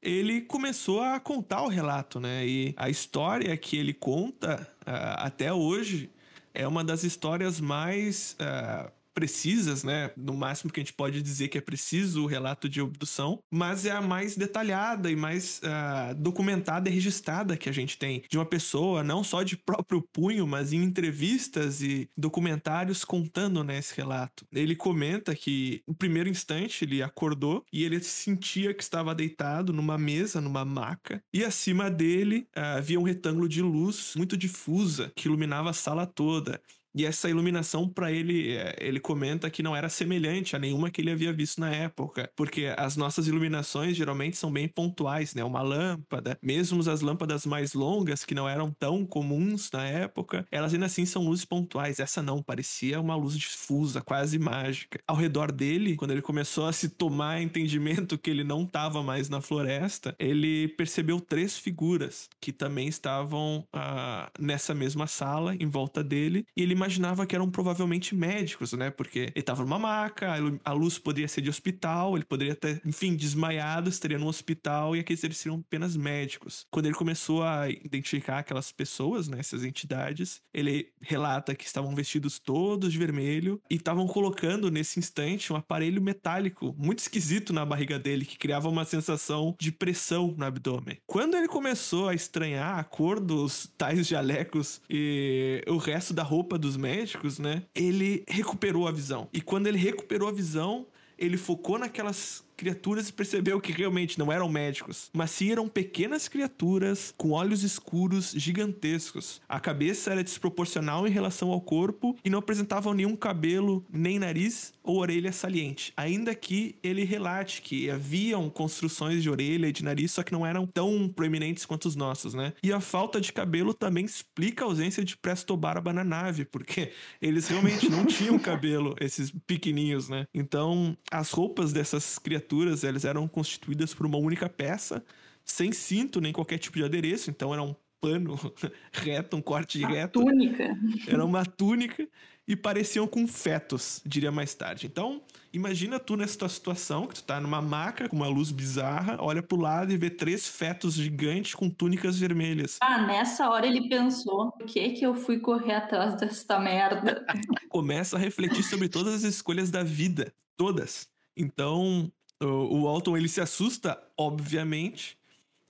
ele 0.00 0.42
começou 0.42 1.02
a 1.02 1.18
contar 1.18 1.62
o 1.62 1.68
relato, 1.68 2.20
né? 2.20 2.46
E 2.46 2.72
a 2.76 2.88
história 2.88 3.56
que 3.56 3.76
ele 3.76 3.92
conta 3.92 4.72
ah, 4.86 5.26
até 5.26 5.52
hoje 5.52 6.08
é 6.54 6.68
uma 6.68 6.84
das 6.84 7.02
histórias 7.02 7.60
mais 7.60 8.36
ah, 8.38 8.92
precisas, 9.16 9.82
né? 9.82 10.10
No 10.14 10.34
máximo 10.34 10.70
que 10.70 10.78
a 10.78 10.82
gente 10.82 10.92
pode 10.92 11.22
dizer 11.22 11.48
que 11.48 11.56
é 11.56 11.60
preciso 11.60 12.24
o 12.24 12.26
relato 12.26 12.68
de 12.68 12.82
abdução, 12.82 13.40
mas 13.50 13.86
é 13.86 13.90
a 13.90 14.02
mais 14.02 14.36
detalhada 14.36 15.10
e 15.10 15.16
mais 15.16 15.58
ah, 15.64 16.14
documentada 16.18 16.90
e 16.90 16.92
registrada 16.92 17.56
que 17.56 17.70
a 17.70 17.72
gente 17.72 17.96
tem 17.96 18.22
de 18.30 18.36
uma 18.36 18.44
pessoa, 18.44 19.02
não 19.02 19.24
só 19.24 19.42
de 19.42 19.56
próprio 19.56 20.02
punho, 20.12 20.46
mas 20.46 20.70
em 20.74 20.82
entrevistas 20.82 21.80
e 21.80 22.10
documentários 22.14 23.06
contando 23.06 23.64
né, 23.64 23.78
esse 23.78 23.96
relato. 23.96 24.44
Ele 24.52 24.76
comenta 24.76 25.34
que, 25.34 25.82
no 25.88 25.94
primeiro 25.94 26.28
instante, 26.28 26.84
ele 26.84 27.02
acordou 27.02 27.64
e 27.72 27.84
ele 27.84 28.02
sentia 28.02 28.74
que 28.74 28.82
estava 28.82 29.14
deitado 29.14 29.72
numa 29.72 29.96
mesa, 29.96 30.42
numa 30.42 30.62
maca, 30.64 31.22
e 31.32 31.42
acima 31.42 31.90
dele 31.90 32.46
ah, 32.54 32.74
havia 32.74 33.00
um 33.00 33.04
retângulo 33.04 33.48
de 33.48 33.62
luz 33.62 34.12
muito 34.14 34.36
difusa 34.36 35.10
que 35.16 35.26
iluminava 35.26 35.70
a 35.70 35.72
sala 35.72 36.04
toda. 36.04 36.60
E 36.96 37.04
essa 37.04 37.28
iluminação 37.28 37.86
para 37.86 38.10
ele, 38.10 38.56
é, 38.56 38.74
ele 38.80 38.98
comenta 38.98 39.50
que 39.50 39.62
não 39.62 39.76
era 39.76 39.90
semelhante 39.90 40.56
a 40.56 40.58
nenhuma 40.58 40.90
que 40.90 41.02
ele 41.02 41.10
havia 41.10 41.30
visto 41.30 41.60
na 41.60 41.70
época, 41.70 42.30
porque 42.34 42.72
as 42.74 42.96
nossas 42.96 43.28
iluminações 43.28 43.94
geralmente 43.94 44.38
são 44.38 44.50
bem 44.50 44.66
pontuais, 44.66 45.34
né? 45.34 45.44
Uma 45.44 45.60
lâmpada, 45.60 46.38
mesmo 46.42 46.80
as 46.88 47.02
lâmpadas 47.02 47.44
mais 47.44 47.74
longas 47.74 48.24
que 48.24 48.34
não 48.34 48.48
eram 48.48 48.70
tão 48.70 49.04
comuns 49.04 49.70
na 49.70 49.86
época, 49.86 50.46
elas 50.50 50.72
ainda 50.72 50.86
assim 50.86 51.04
são 51.04 51.22
luzes 51.22 51.44
pontuais. 51.44 52.00
Essa 52.00 52.22
não, 52.22 52.42
parecia 52.42 52.98
uma 52.98 53.14
luz 53.14 53.36
difusa, 53.36 54.00
quase 54.00 54.38
mágica. 54.38 54.98
Ao 55.06 55.16
redor 55.16 55.52
dele, 55.52 55.96
quando 55.96 56.12
ele 56.12 56.22
começou 56.22 56.66
a 56.66 56.72
se 56.72 56.88
tomar 56.88 57.42
entendimento 57.42 58.16
que 58.16 58.30
ele 58.30 58.42
não 58.42 58.62
estava 58.62 59.02
mais 59.02 59.28
na 59.28 59.42
floresta, 59.42 60.14
ele 60.18 60.68
percebeu 60.68 61.20
três 61.20 61.58
figuras 61.58 62.30
que 62.40 62.52
também 62.52 62.88
estavam 62.88 63.66
ah, 63.70 64.30
nessa 64.38 64.74
mesma 64.74 65.06
sala, 65.06 65.54
em 65.60 65.66
volta 65.66 66.02
dele, 66.02 66.46
e 66.56 66.62
ele 66.62 66.74
imaginava 66.86 67.26
que 67.26 67.34
eram 67.34 67.50
provavelmente 67.50 68.14
médicos, 68.14 68.72
né? 68.72 68.90
Porque 68.90 69.18
ele 69.18 69.32
estava 69.36 69.62
numa 69.62 69.78
maca, 69.78 70.32
a 70.32 70.36
lu- 70.38 70.60
a 70.64 70.72
luz 70.72 70.98
poderia 70.98 71.28
ser 71.28 71.40
de 71.40 71.50
hospital, 71.50 72.16
ele 72.16 72.24
poderia 72.24 72.54
ter, 72.54 72.80
enfim, 72.84 73.14
desmaiado, 73.16 73.88
estaria 73.88 74.18
no 74.18 74.28
hospital 74.28 74.94
e 74.94 75.00
aqueles 75.00 75.22
eles 75.24 75.36
seriam 75.36 75.58
apenas 75.66 75.96
médicos. 75.96 76.64
Quando 76.70 76.86
ele 76.86 76.94
começou 76.94 77.42
a 77.42 77.68
identificar 77.68 78.38
aquelas 78.38 78.70
pessoas, 78.70 79.28
né, 79.28 79.38
essas 79.40 79.64
entidades, 79.64 80.40
ele 80.54 80.92
relata 81.00 81.54
que 81.54 81.64
estavam 81.64 81.94
vestidos 81.94 82.38
todos 82.38 82.92
de 82.92 82.98
vermelho 82.98 83.60
e 83.68 83.74
estavam 83.74 84.06
colocando 84.06 84.70
nesse 84.70 84.98
instante 84.98 85.52
um 85.52 85.56
aparelho 85.56 86.00
metálico 86.00 86.74
muito 86.78 87.00
esquisito 87.00 87.52
na 87.52 87.64
barriga 87.64 87.98
dele 87.98 88.24
que 88.24 88.38
criava 88.38 88.68
uma 88.68 88.84
sensação 88.84 89.56
de 89.58 89.72
pressão 89.72 90.34
no 90.36 90.44
abdômen. 90.44 90.98
Quando 91.06 91.36
ele 91.36 91.48
começou 91.48 92.08
a 92.08 92.14
estranhar 92.14 92.78
a 92.78 92.84
cor 92.84 93.18
dos 93.18 93.68
tais 93.76 94.06
jalecos 94.06 94.80
e 94.88 95.62
o 95.66 95.76
resto 95.76 96.14
da 96.14 96.22
roupa 96.22 96.58
dos 96.58 96.75
médicos, 96.76 97.38
né, 97.38 97.62
ele 97.74 98.24
recuperou 98.28 98.86
a 98.86 98.92
visão. 98.92 99.28
E 99.32 99.40
quando 99.40 99.66
ele 99.66 99.78
recuperou 99.78 100.28
a 100.28 100.32
visão, 100.32 100.86
ele 101.18 101.36
focou 101.36 101.78
naquelas 101.78 102.45
criaturas 102.56 103.08
e 103.08 103.12
percebeu 103.12 103.60
que 103.60 103.72
realmente 103.72 104.18
não 104.18 104.32
eram 104.32 104.48
médicos, 104.48 105.10
mas 105.12 105.30
sim 105.30 105.50
eram 105.50 105.68
pequenas 105.68 106.28
criaturas 106.28 107.14
com 107.16 107.30
olhos 107.30 107.62
escuros 107.62 108.32
gigantescos. 108.32 109.40
A 109.48 109.60
cabeça 109.60 110.10
era 110.10 110.24
desproporcional 110.24 111.06
em 111.06 111.10
relação 111.10 111.50
ao 111.50 111.60
corpo 111.60 112.16
e 112.24 112.30
não 112.30 112.38
apresentavam 112.38 112.94
nenhum 112.94 113.16
cabelo, 113.16 113.84
nem 113.92 114.18
nariz 114.18 114.72
ou 114.82 114.98
orelha 114.98 115.32
saliente. 115.32 115.92
Ainda 115.96 116.34
que 116.34 116.76
ele 116.82 117.04
relate 117.04 117.60
que 117.60 117.90
haviam 117.90 118.48
construções 118.48 119.22
de 119.22 119.28
orelha 119.28 119.66
e 119.66 119.72
de 119.72 119.84
nariz, 119.84 120.12
só 120.12 120.22
que 120.22 120.32
não 120.32 120.46
eram 120.46 120.66
tão 120.66 121.08
proeminentes 121.08 121.66
quanto 121.66 121.86
os 121.86 121.96
nossos, 121.96 122.34
né? 122.34 122.52
E 122.62 122.72
a 122.72 122.80
falta 122.80 123.20
de 123.20 123.32
cabelo 123.32 123.74
também 123.74 124.04
explica 124.04 124.64
a 124.64 124.68
ausência 124.68 125.04
de 125.04 125.16
presto-barba 125.16 125.92
na 125.92 126.04
nave, 126.04 126.44
porque 126.44 126.92
eles 127.20 127.48
realmente 127.48 127.88
não 127.88 128.06
tinham 128.06 128.38
cabelo, 128.40 128.94
esses 129.00 129.32
pequenininhos, 129.46 130.08
né? 130.08 130.26
Então, 130.32 130.96
as 131.10 131.30
roupas 131.30 131.72
dessas 131.72 132.18
criaturas, 132.18 132.45
elas 132.84 133.04
eram 133.04 133.26
constituídas 133.28 133.94
por 133.94 134.06
uma 134.06 134.18
única 134.18 134.48
peça, 134.48 135.04
sem 135.44 135.72
cinto 135.72 136.20
nem 136.20 136.32
qualquer 136.32 136.58
tipo 136.58 136.78
de 136.78 136.84
adereço, 136.84 137.30
então 137.30 137.52
era 137.52 137.62
um 137.62 137.74
pano 138.00 138.36
reto, 138.92 139.36
um 139.36 139.42
corte 139.42 139.82
A 139.84 139.88
reto. 139.88 140.20
túnica. 140.20 140.76
Era 141.08 141.24
uma 141.24 141.44
túnica 141.44 142.06
e 142.48 142.54
pareciam 142.54 143.08
com 143.08 143.26
fetos, 143.26 144.00
diria 144.06 144.30
mais 144.30 144.54
tarde. 144.54 144.86
Então, 144.86 145.20
imagina 145.52 145.98
tu 145.98 146.16
nessa 146.16 146.38
tua 146.38 146.48
situação, 146.48 147.06
que 147.06 147.16
tu 147.16 147.24
tá 147.24 147.40
numa 147.40 147.60
maca 147.60 148.08
com 148.08 148.14
uma 148.14 148.28
luz 148.28 148.52
bizarra, 148.52 149.16
olha 149.20 149.42
pro 149.42 149.58
lado 149.60 149.92
e 149.92 149.96
vê 149.96 150.08
três 150.08 150.46
fetos 150.46 150.94
gigantes 150.94 151.54
com 151.54 151.68
túnicas 151.68 152.18
vermelhas. 152.18 152.78
Ah, 152.80 153.04
nessa 153.04 153.48
hora 153.48 153.66
ele 153.66 153.88
pensou: 153.88 154.52
por 154.52 154.66
que 154.66 154.90
que 154.90 155.04
eu 155.04 155.14
fui 155.14 155.40
correr 155.40 155.74
atrás 155.74 156.14
desta 156.16 156.60
merda? 156.60 157.24
Começa 157.68 158.16
a 158.16 158.20
refletir 158.20 158.62
sobre 158.62 158.88
todas 158.88 159.14
as 159.14 159.22
escolhas 159.24 159.70
da 159.70 159.82
vida, 159.82 160.32
todas. 160.56 161.08
Então, 161.36 162.10
o, 162.42 162.82
o 162.82 162.88
Alton 162.88 163.16
ele 163.16 163.28
se 163.28 163.40
assusta, 163.40 164.00
obviamente. 164.16 165.18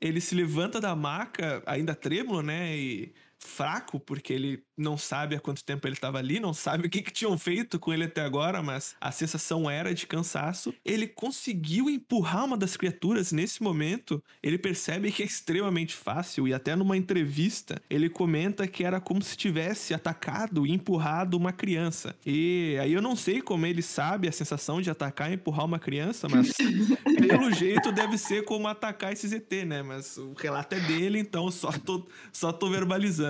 Ele 0.01 0.21
se 0.21 0.35
levanta 0.35 0.81
da 0.81 0.95
maca, 0.95 1.63
ainda 1.67 1.95
trêmulo, 1.95 2.43
né? 2.43 2.77
E 2.77 3.15
fraco, 3.38 4.01
porque 4.01 4.33
ele 4.33 4.62
não 4.77 4.99
sabe 4.99 5.35
há 5.35 5.40
quanto 5.40 5.64
tempo 5.64 5.87
ele 5.87 5.94
estava 5.94 6.18
ali, 6.18 6.38
não 6.38 6.53
sabe 6.53 6.87
o 6.87 6.90
que, 6.90 7.03
que 7.03 7.11
tinham 7.11 7.37
feito 7.38 7.79
com 7.79 7.92
ele 7.92 8.05
até 8.05 8.20
agora, 8.20 8.62
mas 8.62 8.94
a 9.01 9.11
sensação 9.11 9.70
era 9.70 9.94
de 9.94 10.07
cansaço. 10.07 10.75
Ele 10.85 11.07
conseguiu 11.07 11.88
empurrar 11.88 12.44
uma 12.44 12.57
das 12.57 12.77
criaturas 12.77 13.33
nesse 13.33 13.62
momento. 13.62 14.22
Ele 14.42 14.59
percebe 14.59 15.11
que 15.11 15.22
é 15.22 15.27
extremamente 15.27 15.94
fácil, 15.94 16.46
e 16.46 16.53
até 16.53 16.77
numa 16.77 16.96
entrevista 16.96 17.81
ele 17.88 18.09
comenta 18.09 18.66
que 18.66 18.85
era 18.85 19.01
como 19.01 19.22
se 19.22 19.37
tivesse 19.37 19.94
atacado 19.94 20.66
e 20.66 20.72
empurrado 20.72 21.37
uma 21.37 21.53
criança. 21.53 22.14
E 22.25 22.77
aí 22.81 22.92
eu 22.92 23.03
não 23.03 23.16
sei 23.16 23.40
como 23.40 23.66
ele 23.66 23.83
sabe 23.83 24.29
a 24.29 24.33
sensação 24.33 24.81
de 24.81 24.90
atacar 24.90 25.31
e 25.31 25.35
empurrar 25.35 25.64
uma 25.64 25.79
criança, 25.79 26.29
mas 26.29 26.53
pelo 27.29 27.51
jeito 27.53 27.92
deve 27.92 28.18
ser 28.18 28.44
como 28.44 28.68
atacar 28.68 29.12
esse 29.12 29.29
ZT, 29.29 29.64
né? 29.64 29.83
Mas 29.83 30.18
o 30.18 30.35
relato 30.35 30.75
é 30.75 30.81
dele, 30.81 31.18
então 31.18 31.51
só 31.51 31.72
tô, 31.72 32.07
só 32.33 32.53
tô 32.53 32.68
verbalizando. 32.68 33.26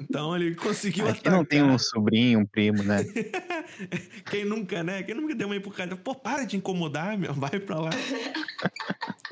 Então 0.00 0.36
ele 0.36 0.54
conseguiu 0.54 1.06
Aqui 1.08 1.18
atacar. 1.20 1.32
não 1.32 1.44
tem 1.44 1.62
um 1.62 1.78
sobrinho, 1.78 2.40
um 2.40 2.46
primo, 2.46 2.82
né? 2.82 2.98
Quem 4.30 4.44
nunca, 4.44 4.82
né? 4.84 5.02
Quem 5.02 5.14
nunca 5.14 5.34
deu 5.34 5.48
uma 5.48 5.56
empurrada? 5.56 5.96
Pô, 5.96 6.14
para 6.14 6.44
de 6.44 6.56
incomodar, 6.56 7.18
meu. 7.18 7.34
Vai 7.34 7.58
pra 7.58 7.80
lá. 7.80 7.90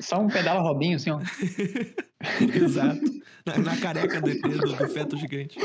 Só 0.01 0.19
um 0.19 0.27
pedala 0.27 0.59
Robinho, 0.61 0.97
assim, 0.97 1.11
ó. 1.11 1.19
Exato. 2.53 3.22
Na, 3.45 3.57
na 3.59 3.77
careca 3.77 4.21
do, 4.21 4.33
do, 4.39 4.75
do 4.75 4.89
feto 4.89 5.17
gigante. 5.17 5.57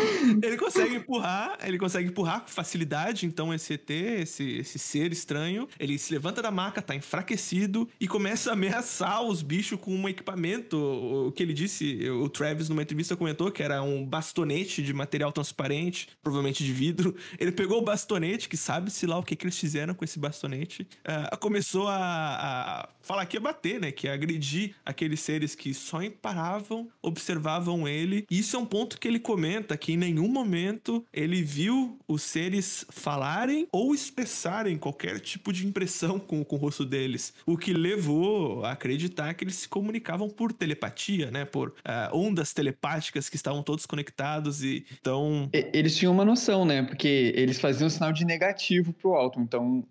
Ele 0.42 0.56
consegue 0.56 0.96
empurrar, 0.96 1.58
ele 1.62 1.78
consegue 1.78 2.08
empurrar 2.08 2.40
com 2.40 2.48
facilidade. 2.48 3.26
Então, 3.26 3.54
esse 3.54 3.74
ET, 3.74 3.90
esse, 3.90 4.58
esse 4.58 4.78
ser 4.78 5.12
estranho, 5.12 5.68
ele 5.78 5.98
se 5.98 6.12
levanta 6.12 6.42
da 6.42 6.50
maca, 6.50 6.82
tá 6.82 6.94
enfraquecido 6.94 7.88
e 8.00 8.08
começa 8.08 8.50
a 8.50 8.52
ameaçar 8.54 9.22
os 9.22 9.42
bichos 9.42 9.78
com 9.78 9.94
um 9.94 10.08
equipamento. 10.08 10.76
O 10.76 11.32
que 11.32 11.42
ele 11.42 11.54
disse, 11.54 12.08
o 12.10 12.28
Travis, 12.28 12.68
numa 12.68 12.82
entrevista, 12.82 13.16
comentou 13.16 13.50
que 13.50 13.62
era 13.62 13.82
um 13.82 14.04
bastonete 14.04 14.82
de 14.82 14.92
material 14.92 15.30
transparente, 15.32 16.08
provavelmente 16.22 16.64
de 16.64 16.72
vidro. 16.72 17.14
Ele 17.38 17.52
pegou 17.52 17.78
o 17.78 17.82
bastonete, 17.82 18.48
que 18.48 18.56
sabe-se 18.56 19.06
lá 19.06 19.18
o 19.18 19.22
que, 19.22 19.36
que 19.36 19.44
eles 19.44 19.58
fizeram 19.58 19.94
com 19.94 20.04
esse 20.04 20.18
bastonete, 20.18 20.88
ah, 21.04 21.36
começou 21.36 21.88
a, 21.88 21.96
a 21.96 22.88
falar 23.00 23.26
que 23.26 23.36
ia 23.36 23.40
bater, 23.40 23.80
né? 23.80 23.92
Que 23.92 24.06
ia 24.06 24.14
agredir 24.14 24.74
aqueles 24.84 25.20
seres 25.20 25.54
que 25.54 25.72
só 25.74 25.98
paravam, 26.22 26.88
observavam 27.02 27.67
ele. 27.88 28.24
Isso 28.30 28.56
é 28.56 28.58
um 28.58 28.64
ponto 28.64 28.98
que 28.98 29.06
ele 29.06 29.18
comenta 29.18 29.76
que 29.76 29.92
em 29.92 29.96
nenhum 29.96 30.28
momento 30.28 31.04
ele 31.12 31.42
viu 31.42 31.98
os 32.06 32.22
seres 32.22 32.86
falarem 32.90 33.66
ou 33.72 33.94
expressarem 33.94 34.78
qualquer 34.78 35.20
tipo 35.20 35.52
de 35.52 35.66
impressão 35.66 36.18
com, 36.18 36.44
com 36.44 36.56
o 36.56 36.58
rosto 36.58 36.84
deles. 36.84 37.34
O 37.44 37.56
que 37.56 37.72
levou 37.72 38.64
a 38.64 38.72
acreditar 38.72 39.34
que 39.34 39.44
eles 39.44 39.56
se 39.56 39.68
comunicavam 39.68 40.28
por 40.28 40.52
telepatia, 40.52 41.30
né? 41.30 41.44
Por 41.44 41.74
ah, 41.84 42.10
ondas 42.12 42.52
telepáticas 42.52 43.28
que 43.28 43.36
estavam 43.36 43.62
todos 43.62 43.84
conectados 43.84 44.62
e 44.62 44.86
então 45.00 45.48
Eles 45.52 45.96
tinham 45.96 46.12
uma 46.12 46.24
noção, 46.24 46.64
né? 46.64 46.82
Porque 46.82 47.32
eles 47.34 47.60
faziam 47.60 47.90
sinal 47.90 48.12
de 48.12 48.24
negativo 48.24 48.92
pro 48.92 49.14
Alton. 49.14 49.42
Então, 49.42 49.84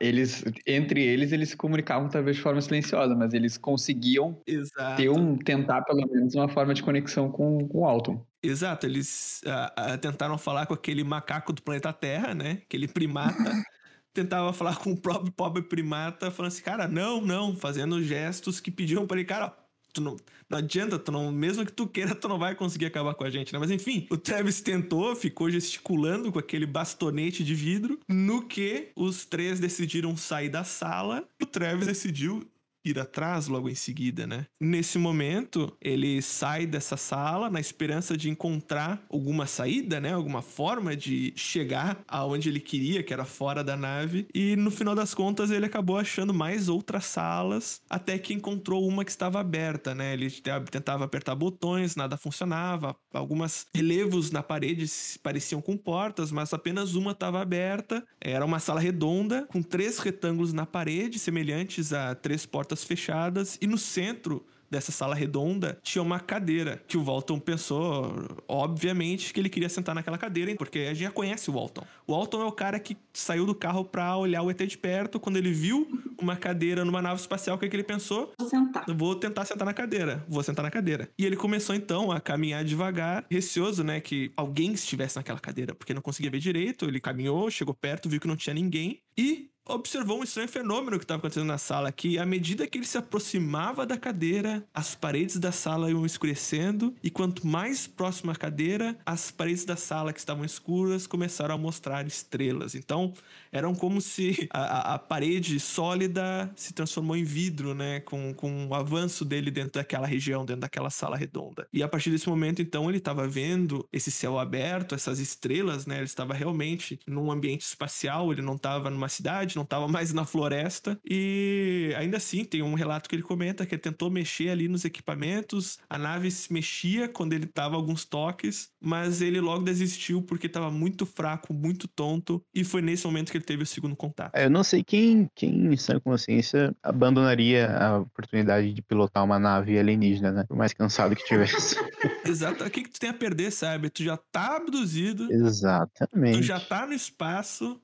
eles, 0.00 0.44
entre 0.66 1.02
eles, 1.02 1.32
eles 1.32 1.50
se 1.50 1.56
comunicavam 1.56 2.08
talvez 2.08 2.36
de 2.36 2.42
forma 2.42 2.60
silenciosa, 2.60 3.14
mas 3.14 3.34
eles 3.34 3.58
conseguiam 3.58 4.40
exato. 4.46 4.96
ter 4.96 5.08
um, 5.08 5.36
tentar 5.36 5.82
pelo 5.82 6.06
menos 6.08 6.34
uma 6.34 6.48
forma 6.48 6.74
de 6.74 6.82
conexão 6.82 7.30
com, 7.30 7.66
com 7.68 7.78
o 7.80 7.84
Alton. 7.84 8.24
Exato, 8.42 8.86
eles 8.86 9.40
ah, 9.46 9.98
tentaram 10.00 10.38
falar 10.38 10.66
com 10.66 10.74
aquele 10.74 11.02
macaco 11.02 11.52
do 11.52 11.62
planeta 11.62 11.92
Terra, 11.92 12.34
né? 12.34 12.62
Aquele 12.64 12.88
primata. 12.88 13.36
Tentava 14.14 14.50
falar 14.50 14.76
com 14.76 14.92
o 14.92 14.96
próprio 14.96 15.30
pobre 15.30 15.62
primata, 15.62 16.30
falando 16.30 16.50
assim, 16.50 16.62
cara, 16.62 16.88
não, 16.88 17.20
não, 17.20 17.54
fazendo 17.54 18.02
gestos 18.02 18.60
que 18.60 18.70
pediam 18.70 19.06
pra 19.06 19.18
ele, 19.18 19.26
cara, 19.26 19.54
tu 19.96 20.00
não, 20.02 20.16
não 20.48 20.58
adianta, 20.58 20.98
tu 20.98 21.10
não, 21.10 21.32
mesmo 21.32 21.64
que 21.64 21.72
tu 21.72 21.86
queira, 21.86 22.14
tu 22.14 22.28
não 22.28 22.38
vai 22.38 22.54
conseguir 22.54 22.86
acabar 22.86 23.14
com 23.14 23.24
a 23.24 23.30
gente, 23.30 23.52
né? 23.52 23.58
Mas 23.58 23.70
enfim, 23.70 24.06
o 24.10 24.16
Travis 24.16 24.60
tentou, 24.60 25.16
ficou 25.16 25.50
gesticulando 25.50 26.30
com 26.30 26.38
aquele 26.38 26.66
bastonete 26.66 27.42
de 27.42 27.54
vidro, 27.54 27.98
no 28.06 28.42
que 28.42 28.90
os 28.94 29.24
três 29.24 29.58
decidiram 29.58 30.16
sair 30.16 30.50
da 30.50 30.64
sala, 30.64 31.26
o 31.42 31.46
Travis 31.46 31.86
decidiu 31.86 32.46
ir 32.90 32.98
atrás 32.98 33.48
logo 33.48 33.68
em 33.68 33.74
seguida, 33.74 34.26
né? 34.26 34.46
Nesse 34.60 34.98
momento, 34.98 35.76
ele 35.80 36.20
sai 36.22 36.66
dessa 36.66 36.96
sala 36.96 37.50
na 37.50 37.60
esperança 37.60 38.16
de 38.16 38.28
encontrar 38.30 39.02
alguma 39.10 39.46
saída, 39.46 40.00
né? 40.00 40.12
Alguma 40.12 40.42
forma 40.42 40.96
de 40.96 41.32
chegar 41.36 41.98
aonde 42.08 42.48
ele 42.48 42.60
queria, 42.60 43.02
que 43.02 43.12
era 43.12 43.24
fora 43.24 43.62
da 43.62 43.76
nave. 43.76 44.26
E 44.34 44.56
no 44.56 44.70
final 44.70 44.94
das 44.94 45.14
contas, 45.14 45.50
ele 45.50 45.66
acabou 45.66 45.96
achando 45.98 46.32
mais 46.34 46.68
outras 46.68 47.04
salas, 47.04 47.80
até 47.88 48.18
que 48.18 48.34
encontrou 48.34 48.86
uma 48.86 49.04
que 49.04 49.10
estava 49.10 49.40
aberta, 49.40 49.94
né? 49.94 50.12
Ele 50.12 50.30
te- 50.30 50.42
tentava 50.70 51.04
apertar 51.04 51.34
botões, 51.34 51.96
nada 51.96 52.16
funcionava. 52.16 52.96
Algumas 53.12 53.66
relevos 53.74 54.30
na 54.30 54.42
parede 54.42 54.86
pareciam 55.22 55.60
com 55.60 55.76
portas, 55.76 56.30
mas 56.30 56.52
apenas 56.52 56.94
uma 56.94 57.12
estava 57.12 57.40
aberta. 57.40 58.04
Era 58.20 58.44
uma 58.44 58.58
sala 58.58 58.80
redonda 58.80 59.46
com 59.50 59.62
três 59.62 59.98
retângulos 59.98 60.52
na 60.52 60.66
parede, 60.66 61.18
semelhantes 61.18 61.92
a 61.92 62.14
três 62.14 62.44
portas 62.46 62.75
fechadas, 62.84 63.58
e 63.60 63.66
no 63.66 63.78
centro 63.78 64.44
dessa 64.70 64.92
sala 64.92 65.14
redonda 65.14 65.78
tinha 65.82 66.02
uma 66.02 66.20
cadeira 66.20 66.82
que 66.86 66.96
o 66.96 67.04
Walton 67.04 67.38
pensou, 67.38 68.12
obviamente, 68.48 69.32
que 69.32 69.40
ele 69.40 69.48
queria 69.48 69.68
sentar 69.68 69.94
naquela 69.94 70.18
cadeira, 70.18 70.54
porque 70.56 70.80
a 70.80 70.94
gente 70.94 71.04
já 71.04 71.10
conhece 71.10 71.50
o 71.50 71.54
Walton. 71.54 71.84
O 72.06 72.12
Walton 72.12 72.42
é 72.42 72.44
o 72.44 72.52
cara 72.52 72.78
que 72.78 72.96
saiu 73.12 73.46
do 73.46 73.54
carro 73.54 73.84
pra 73.84 74.16
olhar 74.16 74.42
o 74.42 74.50
ET 74.50 74.58
de 74.58 74.78
perto. 74.78 75.18
Quando 75.18 75.36
ele 75.36 75.52
viu 75.52 75.88
uma 76.20 76.36
cadeira 76.36 76.84
numa 76.84 77.02
nave 77.02 77.20
espacial, 77.20 77.56
o 77.56 77.58
que, 77.58 77.68
que 77.68 77.76
ele 77.76 77.84
pensou? 77.84 78.32
Vou 78.38 78.48
sentar. 78.48 78.84
Vou 78.88 79.14
tentar 79.14 79.44
sentar 79.44 79.66
na 79.66 79.74
cadeira. 79.74 80.24
Vou 80.28 80.42
sentar 80.42 80.64
na 80.64 80.70
cadeira. 80.70 81.08
E 81.18 81.24
ele 81.24 81.36
começou 81.36 81.74
então 81.74 82.10
a 82.10 82.20
caminhar 82.20 82.64
devagar, 82.64 83.24
receoso, 83.30 83.82
né, 83.82 84.00
que 84.00 84.32
alguém 84.36 84.72
estivesse 84.72 85.16
naquela 85.16 85.38
cadeira, 85.38 85.74
porque 85.74 85.94
não 85.94 86.02
conseguia 86.02 86.30
ver 86.30 86.38
direito. 86.38 86.86
Ele 86.86 87.00
caminhou, 87.00 87.50
chegou 87.50 87.74
perto, 87.74 88.08
viu 88.08 88.20
que 88.20 88.28
não 88.28 88.36
tinha 88.36 88.54
ninguém 88.54 89.00
e 89.16 89.50
observou 89.66 90.20
um 90.20 90.22
estranho 90.22 90.48
fenômeno 90.48 90.96
que 90.98 91.04
estava 91.04 91.18
acontecendo 91.18 91.46
na 91.46 91.58
sala, 91.58 91.90
que 91.90 92.18
à 92.18 92.24
medida 92.24 92.66
que 92.66 92.78
ele 92.78 92.86
se 92.86 92.96
aproximava 92.96 93.84
da 93.84 93.96
cadeira, 93.96 94.64
as 94.72 94.94
paredes 94.94 95.38
da 95.38 95.50
sala 95.50 95.90
iam 95.90 96.06
escurecendo 96.06 96.94
e 97.02 97.10
quanto 97.10 97.46
mais 97.46 97.86
próximo 97.86 98.30
à 98.30 98.36
cadeira, 98.36 98.96
as 99.04 99.30
paredes 99.30 99.64
da 99.64 99.76
sala 99.76 100.12
que 100.12 100.18
estavam 100.18 100.44
escuras 100.44 101.06
começaram 101.06 101.54
a 101.54 101.58
mostrar 101.58 102.06
estrelas. 102.06 102.74
Então, 102.74 103.12
eram 103.56 103.74
como 103.74 104.00
se 104.00 104.48
a, 104.52 104.94
a- 104.94 104.98
parede 104.98 105.58
sólida 105.60 106.50
se 106.56 106.72
transformou 106.74 107.16
em 107.16 107.24
vidro, 107.24 107.74
né, 107.74 108.00
com, 108.00 108.34
com 108.34 108.66
o 108.66 108.74
avanço 108.74 109.24
dele 109.24 109.50
dentro 109.50 109.72
daquela 109.74 110.06
região, 110.06 110.44
dentro 110.44 110.62
daquela 110.62 110.90
sala 110.90 111.16
redonda. 111.16 111.66
E 111.72 111.82
a 111.82 111.88
partir 111.88 112.10
desse 112.10 112.28
momento, 112.28 112.60
então, 112.62 112.88
ele 112.88 112.98
estava 112.98 113.26
vendo 113.28 113.86
esse 113.92 114.10
céu 114.10 114.38
aberto, 114.38 114.94
essas 114.94 115.18
estrelas, 115.18 115.86
né, 115.86 115.96
ele 115.96 116.04
estava 116.04 116.34
realmente 116.34 116.98
num 117.06 117.30
ambiente 117.30 117.62
espacial, 117.62 118.32
ele 118.32 118.42
não 118.42 118.56
estava 118.56 118.90
numa 118.90 119.08
cidade, 119.08 119.56
não 119.56 119.62
estava 119.62 119.88
mais 119.88 120.12
na 120.12 120.24
floresta. 120.24 120.98
E 121.08 121.92
ainda 121.96 122.16
assim, 122.16 122.44
tem 122.44 122.62
um 122.62 122.74
relato 122.74 123.08
que 123.08 123.14
ele 123.14 123.22
comenta 123.22 123.64
que 123.66 123.74
ele 123.74 123.82
tentou 123.82 124.10
mexer 124.10 124.50
ali 124.50 124.68
nos 124.68 124.84
equipamentos, 124.84 125.78
a 125.88 125.98
nave 125.98 126.30
se 126.30 126.52
mexia 126.52 127.08
quando 127.08 127.32
ele 127.32 127.46
tava 127.46 127.76
alguns 127.76 128.04
toques, 128.04 128.70
mas 128.80 129.20
ele 129.22 129.40
logo 129.40 129.64
desistiu 129.64 130.22
porque 130.22 130.46
estava 130.46 130.70
muito 130.70 131.06
fraco, 131.06 131.52
muito 131.54 131.88
tonto, 131.88 132.42
e 132.54 132.64
foi 132.64 132.82
nesse 132.82 133.06
momento 133.06 133.30
que 133.30 133.38
ele 133.38 133.44
teve 133.46 133.62
o 133.62 133.66
segundo 133.66 133.96
contato. 133.96 134.34
É, 134.34 134.46
Eu 134.46 134.50
não 134.50 134.62
sei 134.64 134.82
quem, 134.82 135.30
quem 135.34 135.72
em 135.72 135.76
sã 135.76 135.98
consciência 136.00 136.74
abandonaria 136.82 137.70
a 137.76 137.98
oportunidade 138.00 138.72
de 138.72 138.82
pilotar 138.82 139.24
uma 139.24 139.38
nave 139.38 139.78
alienígena, 139.78 140.32
né? 140.32 140.44
Por 140.46 140.56
mais 140.56 140.72
cansado 140.72 141.14
que 141.14 141.24
tivesse. 141.24 141.76
Exato. 142.26 142.64
O 142.64 142.70
que, 142.70 142.82
que 142.82 142.90
tu 142.90 143.00
tem 143.00 143.10
a 143.10 143.14
perder, 143.14 143.50
sabe? 143.50 143.88
Tu 143.88 144.04
já 144.04 144.16
tá 144.16 144.56
abduzido, 144.56 145.28
tu 145.28 145.32
Exatamente. 145.32 146.42
já 146.42 146.60
tá 146.60 146.86
no 146.86 146.92
espaço, 146.92 147.80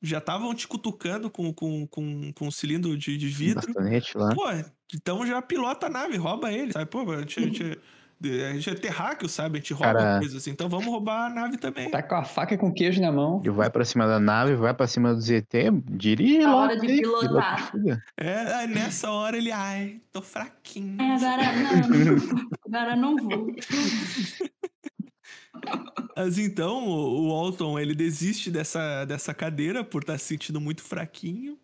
já 0.00 0.18
estavam 0.18 0.54
te 0.54 0.66
cutucando 0.66 1.30
com, 1.30 1.52
com, 1.52 1.86
com, 1.86 2.32
com 2.32 2.46
um 2.46 2.50
cilindro 2.50 2.96
de, 2.96 3.16
de 3.16 3.28
vidro. 3.28 3.66
Bastonete 3.66 4.18
lá. 4.18 4.34
Pô, 4.34 4.44
então 4.94 5.26
já 5.26 5.40
pilota 5.40 5.86
a 5.86 5.90
nave, 5.90 6.16
rouba 6.16 6.52
ele, 6.52 6.72
sabe? 6.72 6.86
Pô, 6.86 7.10
a 7.12 7.20
gente, 7.20 7.78
a 8.30 8.52
gente, 8.52 8.68
a 8.70 8.72
é 8.72 8.76
terráqueo, 8.76 9.28
sabe? 9.28 9.58
A 9.58 9.60
gente 9.60 9.72
rouba 9.72 9.92
Cara- 9.94 10.18
coisas, 10.18 10.46
então 10.46 10.68
vamos 10.68 10.86
roubar 10.86 11.26
a 11.26 11.30
nave 11.30 11.56
também. 11.56 11.90
Tá 11.90 12.02
com 12.02 12.14
a 12.14 12.24
faca 12.24 12.54
e 12.54 12.58
com 12.58 12.72
queijo 12.72 13.00
na 13.00 13.10
mão. 13.12 13.40
Ele 13.40 13.50
vai 13.50 13.68
pra 13.70 13.84
cima 13.84 14.06
da 14.06 14.20
nave, 14.20 14.54
vai 14.54 14.72
pra 14.74 14.86
cima 14.86 15.14
do 15.14 15.20
ZT, 15.20 15.70
dirige 15.90 16.38
Na 16.38 16.54
lá. 16.54 16.62
hora 16.62 16.76
de 16.78 16.86
aí, 16.86 17.00
pilotar. 17.00 17.70
pilota 17.72 18.02
e. 18.18 18.24
É, 18.24 18.66
nessa 18.66 19.10
hora 19.10 19.36
ele, 19.36 19.50
ai, 19.52 20.00
tô 20.12 20.22
fraquinho. 20.22 20.96
Ai, 21.00 21.12
agora 21.12 21.52
não. 21.52 22.16
Agora 22.66 22.96
não 22.96 23.16
vou. 23.16 23.46
Mas 26.16 26.38
então, 26.38 26.86
o 26.88 27.12
o 27.22 27.28
Walton, 27.28 27.78
ele 27.78 27.94
desiste 27.94 28.50
dessa, 28.50 29.04
dessa 29.04 29.32
cadeira 29.32 29.84
por 29.84 30.02
estar 30.02 30.18
se 30.18 30.24
sentindo 30.26 30.60
muito 30.60 30.82
fraquinho. 30.82 31.56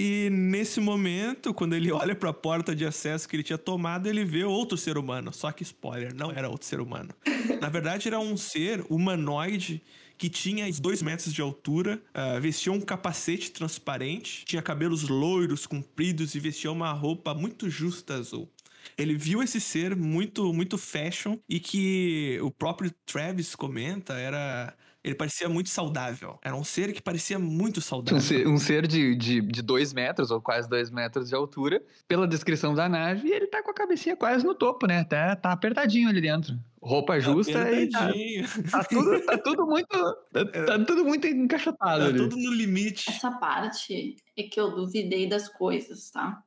E 0.00 0.30
nesse 0.30 0.78
momento, 0.78 1.52
quando 1.52 1.74
ele 1.74 1.90
olha 1.90 2.14
para 2.14 2.30
a 2.30 2.32
porta 2.32 2.72
de 2.72 2.86
acesso 2.86 3.28
que 3.28 3.34
ele 3.34 3.42
tinha 3.42 3.58
tomado, 3.58 4.08
ele 4.08 4.24
vê 4.24 4.44
outro 4.44 4.78
ser 4.78 4.96
humano. 4.96 5.32
Só 5.32 5.50
que 5.50 5.64
spoiler, 5.64 6.14
não 6.14 6.30
era 6.30 6.48
outro 6.48 6.68
ser 6.68 6.80
humano. 6.80 7.10
Na 7.60 7.68
verdade, 7.68 8.06
era 8.06 8.20
um 8.20 8.36
ser 8.36 8.86
humanoide 8.88 9.82
que 10.16 10.30
tinha 10.30 10.70
dois 10.80 11.02
metros 11.02 11.34
de 11.34 11.42
altura, 11.42 12.00
ah, 12.14 12.38
vestia 12.38 12.70
um 12.72 12.80
capacete 12.80 13.50
transparente, 13.50 14.44
tinha 14.44 14.62
cabelos 14.62 15.08
loiros, 15.08 15.66
compridos 15.66 16.36
e 16.36 16.38
vestia 16.38 16.70
uma 16.70 16.92
roupa 16.92 17.34
muito 17.34 17.68
justa 17.68 18.14
azul. 18.14 18.48
Ele 18.96 19.16
viu 19.16 19.42
esse 19.42 19.60
ser 19.60 19.96
muito, 19.96 20.52
muito 20.52 20.78
fashion 20.78 21.38
e 21.48 21.58
que 21.58 22.38
o 22.40 22.52
próprio 22.52 22.92
Travis 23.04 23.56
comenta 23.56 24.14
era. 24.14 24.76
Ele 25.04 25.14
parecia 25.14 25.48
muito 25.48 25.68
saudável. 25.68 26.38
Era 26.44 26.56
um 26.56 26.64
ser 26.64 26.92
que 26.92 27.00
parecia 27.00 27.38
muito 27.38 27.78
Um 27.78 27.82
saudável. 27.82 28.20
ser, 28.20 28.46
um 28.48 28.58
ser 28.58 28.86
de, 28.86 29.14
de, 29.14 29.40
de 29.40 29.62
dois 29.62 29.92
metros, 29.92 30.30
ou 30.30 30.40
quase 30.40 30.68
dois 30.68 30.90
metros 30.90 31.28
de 31.28 31.34
altura, 31.34 31.82
pela 32.06 32.26
descrição 32.26 32.74
da 32.74 32.88
nave, 32.88 33.28
e 33.28 33.32
ele 33.32 33.46
tá 33.46 33.62
com 33.62 33.70
a 33.70 33.74
cabecinha 33.74 34.16
quase 34.16 34.44
no 34.44 34.54
topo, 34.54 34.86
né? 34.86 35.04
Tá, 35.04 35.36
tá 35.36 35.52
apertadinho 35.52 36.08
ali 36.08 36.20
dentro. 36.20 36.58
Roupa 36.82 37.18
justa 37.20 37.50
e 37.72 37.88
tá, 37.88 38.04
Apertadinho. 38.08 38.44
tá 38.70 38.84
tudo, 38.84 39.20
tá 39.26 39.38
tudo 39.38 39.66
muito. 39.66 39.88
Tá, 40.32 40.44
tá 40.66 40.84
tudo 40.84 41.04
muito 41.04 41.26
encaixotado 41.26 42.00
Tá 42.02 42.08
ali. 42.08 42.18
tudo 42.18 42.36
no 42.36 42.52
limite. 42.52 43.08
Essa 43.08 43.30
parte 43.30 44.16
é 44.36 44.42
que 44.42 44.60
eu 44.60 44.74
duvidei 44.74 45.28
das 45.28 45.48
coisas, 45.48 46.10
tá? 46.10 46.42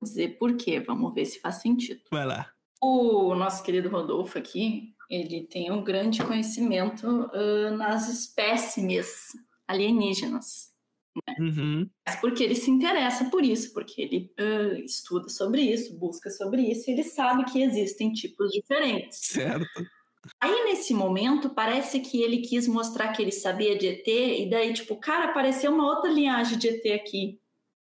Vou 0.00 0.08
dizer 0.08 0.38
por 0.38 0.56
quê, 0.56 0.78
vamos 0.80 1.12
ver 1.14 1.24
se 1.24 1.40
faz 1.40 1.56
sentido. 1.56 2.00
Vai 2.10 2.24
lá. 2.26 2.50
O 2.82 3.34
nosso 3.34 3.62
querido 3.62 3.88
Rodolfo 3.88 4.38
aqui, 4.38 4.92
ele 5.10 5.46
tem 5.46 5.70
um 5.70 5.82
grande 5.82 6.22
conhecimento 6.22 7.06
ah, 7.32 7.70
nas 7.70 8.08
espécimes 8.08 9.32
alienígenas. 9.66 10.74
Uhum. 11.38 11.88
Mas 12.06 12.16
porque 12.20 12.44
ele 12.44 12.54
se 12.54 12.70
interessa 12.70 13.24
por 13.30 13.42
isso, 13.42 13.72
porque 13.72 14.02
ele 14.02 14.32
ah, 14.38 14.78
estuda 14.84 15.28
sobre 15.28 15.62
isso, 15.62 15.98
busca 15.98 16.30
sobre 16.30 16.62
isso, 16.62 16.90
e 16.90 16.94
ele 16.94 17.04
sabe 17.04 17.44
que 17.44 17.62
existem 17.62 18.12
tipos 18.12 18.50
diferentes. 18.50 19.18
Certo. 19.18 19.86
Aí, 20.40 20.64
nesse 20.64 20.92
momento, 20.92 21.50
parece 21.50 22.00
que 22.00 22.20
ele 22.20 22.38
quis 22.38 22.66
mostrar 22.66 23.12
que 23.12 23.22
ele 23.22 23.32
sabia 23.32 23.78
de 23.78 23.86
ET, 23.86 24.06
e 24.06 24.50
daí, 24.50 24.72
tipo, 24.72 24.96
cara, 24.96 25.26
apareceu 25.26 25.72
uma 25.72 25.86
outra 25.86 26.10
linhagem 26.10 26.58
de 26.58 26.68
ET 26.68 27.00
aqui, 27.00 27.40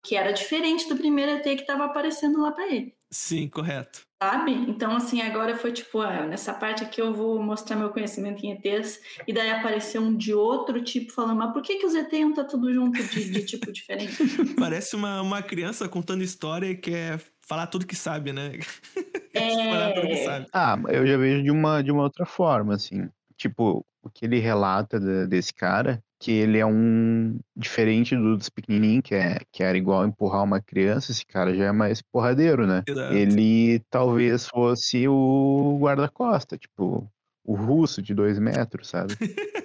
que 0.04 0.15
era 0.15 0.32
diferente 0.32 0.88
do 0.88 0.97
primeiro 0.97 1.32
ET 1.32 1.43
que 1.43 1.62
estava 1.62 1.86
aparecendo 1.86 2.41
lá 2.41 2.51
para 2.51 2.67
ele. 2.67 2.94
Sim, 3.11 3.47
correto. 3.47 4.05
Sabe? 4.21 4.53
Então, 4.53 4.95
assim, 4.95 5.21
agora 5.21 5.55
foi 5.57 5.71
tipo, 5.71 5.99
ah, 5.99 6.25
nessa 6.25 6.53
parte 6.53 6.83
aqui 6.83 7.01
eu 7.01 7.13
vou 7.13 7.41
mostrar 7.41 7.75
meu 7.75 7.89
conhecimento 7.91 8.43
em 8.45 8.53
ETs, 8.53 8.99
e 9.27 9.33
daí 9.33 9.51
apareceu 9.51 10.01
um 10.01 10.15
de 10.15 10.33
outro 10.33 10.81
tipo 10.83 11.11
falando, 11.11 11.37
mas 11.37 11.53
por 11.53 11.61
que, 11.61 11.75
que 11.75 11.85
os 11.85 11.93
ET 11.93 12.11
não 12.13 12.33
tá 12.33 12.43
tudo 12.43 12.73
junto 12.73 13.03
de, 13.03 13.29
de 13.29 13.45
tipo 13.45 13.71
diferente? 13.71 14.15
Parece 14.57 14.95
uma, 14.95 15.21
uma 15.21 15.41
criança 15.41 15.87
contando 15.87 16.23
história 16.23 16.67
e 16.67 16.75
quer 16.75 17.21
falar 17.47 17.67
tudo 17.67 17.85
que 17.85 17.95
sabe, 17.95 18.33
né? 18.33 18.51
É. 19.37 19.49
Falar 19.69 19.93
tudo 19.93 20.07
que 20.07 20.15
sabe. 20.15 20.47
Ah, 20.53 20.77
eu 20.87 21.05
já 21.05 21.17
vejo 21.17 21.43
de 21.43 21.51
uma, 21.51 21.81
de 21.83 21.91
uma 21.91 22.03
outra 22.03 22.25
forma, 22.25 22.73
assim. 22.73 23.09
Tipo, 23.35 23.85
o 24.01 24.09
que 24.09 24.23
ele 24.23 24.39
relata 24.39 24.97
da- 24.97 25.25
desse 25.25 25.53
cara, 25.53 26.01
que 26.19 26.32
ele 26.32 26.58
é 26.58 26.65
um 26.65 27.38
diferente 27.56 28.15
do 28.15 28.38
dos 28.38 28.49
pequenininhos, 28.49 29.04
que, 29.04 29.15
é, 29.15 29.39
que 29.51 29.63
era 29.63 29.78
igual 29.78 30.06
empurrar 30.06 30.43
uma 30.43 30.62
criança, 30.62 31.12
esse 31.12 31.25
cara 31.25 31.54
já 31.54 31.65
é 31.65 31.71
mais 31.71 32.01
porradeiro, 32.01 32.65
né? 32.65 32.84
Exato. 32.88 33.13
Ele 33.13 33.80
talvez 33.89 34.47
fosse 34.47 35.08
o 35.08 35.78
guarda-costa, 35.80 36.58
tipo, 36.58 37.10
o 37.45 37.53
russo 37.53 38.01
de 38.01 38.13
dois 38.13 38.39
metros, 38.39 38.89
sabe? 38.89 39.13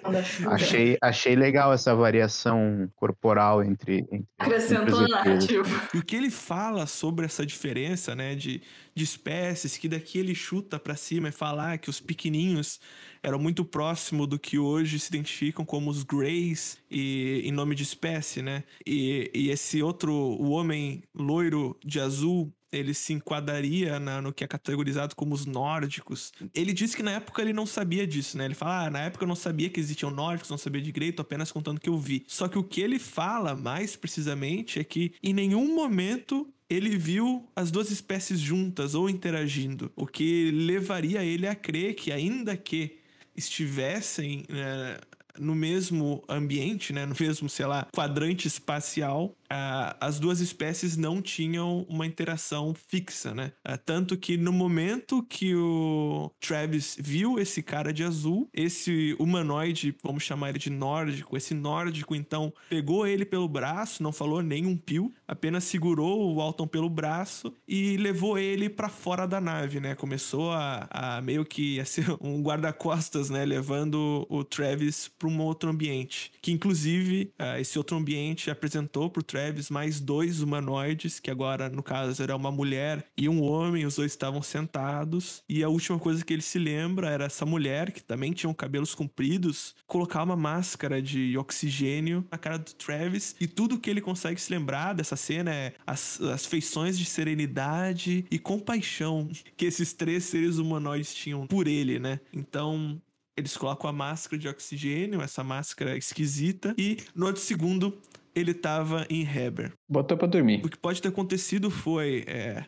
Achei, 0.46 0.96
achei 1.00 1.36
legal 1.36 1.72
essa 1.72 1.94
variação 1.94 2.90
corporal 2.96 3.62
entre, 3.62 3.98
entre, 3.98 4.16
entre 4.16 4.26
Acrescentou 4.38 4.94
os 4.94 5.00
ETs. 5.02 5.10
narrativa. 5.10 5.88
E 5.94 5.98
o 5.98 6.02
que 6.02 6.16
ele 6.16 6.30
fala 6.30 6.86
sobre 6.86 7.26
essa 7.26 7.44
diferença, 7.44 8.14
né, 8.14 8.34
de, 8.34 8.62
de 8.94 9.04
espécies, 9.04 9.76
que 9.76 9.88
daqui 9.88 10.18
ele 10.18 10.34
chuta 10.34 10.78
pra 10.78 10.96
cima 10.96 11.28
e 11.28 11.32
fala 11.32 11.72
ah, 11.72 11.78
que 11.78 11.90
os 11.90 12.00
pequenininhos 12.00 12.80
eram 13.22 13.38
muito 13.38 13.64
próximo 13.64 14.26
do 14.26 14.38
que 14.38 14.58
hoje 14.58 14.98
se 14.98 15.08
identificam 15.08 15.64
como 15.64 15.90
os 15.90 16.02
Greys 16.02 16.78
e 16.90 17.42
em 17.44 17.52
nome 17.52 17.74
de 17.74 17.82
espécie, 17.82 18.40
né? 18.42 18.64
E, 18.86 19.30
e 19.34 19.50
esse 19.50 19.82
outro, 19.82 20.12
o 20.12 20.50
homem 20.50 21.02
loiro 21.14 21.78
de 21.84 22.00
azul, 22.00 22.52
ele 22.72 22.94
se 22.94 23.12
enquadraria 23.12 23.98
na- 23.98 24.22
no 24.22 24.32
que 24.32 24.44
é 24.44 24.46
categorizado 24.46 25.16
como 25.16 25.34
os 25.34 25.44
nórdicos. 25.46 26.32
Ele 26.54 26.72
disse 26.72 26.96
que 26.96 27.02
na 27.02 27.12
época 27.12 27.42
ele 27.42 27.52
não 27.52 27.66
sabia 27.66 28.06
disso, 28.06 28.38
né? 28.38 28.44
Ele 28.44 28.54
fala, 28.54 28.86
ah, 28.86 28.90
na 28.90 29.00
época 29.00 29.24
eu 29.24 29.28
não 29.28 29.34
sabia 29.34 29.68
que 29.68 29.80
existiam 29.80 30.10
nórdicos, 30.10 30.50
não 30.50 30.58
sabia 30.58 30.80
de 30.80 30.90
tô 31.12 31.22
apenas 31.22 31.50
contando 31.50 31.80
que 31.80 31.88
eu 31.88 31.98
vi. 31.98 32.24
Só 32.28 32.46
que 32.46 32.58
o 32.58 32.62
que 32.62 32.80
ele 32.80 32.98
fala 32.98 33.54
mais 33.56 33.96
precisamente 33.96 34.78
é 34.78 34.84
que 34.84 35.12
em 35.22 35.32
nenhum 35.32 35.74
momento 35.74 36.48
ele 36.68 36.96
viu 36.96 37.48
as 37.56 37.70
duas 37.70 37.90
espécies 37.90 38.38
juntas 38.38 38.94
ou 38.94 39.10
interagindo, 39.10 39.90
o 39.96 40.06
que 40.06 40.50
levaria 40.52 41.24
ele 41.24 41.46
a 41.48 41.54
crer 41.54 41.94
que 41.94 42.12
ainda 42.12 42.56
que 42.56 42.98
estivessem 43.36 44.44
né, 44.48 44.98
no 45.38 45.54
mesmo 45.54 46.22
ambiente, 46.28 46.92
né, 46.92 47.06
no 47.06 47.14
mesmo, 47.18 47.48
sei 47.48 47.66
lá, 47.66 47.86
quadrante 47.92 48.46
espacial, 48.46 49.34
ah, 49.50 49.96
as 50.00 50.20
duas 50.20 50.38
espécies 50.40 50.96
não 50.96 51.20
tinham 51.20 51.84
uma 51.88 52.06
interação 52.06 52.72
fixa, 52.72 53.34
né? 53.34 53.52
Ah, 53.64 53.76
tanto 53.76 54.16
que 54.16 54.36
no 54.36 54.52
momento 54.52 55.24
que 55.24 55.54
o 55.56 56.30
Travis 56.40 56.96
viu 56.98 57.38
esse 57.38 57.60
cara 57.60 57.92
de 57.92 58.04
azul, 58.04 58.48
esse 58.54 59.16
humanoide, 59.18 59.94
vamos 60.04 60.22
chamar 60.22 60.50
ele 60.50 60.58
de 60.58 60.70
nórdico, 60.70 61.36
esse 61.36 61.52
nórdico 61.52 62.14
então 62.14 62.52
pegou 62.68 63.06
ele 63.06 63.24
pelo 63.24 63.48
braço, 63.48 64.02
não 64.02 64.12
falou 64.12 64.40
nem 64.40 64.64
um 64.66 64.76
pio, 64.76 65.12
apenas 65.26 65.64
segurou 65.64 66.32
o 66.32 66.40
Alton 66.40 66.68
pelo 66.68 66.88
braço 66.88 67.52
e 67.66 67.96
levou 67.96 68.38
ele 68.38 68.68
para 68.68 68.88
fora 68.88 69.26
da 69.26 69.40
nave, 69.40 69.80
né? 69.80 69.96
Começou 69.96 70.52
a, 70.52 70.86
a 70.90 71.20
meio 71.22 71.44
que 71.44 71.80
a 71.80 71.84
ser 71.84 72.06
um 72.22 72.40
guarda-costas, 72.40 73.28
né? 73.28 73.44
Levando 73.44 74.26
o 74.28 74.44
Travis 74.44 75.08
para 75.08 75.28
um 75.28 75.40
outro 75.40 75.70
ambiente, 75.70 76.30
que 76.40 76.52
inclusive 76.52 77.32
ah, 77.36 77.58
esse 77.58 77.76
outro 77.76 77.96
ambiente 77.96 78.48
apresentou 78.48 79.10
pro 79.10 79.24
Travis 79.24 79.39
mais 79.70 80.00
dois 80.00 80.40
humanoides, 80.40 81.20
que 81.20 81.30
agora, 81.30 81.68
no 81.68 81.82
caso, 81.82 82.22
era 82.22 82.36
uma 82.36 82.50
mulher 82.50 83.04
e 83.16 83.28
um 83.28 83.42
homem, 83.42 83.86
os 83.86 83.96
dois 83.96 84.12
estavam 84.12 84.42
sentados. 84.42 85.42
E 85.48 85.62
a 85.62 85.68
última 85.68 85.98
coisa 85.98 86.24
que 86.24 86.32
ele 86.32 86.42
se 86.42 86.58
lembra 86.58 87.08
era 87.08 87.24
essa 87.24 87.46
mulher, 87.46 87.92
que 87.92 88.02
também 88.02 88.32
tinha 88.32 88.52
cabelos 88.54 88.94
compridos, 88.94 89.74
colocar 89.86 90.22
uma 90.22 90.36
máscara 90.36 91.00
de 91.00 91.36
oxigênio 91.38 92.24
na 92.30 92.38
cara 92.38 92.58
do 92.58 92.72
Travis. 92.74 93.34
E 93.40 93.46
tudo 93.46 93.78
que 93.78 93.88
ele 93.88 94.00
consegue 94.00 94.40
se 94.40 94.52
lembrar 94.52 94.94
dessa 94.94 95.16
cena 95.16 95.52
é 95.54 95.74
as, 95.86 96.20
as 96.20 96.46
feições 96.46 96.98
de 96.98 97.04
serenidade 97.04 98.24
e 98.30 98.38
compaixão 98.38 99.28
que 99.56 99.64
esses 99.64 99.92
três 99.92 100.24
seres 100.24 100.58
humanoides 100.58 101.14
tinham 101.14 101.46
por 101.46 101.66
ele, 101.66 101.98
né? 101.98 102.20
Então, 102.32 103.00
eles 103.36 103.56
colocam 103.56 103.88
a 103.88 103.92
máscara 103.92 104.38
de 104.38 104.48
oxigênio, 104.48 105.22
essa 105.22 105.42
máscara 105.42 105.96
esquisita, 105.96 106.74
e 106.76 106.98
no 107.14 107.26
outro 107.26 107.40
segundo 107.40 107.98
ele 108.34 108.54
tava 108.54 109.06
em 109.10 109.22
Heber. 109.22 109.72
Botou 109.88 110.16
pra 110.16 110.26
dormir. 110.28 110.62
O 110.64 110.68
que 110.68 110.76
pode 110.78 111.00
ter 111.00 111.08
acontecido 111.08 111.70
foi. 111.70 112.24
é, 112.26 112.64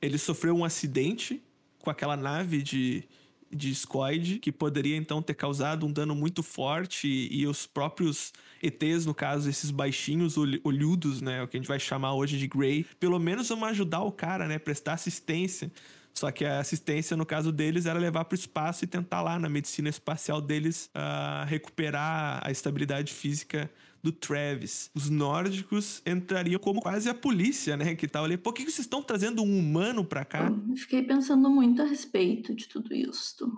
ele 0.00 0.18
sofreu 0.18 0.54
um 0.54 0.64
acidente 0.64 1.42
com 1.82 1.90
aquela 1.90 2.16
nave 2.16 2.62
de, 2.62 3.04
de 3.50 3.74
Squid, 3.74 4.38
que 4.40 4.52
poderia 4.52 4.96
então 4.96 5.22
ter 5.22 5.34
causado 5.34 5.86
um 5.86 5.92
dano 5.92 6.14
muito 6.14 6.42
forte, 6.42 7.06
e, 7.08 7.40
e 7.42 7.46
os 7.46 7.66
próprios 7.66 8.32
ETs, 8.62 9.06
no 9.06 9.14
caso, 9.14 9.48
esses 9.48 9.70
baixinhos 9.70 10.36
olh- 10.36 10.60
olhudos, 10.64 11.20
né? 11.20 11.42
O 11.42 11.48
que 11.48 11.56
a 11.56 11.60
gente 11.60 11.68
vai 11.68 11.78
chamar 11.78 12.14
hoje 12.14 12.38
de 12.38 12.46
Grey, 12.46 12.84
pelo 12.98 13.18
menos 13.18 13.48
vão 13.48 13.64
ajudar 13.64 14.02
o 14.02 14.12
cara, 14.12 14.46
né? 14.46 14.58
Prestar 14.58 14.94
assistência. 14.94 15.70
Só 16.12 16.30
que 16.30 16.44
a 16.46 16.60
assistência, 16.60 17.14
no 17.16 17.26
caso 17.26 17.52
deles, 17.52 17.84
era 17.84 17.98
levar 17.98 18.24
para 18.24 18.34
o 18.34 18.38
espaço 18.38 18.84
e 18.84 18.86
tentar 18.86 19.20
lá, 19.22 19.38
na 19.38 19.48
medicina 19.50 19.88
espacial 19.90 20.40
deles, 20.40 20.88
ah, 20.94 21.44
recuperar 21.46 22.40
a 22.42 22.50
estabilidade 22.50 23.12
física 23.12 23.70
do 24.06 24.12
Travis. 24.12 24.88
Os 24.94 25.10
nórdicos 25.10 26.00
entrariam 26.06 26.60
como 26.60 26.80
quase 26.80 27.08
a 27.08 27.14
polícia, 27.14 27.76
né? 27.76 27.96
Que 27.96 28.06
tal 28.06 28.24
ali. 28.24 28.36
Por 28.36 28.52
que 28.52 28.64
que 28.64 28.70
vocês 28.70 28.86
estão 28.86 29.02
trazendo 29.02 29.42
um 29.42 29.58
humano 29.58 30.04
pra 30.04 30.24
cá? 30.24 30.48
Eu 30.48 30.76
fiquei 30.76 31.02
pensando 31.02 31.50
muito 31.50 31.82
a 31.82 31.84
respeito 31.84 32.54
de 32.54 32.68
tudo 32.68 32.94
isso. 32.94 33.50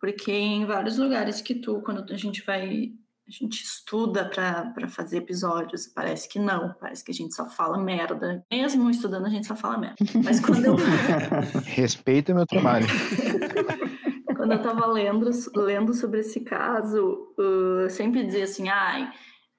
Porque 0.00 0.32
em 0.32 0.64
vários 0.64 0.96
lugares 0.96 1.42
que 1.42 1.54
tu, 1.54 1.82
quando 1.82 2.10
a 2.10 2.16
gente 2.16 2.42
vai, 2.46 2.92
a 3.28 3.30
gente 3.30 3.62
estuda 3.62 4.24
para 4.24 4.88
fazer 4.88 5.18
episódios, 5.18 5.86
parece 5.86 6.26
que 6.26 6.38
não, 6.38 6.74
parece 6.80 7.04
que 7.04 7.10
a 7.10 7.14
gente 7.14 7.34
só 7.34 7.46
fala 7.46 7.76
merda. 7.76 8.42
Mesmo 8.50 8.88
estudando, 8.90 9.26
a 9.26 9.30
gente 9.30 9.46
só 9.46 9.54
fala 9.54 9.76
merda. 9.76 9.96
Mas 10.24 10.40
quando 10.40 10.64
eu, 10.64 10.76
Respeita 11.66 12.32
meu 12.32 12.46
trabalho. 12.46 12.86
quando 14.34 14.52
eu 14.52 14.62
tava 14.62 14.86
lendo, 14.86 15.30
lendo 15.54 15.92
sobre 15.92 16.20
esse 16.20 16.40
caso, 16.40 17.34
uh, 17.38 17.90
sempre 17.90 18.24
dizia 18.24 18.44
assim, 18.44 18.68
ai, 18.68 19.10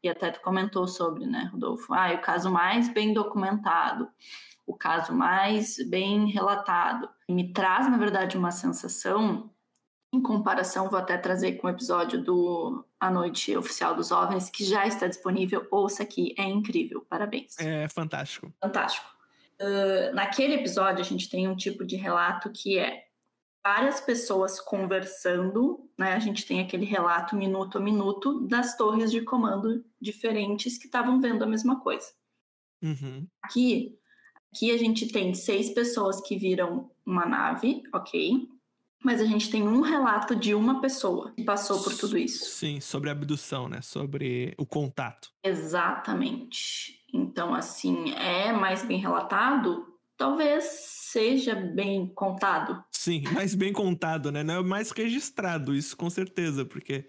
e 0.07 0.09
até 0.09 0.31
tu 0.31 0.41
comentou 0.41 0.87
sobre, 0.87 1.25
né, 1.25 1.49
Rodolfo? 1.51 1.93
Ah, 1.93 2.13
o 2.13 2.21
caso 2.21 2.49
mais 2.49 2.87
bem 2.91 3.13
documentado, 3.13 4.09
o 4.65 4.73
caso 4.73 5.13
mais 5.13 5.77
bem 5.89 6.27
relatado. 6.27 7.09
Me 7.29 7.51
traz, 7.51 7.89
na 7.89 7.97
verdade, 7.97 8.37
uma 8.37 8.51
sensação, 8.51 9.51
em 10.11 10.21
comparação, 10.21 10.89
vou 10.89 10.97
até 10.97 11.17
trazer 11.17 11.53
com 11.53 11.67
o 11.67 11.69
episódio 11.69 12.23
do 12.23 12.85
A 12.99 13.11
Noite 13.11 13.55
Oficial 13.55 13.93
dos 13.95 14.11
OVNIs, 14.11 14.49
que 14.49 14.63
já 14.63 14.87
está 14.87 15.07
disponível. 15.07 15.67
Ouça 15.69 16.03
aqui, 16.03 16.33
é 16.37 16.43
incrível, 16.43 17.05
parabéns. 17.09 17.59
É 17.59 17.87
fantástico. 17.89 18.51
Fantástico. 18.61 19.05
Uh, 19.59 20.13
naquele 20.13 20.55
episódio, 20.55 21.01
a 21.01 21.05
gente 21.05 21.29
tem 21.29 21.47
um 21.47 21.55
tipo 21.55 21.83
de 21.83 21.95
relato 21.97 22.49
que 22.49 22.77
é 22.79 23.06
várias 23.67 23.99
pessoas 23.99 24.61
conversando, 24.61 25.89
né? 25.97 26.13
A 26.13 26.19
gente 26.19 26.45
tem 26.45 26.61
aquele 26.61 26.85
relato 26.85 27.35
minuto 27.35 27.77
a 27.77 27.81
minuto 27.81 28.39
das 28.47 28.77
torres 28.77 29.11
de 29.11 29.21
comando 29.21 29.83
diferentes 29.99 30.77
que 30.77 30.85
estavam 30.85 31.19
vendo 31.19 31.43
a 31.43 31.47
mesma 31.47 31.81
coisa. 31.81 32.07
Uhum. 32.81 33.27
Aqui, 33.43 33.99
aqui 34.53 34.71
a 34.71 34.77
gente 34.77 35.09
tem 35.09 35.33
seis 35.33 35.69
pessoas 35.71 36.21
que 36.21 36.37
viram 36.37 36.89
uma 37.05 37.25
nave, 37.25 37.83
ok? 37.93 38.47
Mas 39.03 39.19
a 39.19 39.25
gente 39.25 39.51
tem 39.51 39.63
um 39.63 39.81
relato 39.81 40.33
de 40.33 40.55
uma 40.55 40.79
pessoa 40.79 41.33
que 41.33 41.43
passou 41.43 41.83
por 41.83 41.93
tudo 41.93 42.17
isso. 42.17 42.45
Sim, 42.45 42.79
sobre 42.79 43.09
a 43.09 43.11
abdução, 43.11 43.67
né? 43.67 43.81
Sobre 43.81 44.55
o 44.57 44.65
contato. 44.65 45.29
Exatamente. 45.43 47.03
Então, 47.13 47.53
assim, 47.53 48.13
é 48.13 48.53
mais 48.53 48.85
bem 48.85 48.97
relatado? 48.97 49.96
Talvez 50.17 50.63
seja 50.63 51.55
bem 51.55 52.07
contado. 52.07 52.83
Sim, 52.91 53.23
mais 53.31 53.55
bem 53.55 53.71
contado, 53.71 54.31
né? 54.31 54.43
Não 54.43 54.55
é 54.55 54.63
mais 54.63 54.91
registrado, 54.91 55.75
isso 55.75 55.95
com 55.95 56.09
certeza, 56.09 56.65
porque. 56.65 57.05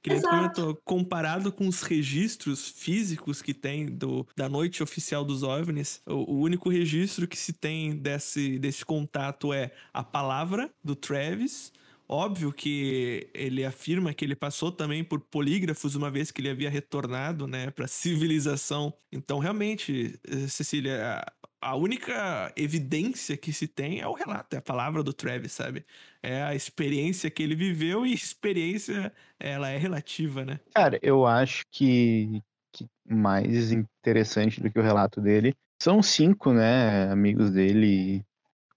Que 0.00 0.14
Exato. 0.14 0.34
comentou, 0.34 0.82
comparado 0.84 1.52
com 1.52 1.68
os 1.68 1.82
registros 1.82 2.68
físicos 2.68 3.40
que 3.40 3.54
tem 3.54 3.86
do, 3.86 4.26
da 4.36 4.48
noite 4.48 4.82
oficial 4.82 5.24
dos 5.24 5.44
OVNIs, 5.44 6.02
o, 6.04 6.32
o 6.32 6.40
único 6.40 6.68
registro 6.68 7.28
que 7.28 7.36
se 7.36 7.52
tem 7.52 7.94
desse, 7.94 8.58
desse 8.58 8.84
contato 8.84 9.52
é 9.52 9.70
a 9.94 10.02
palavra 10.02 10.68
do 10.82 10.96
Travis. 10.96 11.72
Óbvio 12.08 12.52
que 12.52 13.30
ele 13.32 13.64
afirma 13.64 14.12
que 14.12 14.24
ele 14.24 14.34
passou 14.34 14.72
também 14.72 15.04
por 15.04 15.20
polígrafos 15.20 15.94
uma 15.94 16.10
vez 16.10 16.32
que 16.32 16.40
ele 16.40 16.50
havia 16.50 16.68
retornado, 16.68 17.46
né, 17.46 17.70
para 17.70 17.86
civilização. 17.88 18.92
Então, 19.12 19.38
realmente, 19.38 20.18
eh, 20.28 20.48
Cecília, 20.48 21.24
a- 21.70 21.76
única 21.76 22.52
evidência 22.56 23.36
que 23.36 23.52
se 23.52 23.66
tem 23.68 24.00
é 24.00 24.06
o 24.06 24.12
relato, 24.12 24.54
é 24.54 24.58
a 24.58 24.62
palavra 24.62 25.02
do 25.02 25.12
Travis, 25.12 25.52
sabe? 25.52 25.84
É 26.22 26.42
a 26.42 26.54
experiência 26.54 27.30
que 27.30 27.42
ele 27.42 27.54
viveu 27.54 28.04
e 28.04 28.12
experiência, 28.12 29.12
ela 29.38 29.68
é 29.70 29.76
relativa, 29.78 30.44
né? 30.44 30.60
Cara, 30.74 30.98
eu 31.02 31.26
acho 31.26 31.64
que, 31.70 32.42
que 32.72 32.86
mais 33.04 33.72
interessante 33.72 34.60
do 34.60 34.70
que 34.70 34.78
o 34.78 34.82
relato 34.82 35.20
dele 35.20 35.54
são 35.82 36.02
cinco, 36.02 36.52
né, 36.52 37.10
amigos 37.10 37.50
dele 37.50 38.24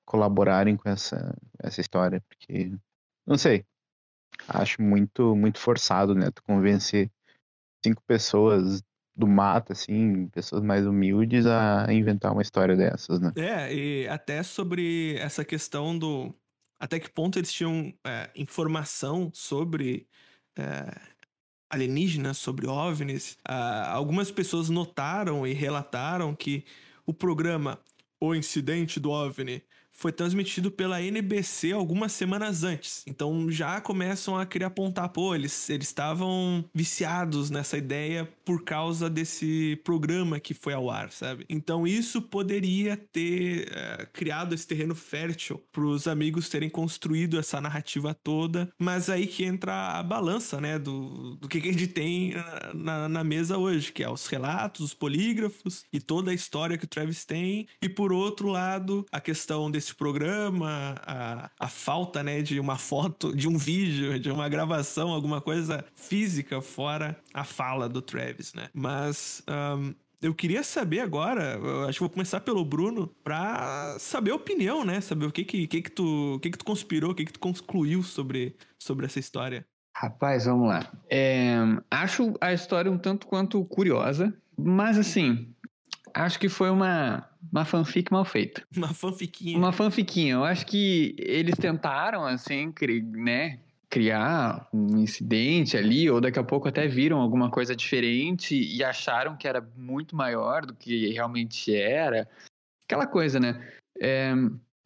colaborarem 0.05 0.77
com 0.77 0.89
essa, 0.89 1.35
essa 1.59 1.81
história, 1.81 2.21
porque, 2.27 2.71
não 3.25 3.37
sei, 3.37 3.65
acho 4.47 4.81
muito, 4.81 5.35
muito 5.35 5.59
forçado, 5.59 6.15
né, 6.15 6.31
tu 6.31 6.43
convencer 6.43 7.09
cinco 7.85 8.01
pessoas 8.07 8.81
do 9.15 9.27
mato, 9.27 9.71
assim, 9.71 10.27
pessoas 10.27 10.61
mais 10.61 10.85
humildes 10.85 11.45
a 11.45 11.87
inventar 11.91 12.33
uma 12.33 12.41
história 12.41 12.75
dessas, 12.75 13.19
né? 13.19 13.31
É, 13.35 13.73
e 13.73 14.07
até 14.07 14.43
sobre 14.43 15.15
essa 15.17 15.45
questão 15.45 15.97
do. 15.97 16.33
Até 16.77 16.99
que 16.99 17.09
ponto 17.09 17.39
eles 17.39 17.51
tinham 17.53 17.93
é, 18.05 18.29
informação 18.35 19.31
sobre 19.33 20.07
é, 20.57 21.15
alienígenas, 21.69 22.37
sobre 22.37 22.67
OVNIs. 22.67 23.37
Ah, 23.47 23.91
algumas 23.93 24.31
pessoas 24.31 24.69
notaram 24.69 25.47
e 25.47 25.53
relataram 25.53 26.35
que 26.35 26.65
o 27.05 27.13
programa 27.13 27.79
O 28.19 28.35
Incidente 28.35 28.99
do 28.99 29.11
OVNI 29.11 29.63
foi 29.95 30.11
transmitido 30.11 30.69
pela 30.69 31.01
NBC 31.01 31.71
algumas 31.71 32.11
semanas 32.11 32.63
antes. 32.63 33.03
Então 33.07 33.49
já 33.49 33.79
começam 33.81 34.37
a 34.37 34.45
querer 34.45 34.65
apontar, 34.65 35.09
pô, 35.09 35.33
eles 35.33 35.69
eles 35.69 35.87
estavam 35.87 36.63
viciados 36.73 37.49
nessa 37.49 37.77
ideia 37.77 38.29
por 38.43 38.63
causa 38.63 39.09
desse 39.09 39.79
programa 39.83 40.39
que 40.39 40.53
foi 40.53 40.73
ao 40.73 40.89
ar, 40.89 41.11
sabe? 41.11 41.45
Então 41.49 41.87
isso 41.87 42.21
poderia 42.21 42.97
ter 42.97 43.69
eh, 43.71 44.07
criado 44.11 44.53
esse 44.53 44.67
terreno 44.67 44.93
fértil 44.93 45.63
para 45.71 45.83
os 45.83 46.07
amigos 46.07 46.49
terem 46.49 46.69
construído 46.69 47.39
essa 47.39 47.61
narrativa 47.61 48.13
toda, 48.13 48.69
mas 48.77 49.09
aí 49.09 49.25
que 49.25 49.43
entra 49.43 49.97
a 49.97 50.03
balança, 50.03 50.59
né, 50.59 50.77
do, 50.77 51.35
do 51.35 51.47
que, 51.47 51.61
que 51.61 51.69
a 51.69 51.71
gente 51.71 51.87
tem 51.87 52.33
na, 52.73 53.07
na 53.07 53.23
mesa 53.23 53.57
hoje, 53.57 53.91
que 53.91 54.03
é 54.03 54.09
os 54.09 54.27
relatos, 54.27 54.85
os 54.85 54.93
polígrafos 54.93 55.85
e 55.91 55.99
toda 55.99 56.31
a 56.31 56.33
história 56.33 56.77
que 56.77 56.85
o 56.85 56.87
Travis 56.87 57.25
tem, 57.25 57.67
e 57.81 57.87
por 57.87 58.11
outro 58.11 58.49
lado, 58.49 59.05
a 59.11 59.19
questão 59.19 59.71
desse 59.71 59.84
programa, 59.93 60.95
a, 61.05 61.49
a 61.59 61.67
falta, 61.67 62.23
né, 62.23 62.41
de 62.41 62.59
uma 62.59 62.77
foto, 62.77 63.35
de 63.35 63.47
um 63.47 63.57
vídeo, 63.57 64.17
de 64.17 64.31
uma 64.31 64.47
gravação, 64.47 65.09
alguma 65.09 65.41
coisa 65.41 65.85
física 65.93 66.61
fora 66.61 67.15
a 67.33 67.43
fala 67.43 67.87
do 67.89 68.01
Travis, 68.01 68.53
né? 68.53 68.69
Mas 68.73 69.43
ahn, 69.47 69.93
eu 70.21 70.33
queria 70.33 70.63
saber 70.63 71.01
agora, 71.01 71.59
acho 71.87 71.97
que 71.97 71.99
vou 71.99 72.09
começar 72.09 72.39
pelo 72.39 72.63
Bruno, 72.65 73.07
pra 73.23 73.95
saber 73.99 74.31
a 74.31 74.35
opinião, 74.35 74.83
né? 74.83 75.01
Saber 75.01 75.25
o 75.25 75.31
que 75.31 75.43
que, 75.43 75.67
que, 75.67 75.81
que 75.83 75.91
tu, 75.91 76.39
que 76.41 76.49
que 76.49 76.57
tu 76.57 76.65
conspirou, 76.65 77.11
o 77.11 77.15
que 77.15 77.25
que 77.25 77.33
tu 77.33 77.39
concluiu 77.39 78.01
sobre, 78.01 78.55
sobre 78.79 79.05
essa 79.05 79.19
história. 79.19 79.65
Rapaz, 79.95 80.45
vamos 80.45 80.67
lá. 80.67 80.91
É, 81.09 81.57
acho 81.91 82.33
a 82.41 82.51
história 82.53 82.91
um 82.91 82.97
tanto 82.97 83.27
quanto 83.27 83.63
curiosa, 83.65 84.33
mas 84.57 84.97
assim, 84.97 85.53
acho 86.15 86.39
que 86.39 86.47
foi 86.47 86.69
uma, 86.69 87.27
uma 87.51 87.65
fanfic 87.65 88.11
mal 88.11 88.23
feita. 88.23 88.63
Uma 88.75 88.93
fanfiquinha. 88.93 89.57
Uma 89.57 89.71
fanfiquinha. 89.71 90.33
Eu 90.33 90.43
acho 90.43 90.65
que 90.65 91.15
eles 91.19 91.55
tentaram, 91.55 92.25
assim, 92.25 92.73
né? 93.11 93.59
Criar 93.89 94.67
um 94.73 94.97
incidente 94.97 95.77
ali, 95.77 96.09
ou 96.09 96.19
daqui 96.19 96.39
a 96.39 96.43
pouco 96.43 96.67
até 96.67 96.87
viram 96.87 97.19
alguma 97.19 97.49
coisa 97.49 97.75
diferente 97.75 98.55
e 98.55 98.83
acharam 98.83 99.35
que 99.35 99.47
era 99.47 99.61
muito 99.75 100.15
maior 100.15 100.65
do 100.65 100.73
que 100.73 101.11
realmente 101.11 101.73
era. 101.75 102.27
Aquela 102.85 103.05
coisa, 103.05 103.39
né? 103.39 103.61
É, 103.99 104.33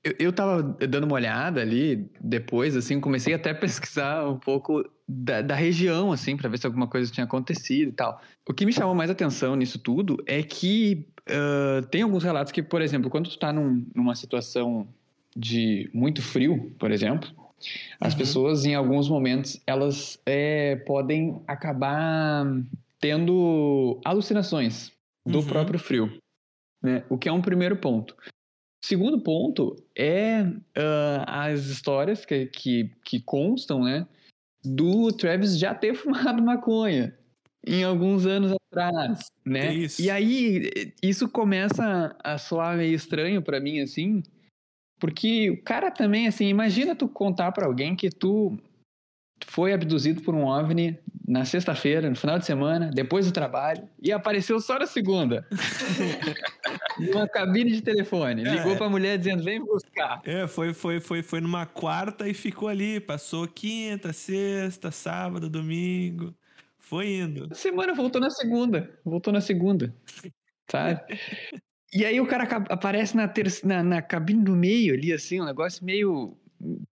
eu, 0.03 0.13
eu 0.19 0.33
tava 0.33 0.63
dando 0.63 1.03
uma 1.03 1.15
olhada 1.15 1.61
ali 1.61 2.09
depois, 2.21 2.75
assim, 2.75 2.99
comecei 2.99 3.33
até 3.33 3.51
a 3.51 3.55
pesquisar 3.55 4.27
um 4.27 4.37
pouco 4.37 4.83
da, 5.07 5.41
da 5.41 5.55
região, 5.55 6.11
assim, 6.11 6.37
para 6.37 6.49
ver 6.49 6.57
se 6.57 6.65
alguma 6.65 6.87
coisa 6.87 7.11
tinha 7.11 7.25
acontecido 7.25 7.89
e 7.89 7.93
tal. 7.93 8.21
O 8.47 8.53
que 8.53 8.65
me 8.65 8.73
chamou 8.73 8.95
mais 8.95 9.09
atenção 9.09 9.55
nisso 9.55 9.79
tudo 9.79 10.21
é 10.25 10.41
que 10.43 11.07
tem 11.91 12.01
alguns 12.01 12.23
relatos 12.23 12.51
que, 12.51 12.61
por 12.63 12.81
exemplo, 12.81 13.09
quando 13.09 13.29
tu 13.29 13.37
tá 13.37 13.51
num- 13.53 13.85
numa 13.95 14.15
situação 14.15 14.87
de 15.35 15.89
muito 15.93 16.21
frio, 16.21 16.71
por 16.79 16.91
exemplo, 16.91 17.29
as 17.99 18.13
Uhum. 18.13 18.19
pessoas, 18.19 18.65
em 18.65 18.73
alguns 18.75 19.09
momentos, 19.09 19.61
elas 19.67 20.19
é, 20.25 20.77
podem 20.87 21.41
acabar 21.47 22.45
tendo 22.99 23.99
alucinações 24.03 24.91
do 25.25 25.39
Uhum. 25.39 25.45
próprio 25.47 25.79
frio, 25.79 26.17
né? 26.81 27.03
O 27.09 27.17
que 27.17 27.29
é 27.29 27.31
um 27.31 27.41
primeiro 27.41 27.77
ponto. 27.77 28.15
Segundo 28.83 29.19
ponto 29.21 29.75
é 29.97 30.45
ah, 30.75 31.45
as 31.47 31.65
histórias 31.65 32.25
que, 32.25 32.45
que, 32.47 32.91
que 33.03 33.19
constam, 33.21 33.83
né? 33.83 34.07
Do 34.63 35.11
Travis 35.11 35.57
já 35.59 35.73
ter 35.75 35.93
fumado 36.33 36.41
maconha 36.41 37.17
em 37.65 37.83
alguns 37.83 38.25
anos 38.25 38.53
atrás, 38.71 39.31
né? 39.45 39.73
Isso. 39.73 40.01
E 40.01 40.09
aí 40.09 40.93
isso 41.01 41.27
começa 41.27 42.15
a 42.23 42.37
soar 42.37 42.77
meio 42.77 42.93
estranho 42.93 43.41
pra 43.41 43.59
mim, 43.59 43.79
assim, 43.81 44.23
porque 44.99 45.49
o 45.49 45.63
cara 45.63 45.89
também, 45.89 46.27
assim, 46.27 46.47
imagina 46.47 46.95
tu 46.95 47.07
contar 47.07 47.51
pra 47.51 47.65
alguém 47.65 47.95
que 47.95 48.09
tu 48.09 48.57
foi 49.45 49.73
abduzido 49.73 50.21
por 50.21 50.35
um 50.35 50.45
OVNI 50.45 50.99
na 51.25 51.45
sexta-feira, 51.45 52.09
no 52.09 52.15
final 52.15 52.37
de 52.37 52.45
semana, 52.45 52.91
depois 52.93 53.25
do 53.25 53.31
trabalho, 53.31 53.87
e 54.01 54.11
apareceu 54.11 54.59
só 54.59 54.77
na 54.77 54.85
segunda. 54.85 55.47
Numa 56.99 57.27
cabine 57.27 57.71
de 57.71 57.81
telefone. 57.81 58.45
É. 58.45 58.55
Ligou 58.55 58.75
pra 58.75 58.89
mulher 58.89 59.17
dizendo, 59.17 59.43
vem 59.43 59.63
buscar. 59.63 60.21
É, 60.25 60.45
foi, 60.47 60.73
foi, 60.73 60.99
foi, 60.99 61.21
foi 61.21 61.39
numa 61.39 61.65
quarta 61.65 62.27
e 62.27 62.33
ficou 62.33 62.67
ali. 62.67 62.99
Passou 62.99 63.47
quinta, 63.47 64.11
sexta, 64.11 64.91
sábado, 64.91 65.49
domingo. 65.49 66.35
Foi 66.89 67.07
indo. 67.17 67.53
Semana 67.55 67.93
voltou 67.93 68.19
na 68.19 68.31
segunda. 68.31 68.99
Voltou 69.05 69.31
na 69.31 69.41
segunda. 69.41 69.93
Sabe? 70.69 70.99
E 71.91 72.05
aí 72.05 72.21
o 72.21 72.27
cara 72.27 72.43
aparece 72.69 73.17
na, 73.17 73.27
terce- 73.27 73.65
na, 73.65 73.81
na 73.81 73.99
cabine 73.99 74.43
do 74.43 74.55
meio 74.55 74.93
ali, 74.93 75.11
assim, 75.11 75.41
um 75.41 75.45
negócio 75.45 75.83
meio. 75.83 76.37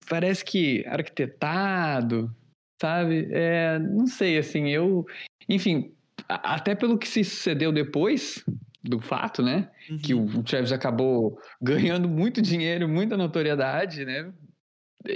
Parece 0.07 0.45
que 0.45 0.85
arquitetado, 0.87 2.31
sabe? 2.79 3.27
É, 3.31 3.79
não 3.79 4.07
sei, 4.07 4.37
assim, 4.37 4.69
eu. 4.69 5.07
Enfim, 5.49 5.95
até 6.29 6.75
pelo 6.75 6.99
que 6.99 7.09
se 7.09 7.25
sucedeu 7.25 7.73
depois 7.73 8.45
do 8.85 9.01
fato, 9.01 9.43
né? 9.43 9.71
que 10.03 10.13
Uhum. 10.13 10.41
o 10.41 10.43
Travis 10.43 10.73
acabou 10.73 11.39
ganhando 11.61 12.07
muito 12.07 12.43
dinheiro, 12.43 12.87
muita 12.87 13.17
notoriedade, 13.17 14.05
né? 14.05 14.31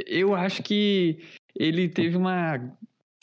Eu 0.06 0.34
acho 0.34 0.62
que 0.62 1.18
ele 1.54 1.86
teve 1.86 2.16
uma 2.16 2.58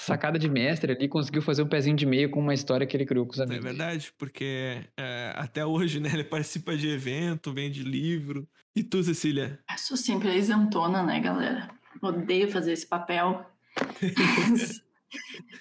sacada 0.05 0.37
de 0.39 0.49
mestre 0.49 0.91
ali, 0.91 1.07
conseguiu 1.07 1.41
fazer 1.41 1.63
um 1.63 1.67
pezinho 1.67 1.95
de 1.95 2.05
meia 2.05 2.29
com 2.29 2.39
uma 2.39 2.53
história 2.53 2.85
que 2.85 2.95
ele 2.95 3.05
criou 3.05 3.25
com 3.25 3.33
os 3.33 3.39
É 3.39 3.43
amigos. 3.43 3.63
verdade, 3.63 4.13
porque 4.17 4.85
é, 4.97 5.33
até 5.35 5.65
hoje, 5.65 5.99
né, 5.99 6.09
ele 6.13 6.23
participa 6.25 6.75
de 6.77 6.87
evento, 6.89 7.53
vende 7.53 7.83
livro. 7.83 8.47
E 8.75 8.83
tu, 8.83 9.03
Cecília? 9.03 9.59
Eu 9.71 9.77
sou 9.77 9.95
sempre 9.97 10.29
a 10.29 10.35
isentona, 10.35 11.03
né, 11.03 11.19
galera? 11.19 11.69
Odeio 12.01 12.49
fazer 12.51 12.73
esse 12.73 12.87
papel. 12.87 13.45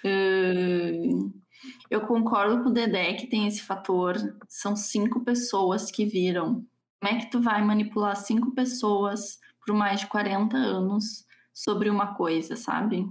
Eh, 0.05 0.93
Eu 1.90 2.01
concordo 2.01 2.62
com 2.62 2.70
o 2.70 2.72
Dedé 2.72 3.12
que 3.14 3.26
tem 3.26 3.47
esse 3.47 3.62
fator. 3.62 4.16
São 4.49 4.74
cinco 4.74 5.20
pessoas 5.24 5.90
que 5.90 6.07
viram. 6.07 6.64
Como 7.01 7.14
é 7.14 7.18
que 7.20 7.30
tu 7.30 7.40
vai 7.40 7.62
manipular 7.62 8.16
cinco 8.16 8.53
pessoas 8.53 9.38
por 9.64 9.74
mais 9.74 10.01
de 10.01 10.07
40 10.07 10.57
anos 10.57 11.26
sobre 11.53 11.90
uma 11.90 12.14
coisa, 12.14 12.57
sabe? 12.57 13.07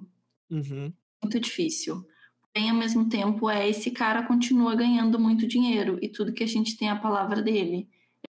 Uhum. 0.50 0.92
Muito 1.24 1.40
difícil. 1.40 2.06
Porém, 2.54 2.70
ao 2.70 2.76
mesmo 2.76 3.08
tempo, 3.08 3.50
é 3.50 3.70
esse 3.70 3.92
cara 3.92 4.24
continua 4.24 4.76
ganhando 4.76 5.20
muito 5.20 5.48
dinheiro 5.48 5.98
e 6.02 6.10
tudo 6.10 6.34
que 6.34 6.44
a 6.44 6.48
gente 6.48 6.78
tem 6.78 6.90
é 6.90 6.92
a 6.92 7.00
palavra 7.00 7.42
dele. 7.42 7.88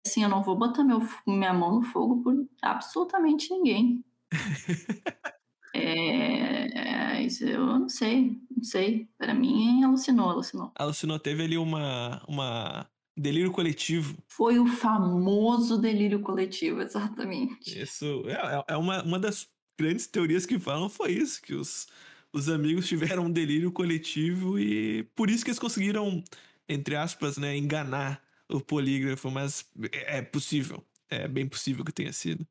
Assim, 0.07 0.23
eu 0.23 0.29
não 0.29 0.43
vou 0.43 0.57
botar 0.57 0.85
meu, 0.85 1.01
minha 1.27 1.53
mão 1.53 1.77
no 1.77 1.83
fogo 1.83 2.23
por 2.23 2.35
absolutamente 2.63 3.51
ninguém. 3.51 4.05
É, 5.73 7.19
é, 7.19 7.23
isso 7.23 7.45
eu 7.45 7.65
não 7.65 7.89
sei, 7.89 8.37
não 8.51 8.63
sei. 8.63 9.09
Para 9.17 9.33
mim, 9.33 9.85
alucinou, 9.85 10.29
alucinou. 10.29 10.73
Alucinou, 10.75 11.19
teve 11.19 11.45
ali 11.45 11.57
uma, 11.57 12.21
uma 12.27 12.91
delírio 13.17 13.53
coletivo. 13.53 14.19
Foi 14.29 14.59
o 14.59 14.67
famoso 14.67 15.79
delírio 15.81 16.21
coletivo, 16.23 16.81
exatamente. 16.83 17.81
Isso 17.81 18.25
é, 18.27 18.33
é- 18.33 18.65
é 18.75 18.77
uma, 18.77 19.03
uma 19.05 19.19
das 19.19 19.49
grandes 19.79 20.07
teorias 20.09 20.45
que 20.45 20.59
falam 20.59 20.89
foi 20.89 21.13
isso, 21.13 21.41
que 21.41 21.55
os, 21.55 21.87
os 22.33 22.49
amigos 22.49 22.87
tiveram 22.89 23.25
um 23.25 23.33
delírio 23.33 23.73
coletivo 23.73 24.59
e 24.59 25.05
por 25.15 25.31
isso 25.31 25.45
que 25.45 25.51
eles 25.51 25.59
conseguiram, 25.59 26.23
entre 26.69 26.97
aspas, 26.97 27.37
né, 27.39 27.57
enganar 27.57 28.23
o 28.49 28.61
polígrafo, 28.61 29.31
mas 29.31 29.69
é 29.93 30.19
é 30.19 30.23
possível, 30.23 30.85
é 31.09 31.29
bem 31.29 31.47
possível 31.49 31.85
que 31.85 31.93
tenha 31.93 32.13
sido. 32.13 32.47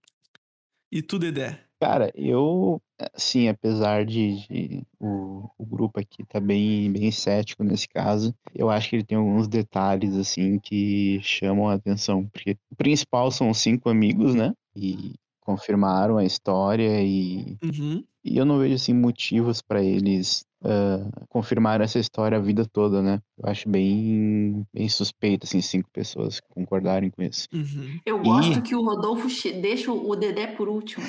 E 0.92 1.02
tu, 1.02 1.20
Dedé? 1.20 1.60
Cara, 1.82 2.12
eu, 2.14 2.82
assim, 3.14 3.48
apesar 3.48 4.06
de, 4.06 4.46
de 4.48 4.84
o, 5.00 5.50
o 5.58 5.66
grupo 5.66 6.00
aqui 6.00 6.26
tá 6.26 6.40
bem, 6.40 6.92
bem 6.92 7.10
cético 7.10 7.64
nesse 7.64 7.88
caso, 7.88 8.36
eu 8.54 8.70
acho 8.70 8.90
que 8.90 8.98
ele 8.98 9.06
tem 9.06 9.18
alguns 9.18 9.48
detalhes, 9.48 10.14
assim, 10.16 10.60
que 10.60 11.22
chamam 11.22 11.70
a 11.70 11.76
atenção, 11.76 12.28
porque 12.28 12.58
o 12.70 12.76
principal 12.76 13.32
são 13.32 13.50
os 13.50 13.60
cinco 13.60 13.90
amigos, 13.90 14.36
né, 14.36 14.54
e 14.76 15.16
confirmaram 15.40 16.18
a 16.18 16.26
história 16.26 17.02
e, 17.02 17.58
Uhum. 17.64 18.04
E 18.24 18.38
eu 18.38 18.46
não 18.46 18.60
vejo, 18.60 18.76
assim, 18.76 18.94
motivos 18.94 19.62
pra 19.62 19.82
eles 19.84 20.46
ah, 20.64 21.10
confirmarem 21.30 21.84
essa 21.86 22.00
história 22.00 22.38
a 22.38 22.42
vida 22.42 22.66
toda, 22.66 23.02
né, 23.02 23.22
eu 23.38 23.50
acho 23.50 23.70
bem, 23.70 24.66
bem 24.74 24.90
suspeito, 24.90 25.46
assim, 25.46 25.62
cinco 25.62 25.90
pessoas 25.92 26.40
concordarem 26.54 27.10
com 27.10 27.22
isso. 27.24 27.48
Uhum. 27.54 28.00
Eu 28.06 28.20
E- 28.20 28.24
gosto 28.24 28.62
que 28.62 28.76
o 28.76 28.84
Rodolfo 28.84 29.28
deixa 29.62 29.92
o 29.92 30.16
Dedé 30.16 30.48
por 30.48 30.68
último. 30.68 31.06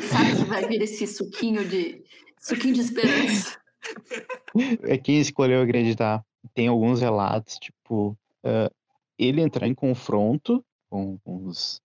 Sabe 0.00 0.36
que 0.36 0.44
vai 0.44 0.66
vir 0.68 0.82
esse 0.82 1.06
suquinho 1.06 1.68
de 1.68 2.02
suquinho 2.38 2.74
de 2.74 2.80
esperança. 2.80 3.58
é 4.82 4.96
quem 4.98 5.18
escolheu 5.18 5.62
acreditar. 5.62 6.22
Tem 6.54 6.68
alguns 6.68 7.00
relatos, 7.00 7.56
tipo, 7.58 8.16
ah, 8.44 8.70
ele 9.18 9.40
entrar 9.40 9.66
em 9.66 9.74
confronto 9.74 10.64
com, 10.90 11.18
com 11.24 11.46
os 11.46 11.80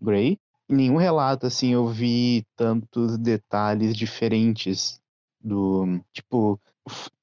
Grey. 0.00 0.38
Em 0.70 0.74
nenhum 0.76 0.96
relato, 0.96 1.46
assim, 1.46 1.72
eu 1.72 1.88
vi 1.88 2.46
tantos 2.54 3.18
detalhes 3.18 3.96
diferentes 3.96 5.00
do, 5.42 6.00
tipo, 6.12 6.60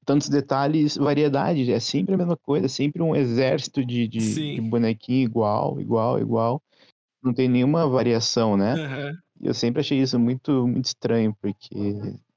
tantos 0.06 0.28
detalhes, 0.28 0.98
variedade, 0.98 1.72
é 1.72 1.80
sempre 1.80 2.14
a 2.14 2.18
mesma 2.18 2.36
coisa, 2.36 2.66
é 2.66 2.70
sempre 2.70 3.02
um 3.02 3.16
exército 3.16 3.86
de, 3.86 4.06
de, 4.08 4.20
de 4.56 4.62
bonequinho 4.62 5.24
igual, 5.24 5.80
igual, 5.80 6.20
igual. 6.20 6.62
Não 7.24 7.34
tem 7.34 7.48
nenhuma 7.48 7.88
variação, 7.88 8.58
né? 8.58 8.76
E 9.40 9.48
eu 9.48 9.54
sempre 9.54 9.80
achei 9.80 10.00
isso 10.02 10.20
muito, 10.20 10.68
muito 10.68 10.86
estranho, 10.86 11.34
porque 11.42 11.76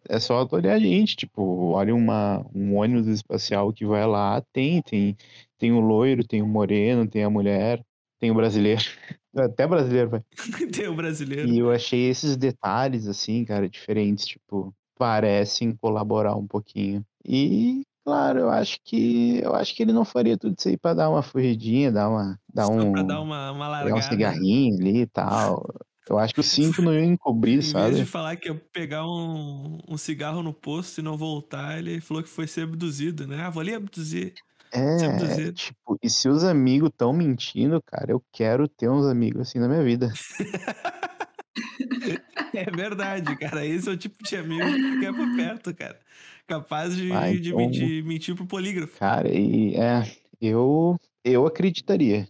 é 0.08 0.18
só 0.20 0.46
olhar 0.52 0.74
a 0.74 0.78
gente, 0.78 1.16
tipo, 1.16 1.72
olha 1.72 1.94
uma, 1.94 2.46
um 2.54 2.76
ônibus 2.76 3.08
espacial 3.08 3.72
que 3.72 3.84
vai 3.84 4.06
lá, 4.06 4.40
tem, 4.52 4.80
tem, 4.82 5.16
tem 5.58 5.72
o 5.72 5.80
loiro, 5.80 6.24
tem 6.26 6.40
o 6.42 6.46
moreno, 6.46 7.06
tem 7.08 7.24
a 7.24 7.30
mulher, 7.30 7.84
tem 8.20 8.30
o 8.30 8.34
brasileiro. 8.34 8.84
Até 9.36 9.66
brasileiro, 9.66 10.10
vai. 10.10 10.24
Tem 10.72 10.88
o 10.88 10.94
brasileiro. 10.94 11.52
E 11.52 11.58
eu 11.58 11.70
achei 11.70 12.08
esses 12.08 12.36
detalhes, 12.36 13.06
assim, 13.06 13.44
cara, 13.44 13.68
diferentes, 13.68 14.26
tipo, 14.26 14.74
parecem 14.98 15.74
colaborar 15.76 16.36
um 16.36 16.46
pouquinho. 16.46 17.04
E, 17.24 17.82
claro, 18.04 18.40
eu 18.40 18.50
acho 18.50 18.78
que 18.84 19.38
eu 19.42 19.54
acho 19.54 19.74
que 19.74 19.82
ele 19.82 19.92
não 19.92 20.04
faria 20.04 20.36
tudo 20.36 20.54
isso 20.58 20.68
aí 20.68 20.76
pra 20.76 20.92
dar 20.94 21.08
uma 21.10 21.22
fugidinha, 21.22 21.90
dar 21.92 22.08
uma, 22.10 22.38
dar 22.52 22.68
Só 22.68 22.68
um, 22.68 22.92
pra 22.92 23.02
dar 23.02 23.20
uma, 23.20 23.50
uma 23.52 23.68
pegar 23.78 23.96
um 23.96 24.02
largada. 24.02 24.02
cigarrinho 24.02 24.76
ali 24.80 25.02
e 25.02 25.06
tal. 25.06 25.66
Eu 26.08 26.18
acho 26.18 26.34
que 26.34 26.40
os 26.40 26.46
cinco 26.48 26.82
não 26.82 26.94
iam 26.94 27.04
encobrir, 27.04 27.62
Em 27.62 27.62
sabe? 27.62 27.74
vez 27.74 27.96
de 27.96 28.06
falar 28.06 28.36
que 28.36 28.48
ia 28.48 28.54
pegar 28.72 29.06
um, 29.06 29.78
um 29.88 29.96
cigarro 29.98 30.42
no 30.42 30.54
posto 30.54 30.98
e 31.00 31.02
não 31.02 31.16
voltar, 31.16 31.78
ele 31.78 32.00
falou 32.00 32.22
que 32.22 32.28
foi 32.28 32.46
ser 32.46 32.62
abduzido, 32.62 33.26
né? 33.26 33.42
Ah, 33.44 33.50
vou 33.50 33.60
ali 33.60 33.74
abduzir. 33.74 34.38
É, 34.72 35.52
tipo, 35.52 35.98
e 36.02 36.08
se 36.08 36.28
os 36.28 36.44
amigos 36.44 36.90
estão 36.90 37.12
mentindo, 37.12 37.82
cara, 37.82 38.12
eu 38.12 38.22
quero 38.32 38.68
ter 38.68 38.88
uns 38.88 39.04
amigos 39.06 39.42
assim 39.42 39.58
na 39.58 39.68
minha 39.68 39.82
vida. 39.82 40.12
É 42.52 42.64
verdade, 42.70 43.36
cara. 43.36 43.64
Esse 43.64 43.88
é 43.88 43.92
o 43.92 43.96
tipo 43.96 44.22
de 44.24 44.36
amigo 44.36 44.64
que 44.64 45.00
quer 45.00 45.14
por 45.14 45.36
perto, 45.36 45.74
cara. 45.74 45.98
Capaz 46.46 46.96
de, 46.96 47.12
Ah, 47.12 47.30
de 47.32 47.48
então- 47.48 47.58
mentir, 47.58 48.04
mentir 48.04 48.34
pro 48.34 48.46
polígrafo. 48.46 48.98
Cara, 48.98 49.28
e 49.28 49.74
é, 49.76 50.02
eu 50.40 50.96
eu 51.24 51.46
acreditaria. 51.46 52.26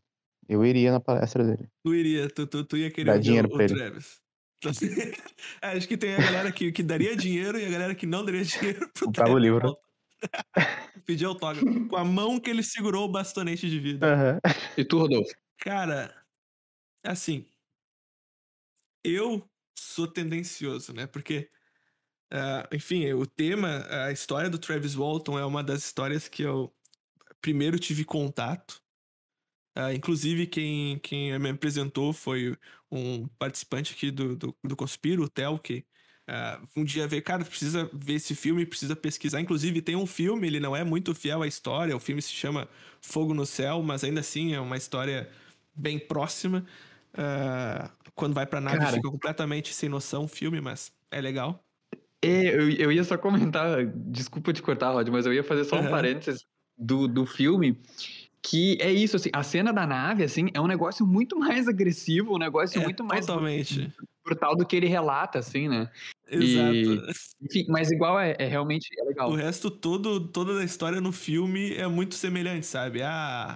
Eu 0.49 0.65
iria 0.65 0.93
na 0.93 1.01
palestra 1.01 1.45
dele. 1.45 1.69
Tu 1.85 1.95
iria, 1.95 2.29
tu, 2.29 2.47
tu, 2.47 2.65
tu 2.65 2.77
ia 2.77 2.91
querer 2.91 3.13
Dá 3.13 3.17
dinheiro 3.19 3.49
o, 3.49 3.53
o 3.53 3.55
pra 3.55 3.65
ele. 3.65 3.75
Travis. 3.75 4.21
Acho 5.63 5.89
que 5.89 5.97
tem 5.97 6.15
a 6.15 6.19
galera 6.21 6.53
que, 6.53 6.71
que 6.73 6.83
daria 6.83 7.17
dinheiro 7.17 7.59
e 7.59 7.65
a 7.65 7.71
galera 7.71 7.95
que 7.95 8.05
não 8.07 8.25
daria 8.25 8.45
dinheiro 8.45 8.91
pro 8.93 9.07
Comprava 9.07 9.33
o 9.33 9.39
livro. 9.39 9.61
Walton. 9.69 9.81
Pedir 11.07 11.25
autógrafo. 11.25 11.89
Com 11.89 11.97
a 11.97 12.05
mão 12.05 12.39
que 12.39 12.51
ele 12.51 12.63
segurou 12.63 13.07
o 13.07 13.13
bastonete 13.13 13.69
de 13.69 13.79
vida. 13.79 14.13
Aham. 14.13 14.41
E 14.77 14.85
tu, 14.85 14.99
Rodolfo? 14.99 15.33
Cara, 15.59 16.15
assim, 17.05 17.47
eu 19.05 19.49
sou 19.79 20.07
tendencioso, 20.07 20.93
né? 20.93 21.07
Porque, 21.07 21.49
ah, 22.31 22.69
enfim, 22.73 23.13
o 23.13 23.27
tema, 23.27 23.87
a 24.07 24.13
história 24.13 24.51
do 24.51 24.59
Travis 24.59 24.95
Walton 24.95 25.39
é 25.39 25.45
uma 25.45 25.63
das 25.63 25.85
histórias 25.85 26.29
que 26.29 26.43
eu 26.43 26.73
primeiro 27.41 27.79
tive 27.79 28.05
contato. 28.05 28.83
Ah, 29.75 29.95
inclusive, 29.95 30.47
quem, 30.47 30.99
quem 30.99 31.39
me 31.39 31.51
apresentou 31.51 32.13
foi 32.13 32.57
um 32.91 33.29
participante 33.39 33.95
aqui 33.95 34.11
do, 34.11 34.37
do, 34.37 34.57
do 34.65 34.77
Conspiro, 34.77 35.25
o 35.25 35.29
Tel, 35.29 35.59
que 35.59 35.87
ah, 36.31 36.61
um 36.77 36.85
dia 36.85 37.09
veio, 37.09 37.23
cara, 37.23 37.45
precisa 37.45 37.91
ver 37.93 38.15
esse 38.15 38.37
filme, 38.37 38.65
precisa 38.65 38.95
pesquisar. 38.95 39.41
Inclusive, 39.41 39.83
tem 39.83 39.97
um 39.97 40.07
filme, 40.07 40.47
ele 40.47 40.61
não 40.61 40.77
é 40.77 40.85
muito 40.85 41.13
fiel 41.13 41.43
à 41.43 41.47
história, 41.49 41.97
o 41.97 41.99
filme 42.01 42.23
se 42.23 42.31
chama 42.33 42.69
Fogo 43.01 43.35
no 43.35 43.45
Céu, 43.45 43.83
mas 43.83 44.05
ainda 44.05 44.21
assim 44.21 44.55
é 44.55 44.61
uma 44.61 44.77
história 44.77 45.29
bem 45.75 45.99
próxima. 45.99 46.65
Ah, 47.15 47.91
quando 48.15 48.35
vai 48.35 48.47
pra 48.47 48.61
nave, 48.61 48.79
Cara. 48.79 48.97
fica 48.97 49.11
completamente 49.11 49.75
sem 49.75 49.89
noção 49.89 50.25
o 50.25 50.29
filme, 50.29 50.61
mas 50.61 50.93
é 51.11 51.21
legal. 51.21 51.65
É, 52.23 52.55
eu, 52.55 52.71
eu 52.71 52.93
ia 52.93 53.03
só 53.03 53.17
comentar, 53.19 53.85
desculpa 53.87 54.53
te 54.53 54.63
cortar, 54.63 54.93
Rod, 54.93 55.09
mas 55.09 55.27
eu 55.27 55.33
ia 55.33 55.43
fazer 55.43 55.65
só 55.65 55.77
um 55.77 55.81
Aham. 55.81 55.91
parênteses 55.91 56.47
do, 56.77 57.09
do 57.09 57.27
filme, 57.27 57.79
que 58.43 58.79
é 58.81 58.93
isso, 58.93 59.17
assim, 59.17 59.31
a 59.33 59.43
cena 59.43 59.73
da 59.73 59.87
nave, 59.87 60.23
assim, 60.23 60.49
é 60.55 60.61
um 60.61 60.67
negócio 60.67 61.07
muito 61.07 61.39
mais 61.39 61.67
agressivo, 61.69 62.35
um 62.35 62.39
negócio 62.39 62.81
É, 62.81 62.85
muito 62.85 63.03
mais 63.05 63.27
totalmente. 63.27 63.91
Brutal 64.31 64.57
do 64.57 64.65
que 64.65 64.77
ele 64.77 64.87
relata, 64.87 65.39
assim, 65.41 65.69
né? 65.69 65.91
Exato. 66.31 67.03
Enfim, 67.43 67.67
mas 67.69 67.91
igual 67.91 68.19
é, 68.19 68.37
é 68.39 68.47
realmente 68.47 68.89
é 68.97 69.03
O 69.03 69.07
legal. 69.09 69.33
resto 69.33 69.71
todo, 69.71 70.29
toda 70.29 70.61
a 70.61 70.65
história 70.65 71.01
no 71.01 71.11
filme 71.11 71.75
é 71.75 71.87
muito 71.89 72.15
semelhante, 72.15 72.67
sabe? 72.67 73.03
A, 73.03 73.11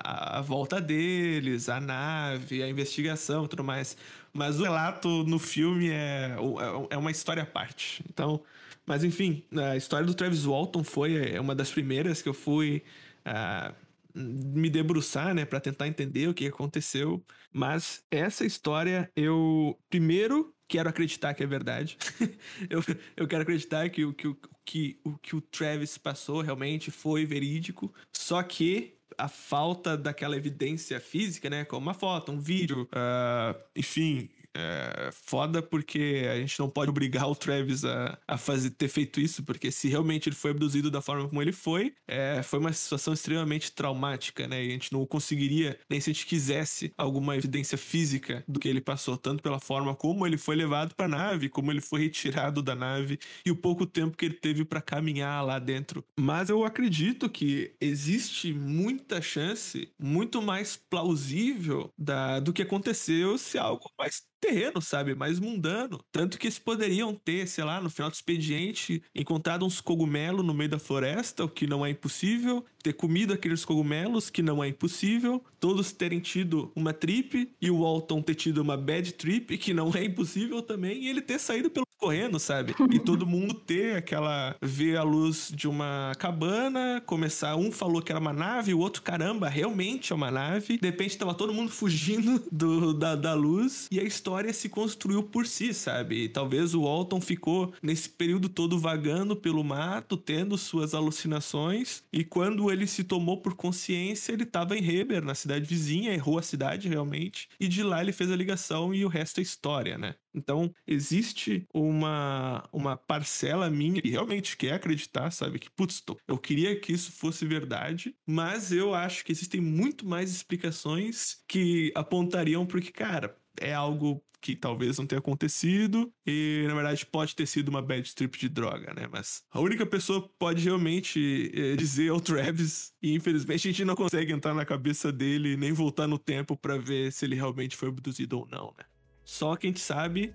a, 0.04 0.38
a 0.38 0.40
volta 0.42 0.80
deles, 0.80 1.68
a 1.68 1.80
nave, 1.80 2.62
a 2.62 2.68
investigação 2.68 3.44
e 3.44 3.48
tudo 3.48 3.62
mais. 3.62 3.96
Mas 4.32 4.58
o 4.58 4.64
relato 4.64 5.22
no 5.24 5.38
filme 5.38 5.88
é, 5.90 6.36
o- 6.40 6.88
é 6.90 6.96
uma 6.96 7.10
história 7.12 7.44
à 7.44 7.46
parte. 7.46 8.04
Então, 8.08 8.42
mas 8.84 9.04
enfim, 9.04 9.44
a 9.56 9.76
história 9.76 10.04
do 10.06 10.14
Travis 10.14 10.44
Walton 10.44 10.82
foi 10.82 11.34
é, 11.34 11.40
uma 11.40 11.54
das 11.54 11.70
primeiras 11.70 12.20
que 12.20 12.28
eu 12.28 12.34
fui 12.34 12.82
ah, 13.24 13.72
me 14.14 14.70
debruçar, 14.70 15.34
né, 15.34 15.44
para 15.44 15.60
tentar 15.60 15.88
entender 15.88 16.28
o 16.28 16.34
que 16.34 16.46
aconteceu. 16.46 17.22
Mas 17.52 18.04
essa 18.10 18.44
história 18.44 19.10
eu 19.16 19.78
primeiro 19.88 20.53
quero 20.68 20.88
acreditar 20.88 21.34
que 21.34 21.42
é 21.42 21.46
verdade. 21.46 21.96
eu, 22.70 22.82
eu 23.16 23.26
quero 23.28 23.42
acreditar 23.42 23.88
que, 23.90 24.04
o- 24.04 24.12
que, 24.12 24.28
o- 24.28 24.38
que 24.64 24.98
o 25.04 25.18
que 25.18 25.36
o 25.36 25.40
Travis 25.40 25.98
passou 25.98 26.40
realmente 26.40 26.90
foi 26.90 27.24
verídico. 27.26 27.92
Só 28.12 28.42
que 28.42 28.94
a 29.16 29.28
falta 29.28 29.96
daquela 29.96 30.36
evidência 30.36 30.98
física, 30.98 31.48
né, 31.48 31.64
como 31.64 31.86
uma 31.86 31.94
foto, 31.94 32.32
um 32.32 32.40
vídeo, 32.40 32.88
ah, 32.92 33.54
enfim. 33.76 34.28
É 34.56 35.10
foda 35.12 35.62
porque 35.62 36.26
a 36.30 36.36
gente 36.36 36.58
não 36.58 36.68
pode 36.68 36.90
obrigar 36.90 37.28
o 37.28 37.34
Travis 37.34 37.84
a, 37.84 38.18
a 38.26 38.38
fazer, 38.38 38.70
ter 38.70 38.88
feito 38.88 39.20
isso, 39.20 39.42
porque 39.42 39.70
se 39.70 39.88
realmente 39.88 40.28
ele 40.28 40.36
foi 40.36 40.50
abduzido 40.52 40.90
da 40.90 41.00
forma 41.00 41.28
como 41.28 41.42
ele 41.42 41.52
foi, 41.52 41.94
é, 42.06 42.42
foi 42.42 42.58
uma 42.58 42.72
situação 42.72 43.12
extremamente 43.14 43.72
traumática, 43.72 44.46
né? 44.46 44.64
E 44.64 44.68
a 44.68 44.70
gente 44.70 44.92
não 44.92 45.04
conseguiria, 45.06 45.78
nem 45.88 46.00
se 46.00 46.10
a 46.10 46.12
gente 46.12 46.26
quisesse, 46.26 46.92
alguma 46.96 47.36
evidência 47.36 47.76
física 47.76 48.44
do 48.46 48.60
que 48.60 48.68
ele 48.68 48.80
passou, 48.80 49.16
tanto 49.16 49.42
pela 49.42 49.58
forma 49.58 49.94
como 49.94 50.26
ele 50.26 50.36
foi 50.36 50.56
levado 50.56 50.94
pra 50.94 51.08
nave, 51.08 51.48
como 51.48 51.70
ele 51.70 51.80
foi 51.80 52.00
retirado 52.00 52.62
da 52.62 52.74
nave 52.74 53.18
e 53.44 53.50
o 53.50 53.56
pouco 53.56 53.86
tempo 53.86 54.16
que 54.16 54.24
ele 54.26 54.34
teve 54.34 54.64
pra 54.64 54.80
caminhar 54.80 55.44
lá 55.44 55.58
dentro. 55.58 56.04
Mas 56.18 56.48
eu 56.48 56.64
acredito 56.64 57.28
que 57.28 57.74
existe 57.80 58.52
muita 58.52 59.20
chance, 59.20 59.88
muito 60.00 60.40
mais 60.42 60.76
plausível 60.76 61.88
da, 61.98 62.40
do 62.40 62.52
que 62.52 62.62
aconteceu 62.62 63.36
se 63.38 63.58
algo 63.58 63.90
mais 63.98 64.22
terreno, 64.44 64.80
sabe? 64.82 65.14
Mais 65.14 65.40
mundano. 65.40 66.00
Tanto 66.12 66.38
que 66.38 66.46
eles 66.46 66.58
poderiam 66.58 67.14
ter, 67.14 67.48
sei 67.48 67.64
lá, 67.64 67.80
no 67.80 67.88
final 67.88 68.10
do 68.10 68.14
expediente, 68.14 69.02
encontrado 69.14 69.64
uns 69.64 69.80
cogumelos 69.80 70.44
no 70.44 70.52
meio 70.52 70.70
da 70.70 70.78
floresta, 70.78 71.44
o 71.44 71.48
que 71.48 71.66
não 71.66 71.84
é 71.84 71.90
impossível. 71.90 72.64
Ter 72.82 72.92
comido 72.92 73.32
aqueles 73.32 73.64
cogumelos, 73.64 74.28
que 74.28 74.42
não 74.42 74.62
é 74.62 74.68
impossível. 74.68 75.42
Todos 75.58 75.92
terem 75.92 76.20
tido 76.20 76.70
uma 76.76 76.92
trip 76.92 77.50
e 77.60 77.70
o 77.70 77.80
Walton 77.80 78.20
ter 78.20 78.34
tido 78.34 78.58
uma 78.58 78.76
bad 78.76 79.14
trip, 79.14 79.56
que 79.56 79.72
não 79.72 79.90
é 79.94 80.04
impossível 80.04 80.60
também. 80.60 81.02
E 81.02 81.08
ele 81.08 81.22
ter 81.22 81.38
saído 81.38 81.70
pelo 81.70 81.86
correndo, 82.04 82.38
sabe? 82.38 82.74
E 82.92 82.98
todo 82.98 83.26
mundo 83.26 83.54
ter 83.54 83.96
aquela. 83.96 84.54
ver 84.60 84.98
a 84.98 85.02
luz 85.02 85.50
de 85.54 85.66
uma 85.66 86.12
cabana, 86.18 87.02
começar. 87.06 87.56
Um 87.56 87.72
falou 87.72 88.02
que 88.02 88.12
era 88.12 88.20
uma 88.20 88.32
nave, 88.32 88.74
o 88.74 88.78
outro, 88.78 89.00
caramba, 89.00 89.48
realmente 89.48 90.12
é 90.12 90.16
uma 90.16 90.30
nave. 90.30 90.76
De 90.76 90.86
repente 90.86 91.16
tava 91.16 91.32
todo 91.32 91.54
mundo 91.54 91.70
fugindo 91.70 92.42
do, 92.52 92.92
da, 92.92 93.16
da 93.16 93.32
luz 93.32 93.88
e 93.90 93.98
a 93.98 94.02
história 94.02 94.33
se 94.52 94.68
construiu 94.68 95.22
por 95.22 95.46
si, 95.46 95.72
sabe? 95.74 96.24
E 96.24 96.28
talvez 96.28 96.74
o 96.74 96.82
Walton 96.82 97.20
ficou 97.20 97.72
nesse 97.82 98.08
período 98.08 98.48
todo 98.48 98.78
vagando 98.78 99.36
pelo 99.36 99.62
mato, 99.64 100.16
tendo 100.16 100.56
suas 100.58 100.94
alucinações. 100.94 102.02
E 102.12 102.24
quando 102.24 102.70
ele 102.70 102.86
se 102.86 103.04
tomou 103.04 103.40
por 103.40 103.54
consciência, 103.54 104.32
ele 104.32 104.46
tava 104.46 104.76
em 104.76 104.84
Heber, 104.84 105.24
na 105.24 105.34
cidade 105.34 105.66
vizinha, 105.66 106.12
errou 106.12 106.38
a 106.38 106.42
cidade 106.42 106.88
realmente. 106.88 107.48
E 107.58 107.68
de 107.68 107.82
lá 107.82 108.00
ele 108.00 108.12
fez 108.12 108.30
a 108.30 108.36
ligação 108.36 108.94
e 108.94 109.04
o 109.04 109.08
resto 109.08 109.40
é 109.40 109.42
história, 109.42 109.96
né? 109.98 110.14
Então, 110.34 110.74
existe 110.86 111.66
uma, 111.72 112.68
uma 112.72 112.96
parcela 112.96 113.70
minha 113.70 114.02
que 114.02 114.10
realmente 114.10 114.56
quer 114.56 114.72
acreditar, 114.72 115.30
sabe? 115.30 115.60
Que, 115.60 115.70
putz, 115.70 116.02
eu 116.26 116.36
queria 116.36 116.78
que 116.78 116.92
isso 116.92 117.12
fosse 117.12 117.46
verdade, 117.46 118.16
mas 118.26 118.72
eu 118.72 118.94
acho 118.94 119.24
que 119.24 119.30
existem 119.30 119.60
muito 119.60 120.04
mais 120.06 120.30
explicações 120.30 121.42
que 121.46 121.92
apontariam 121.94 122.66
porque, 122.66 122.90
cara, 122.90 123.36
é 123.60 123.74
algo 123.74 124.22
que 124.44 124.54
talvez 124.54 124.98
não 124.98 125.06
tenha 125.06 125.20
acontecido 125.20 126.12
e, 126.26 126.66
na 126.68 126.74
verdade, 126.74 127.06
pode 127.06 127.34
ter 127.34 127.46
sido 127.46 127.70
uma 127.70 127.80
bad 127.80 128.14
trip 128.14 128.38
de 128.38 128.50
droga, 128.50 128.92
né? 128.92 129.08
Mas 129.10 129.42
a 129.50 129.58
única 129.58 129.86
pessoa 129.86 130.20
que 130.20 130.28
pode 130.38 130.62
realmente 130.62 131.50
eh, 131.54 131.74
dizer 131.76 132.08
é 132.08 132.12
o 132.12 132.20
Travis 132.20 132.92
e, 133.02 133.14
infelizmente, 133.14 133.66
a 133.66 133.70
gente 133.70 133.86
não 133.86 133.94
consegue 133.94 134.34
entrar 134.34 134.52
na 134.52 134.66
cabeça 134.66 135.10
dele 135.10 135.56
nem 135.56 135.72
voltar 135.72 136.06
no 136.06 136.18
tempo 136.18 136.58
pra 136.58 136.76
ver 136.76 137.10
se 137.10 137.24
ele 137.24 137.34
realmente 137.34 137.74
foi 137.74 137.88
abduzido 137.88 138.40
ou 138.40 138.46
não, 138.50 138.66
né? 138.78 138.84
Só 139.24 139.56
quem 139.56 139.74
sabe 139.74 140.34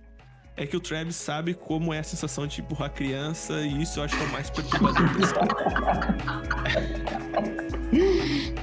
é 0.58 0.66
que 0.66 0.76
o 0.76 0.80
Travis 0.80 1.16
sabe 1.16 1.54
como 1.54 1.94
é 1.94 2.00
a 2.00 2.04
sensação 2.04 2.48
de 2.48 2.62
empurrar 2.62 2.92
criança, 2.92 3.62
e 3.62 3.84
isso 3.84 4.00
eu 4.00 4.04
acho 4.06 4.18
que 4.18 4.24
é 4.24 4.26
o 4.26 4.32
mais 4.32 4.50
perturbador. 4.50 5.08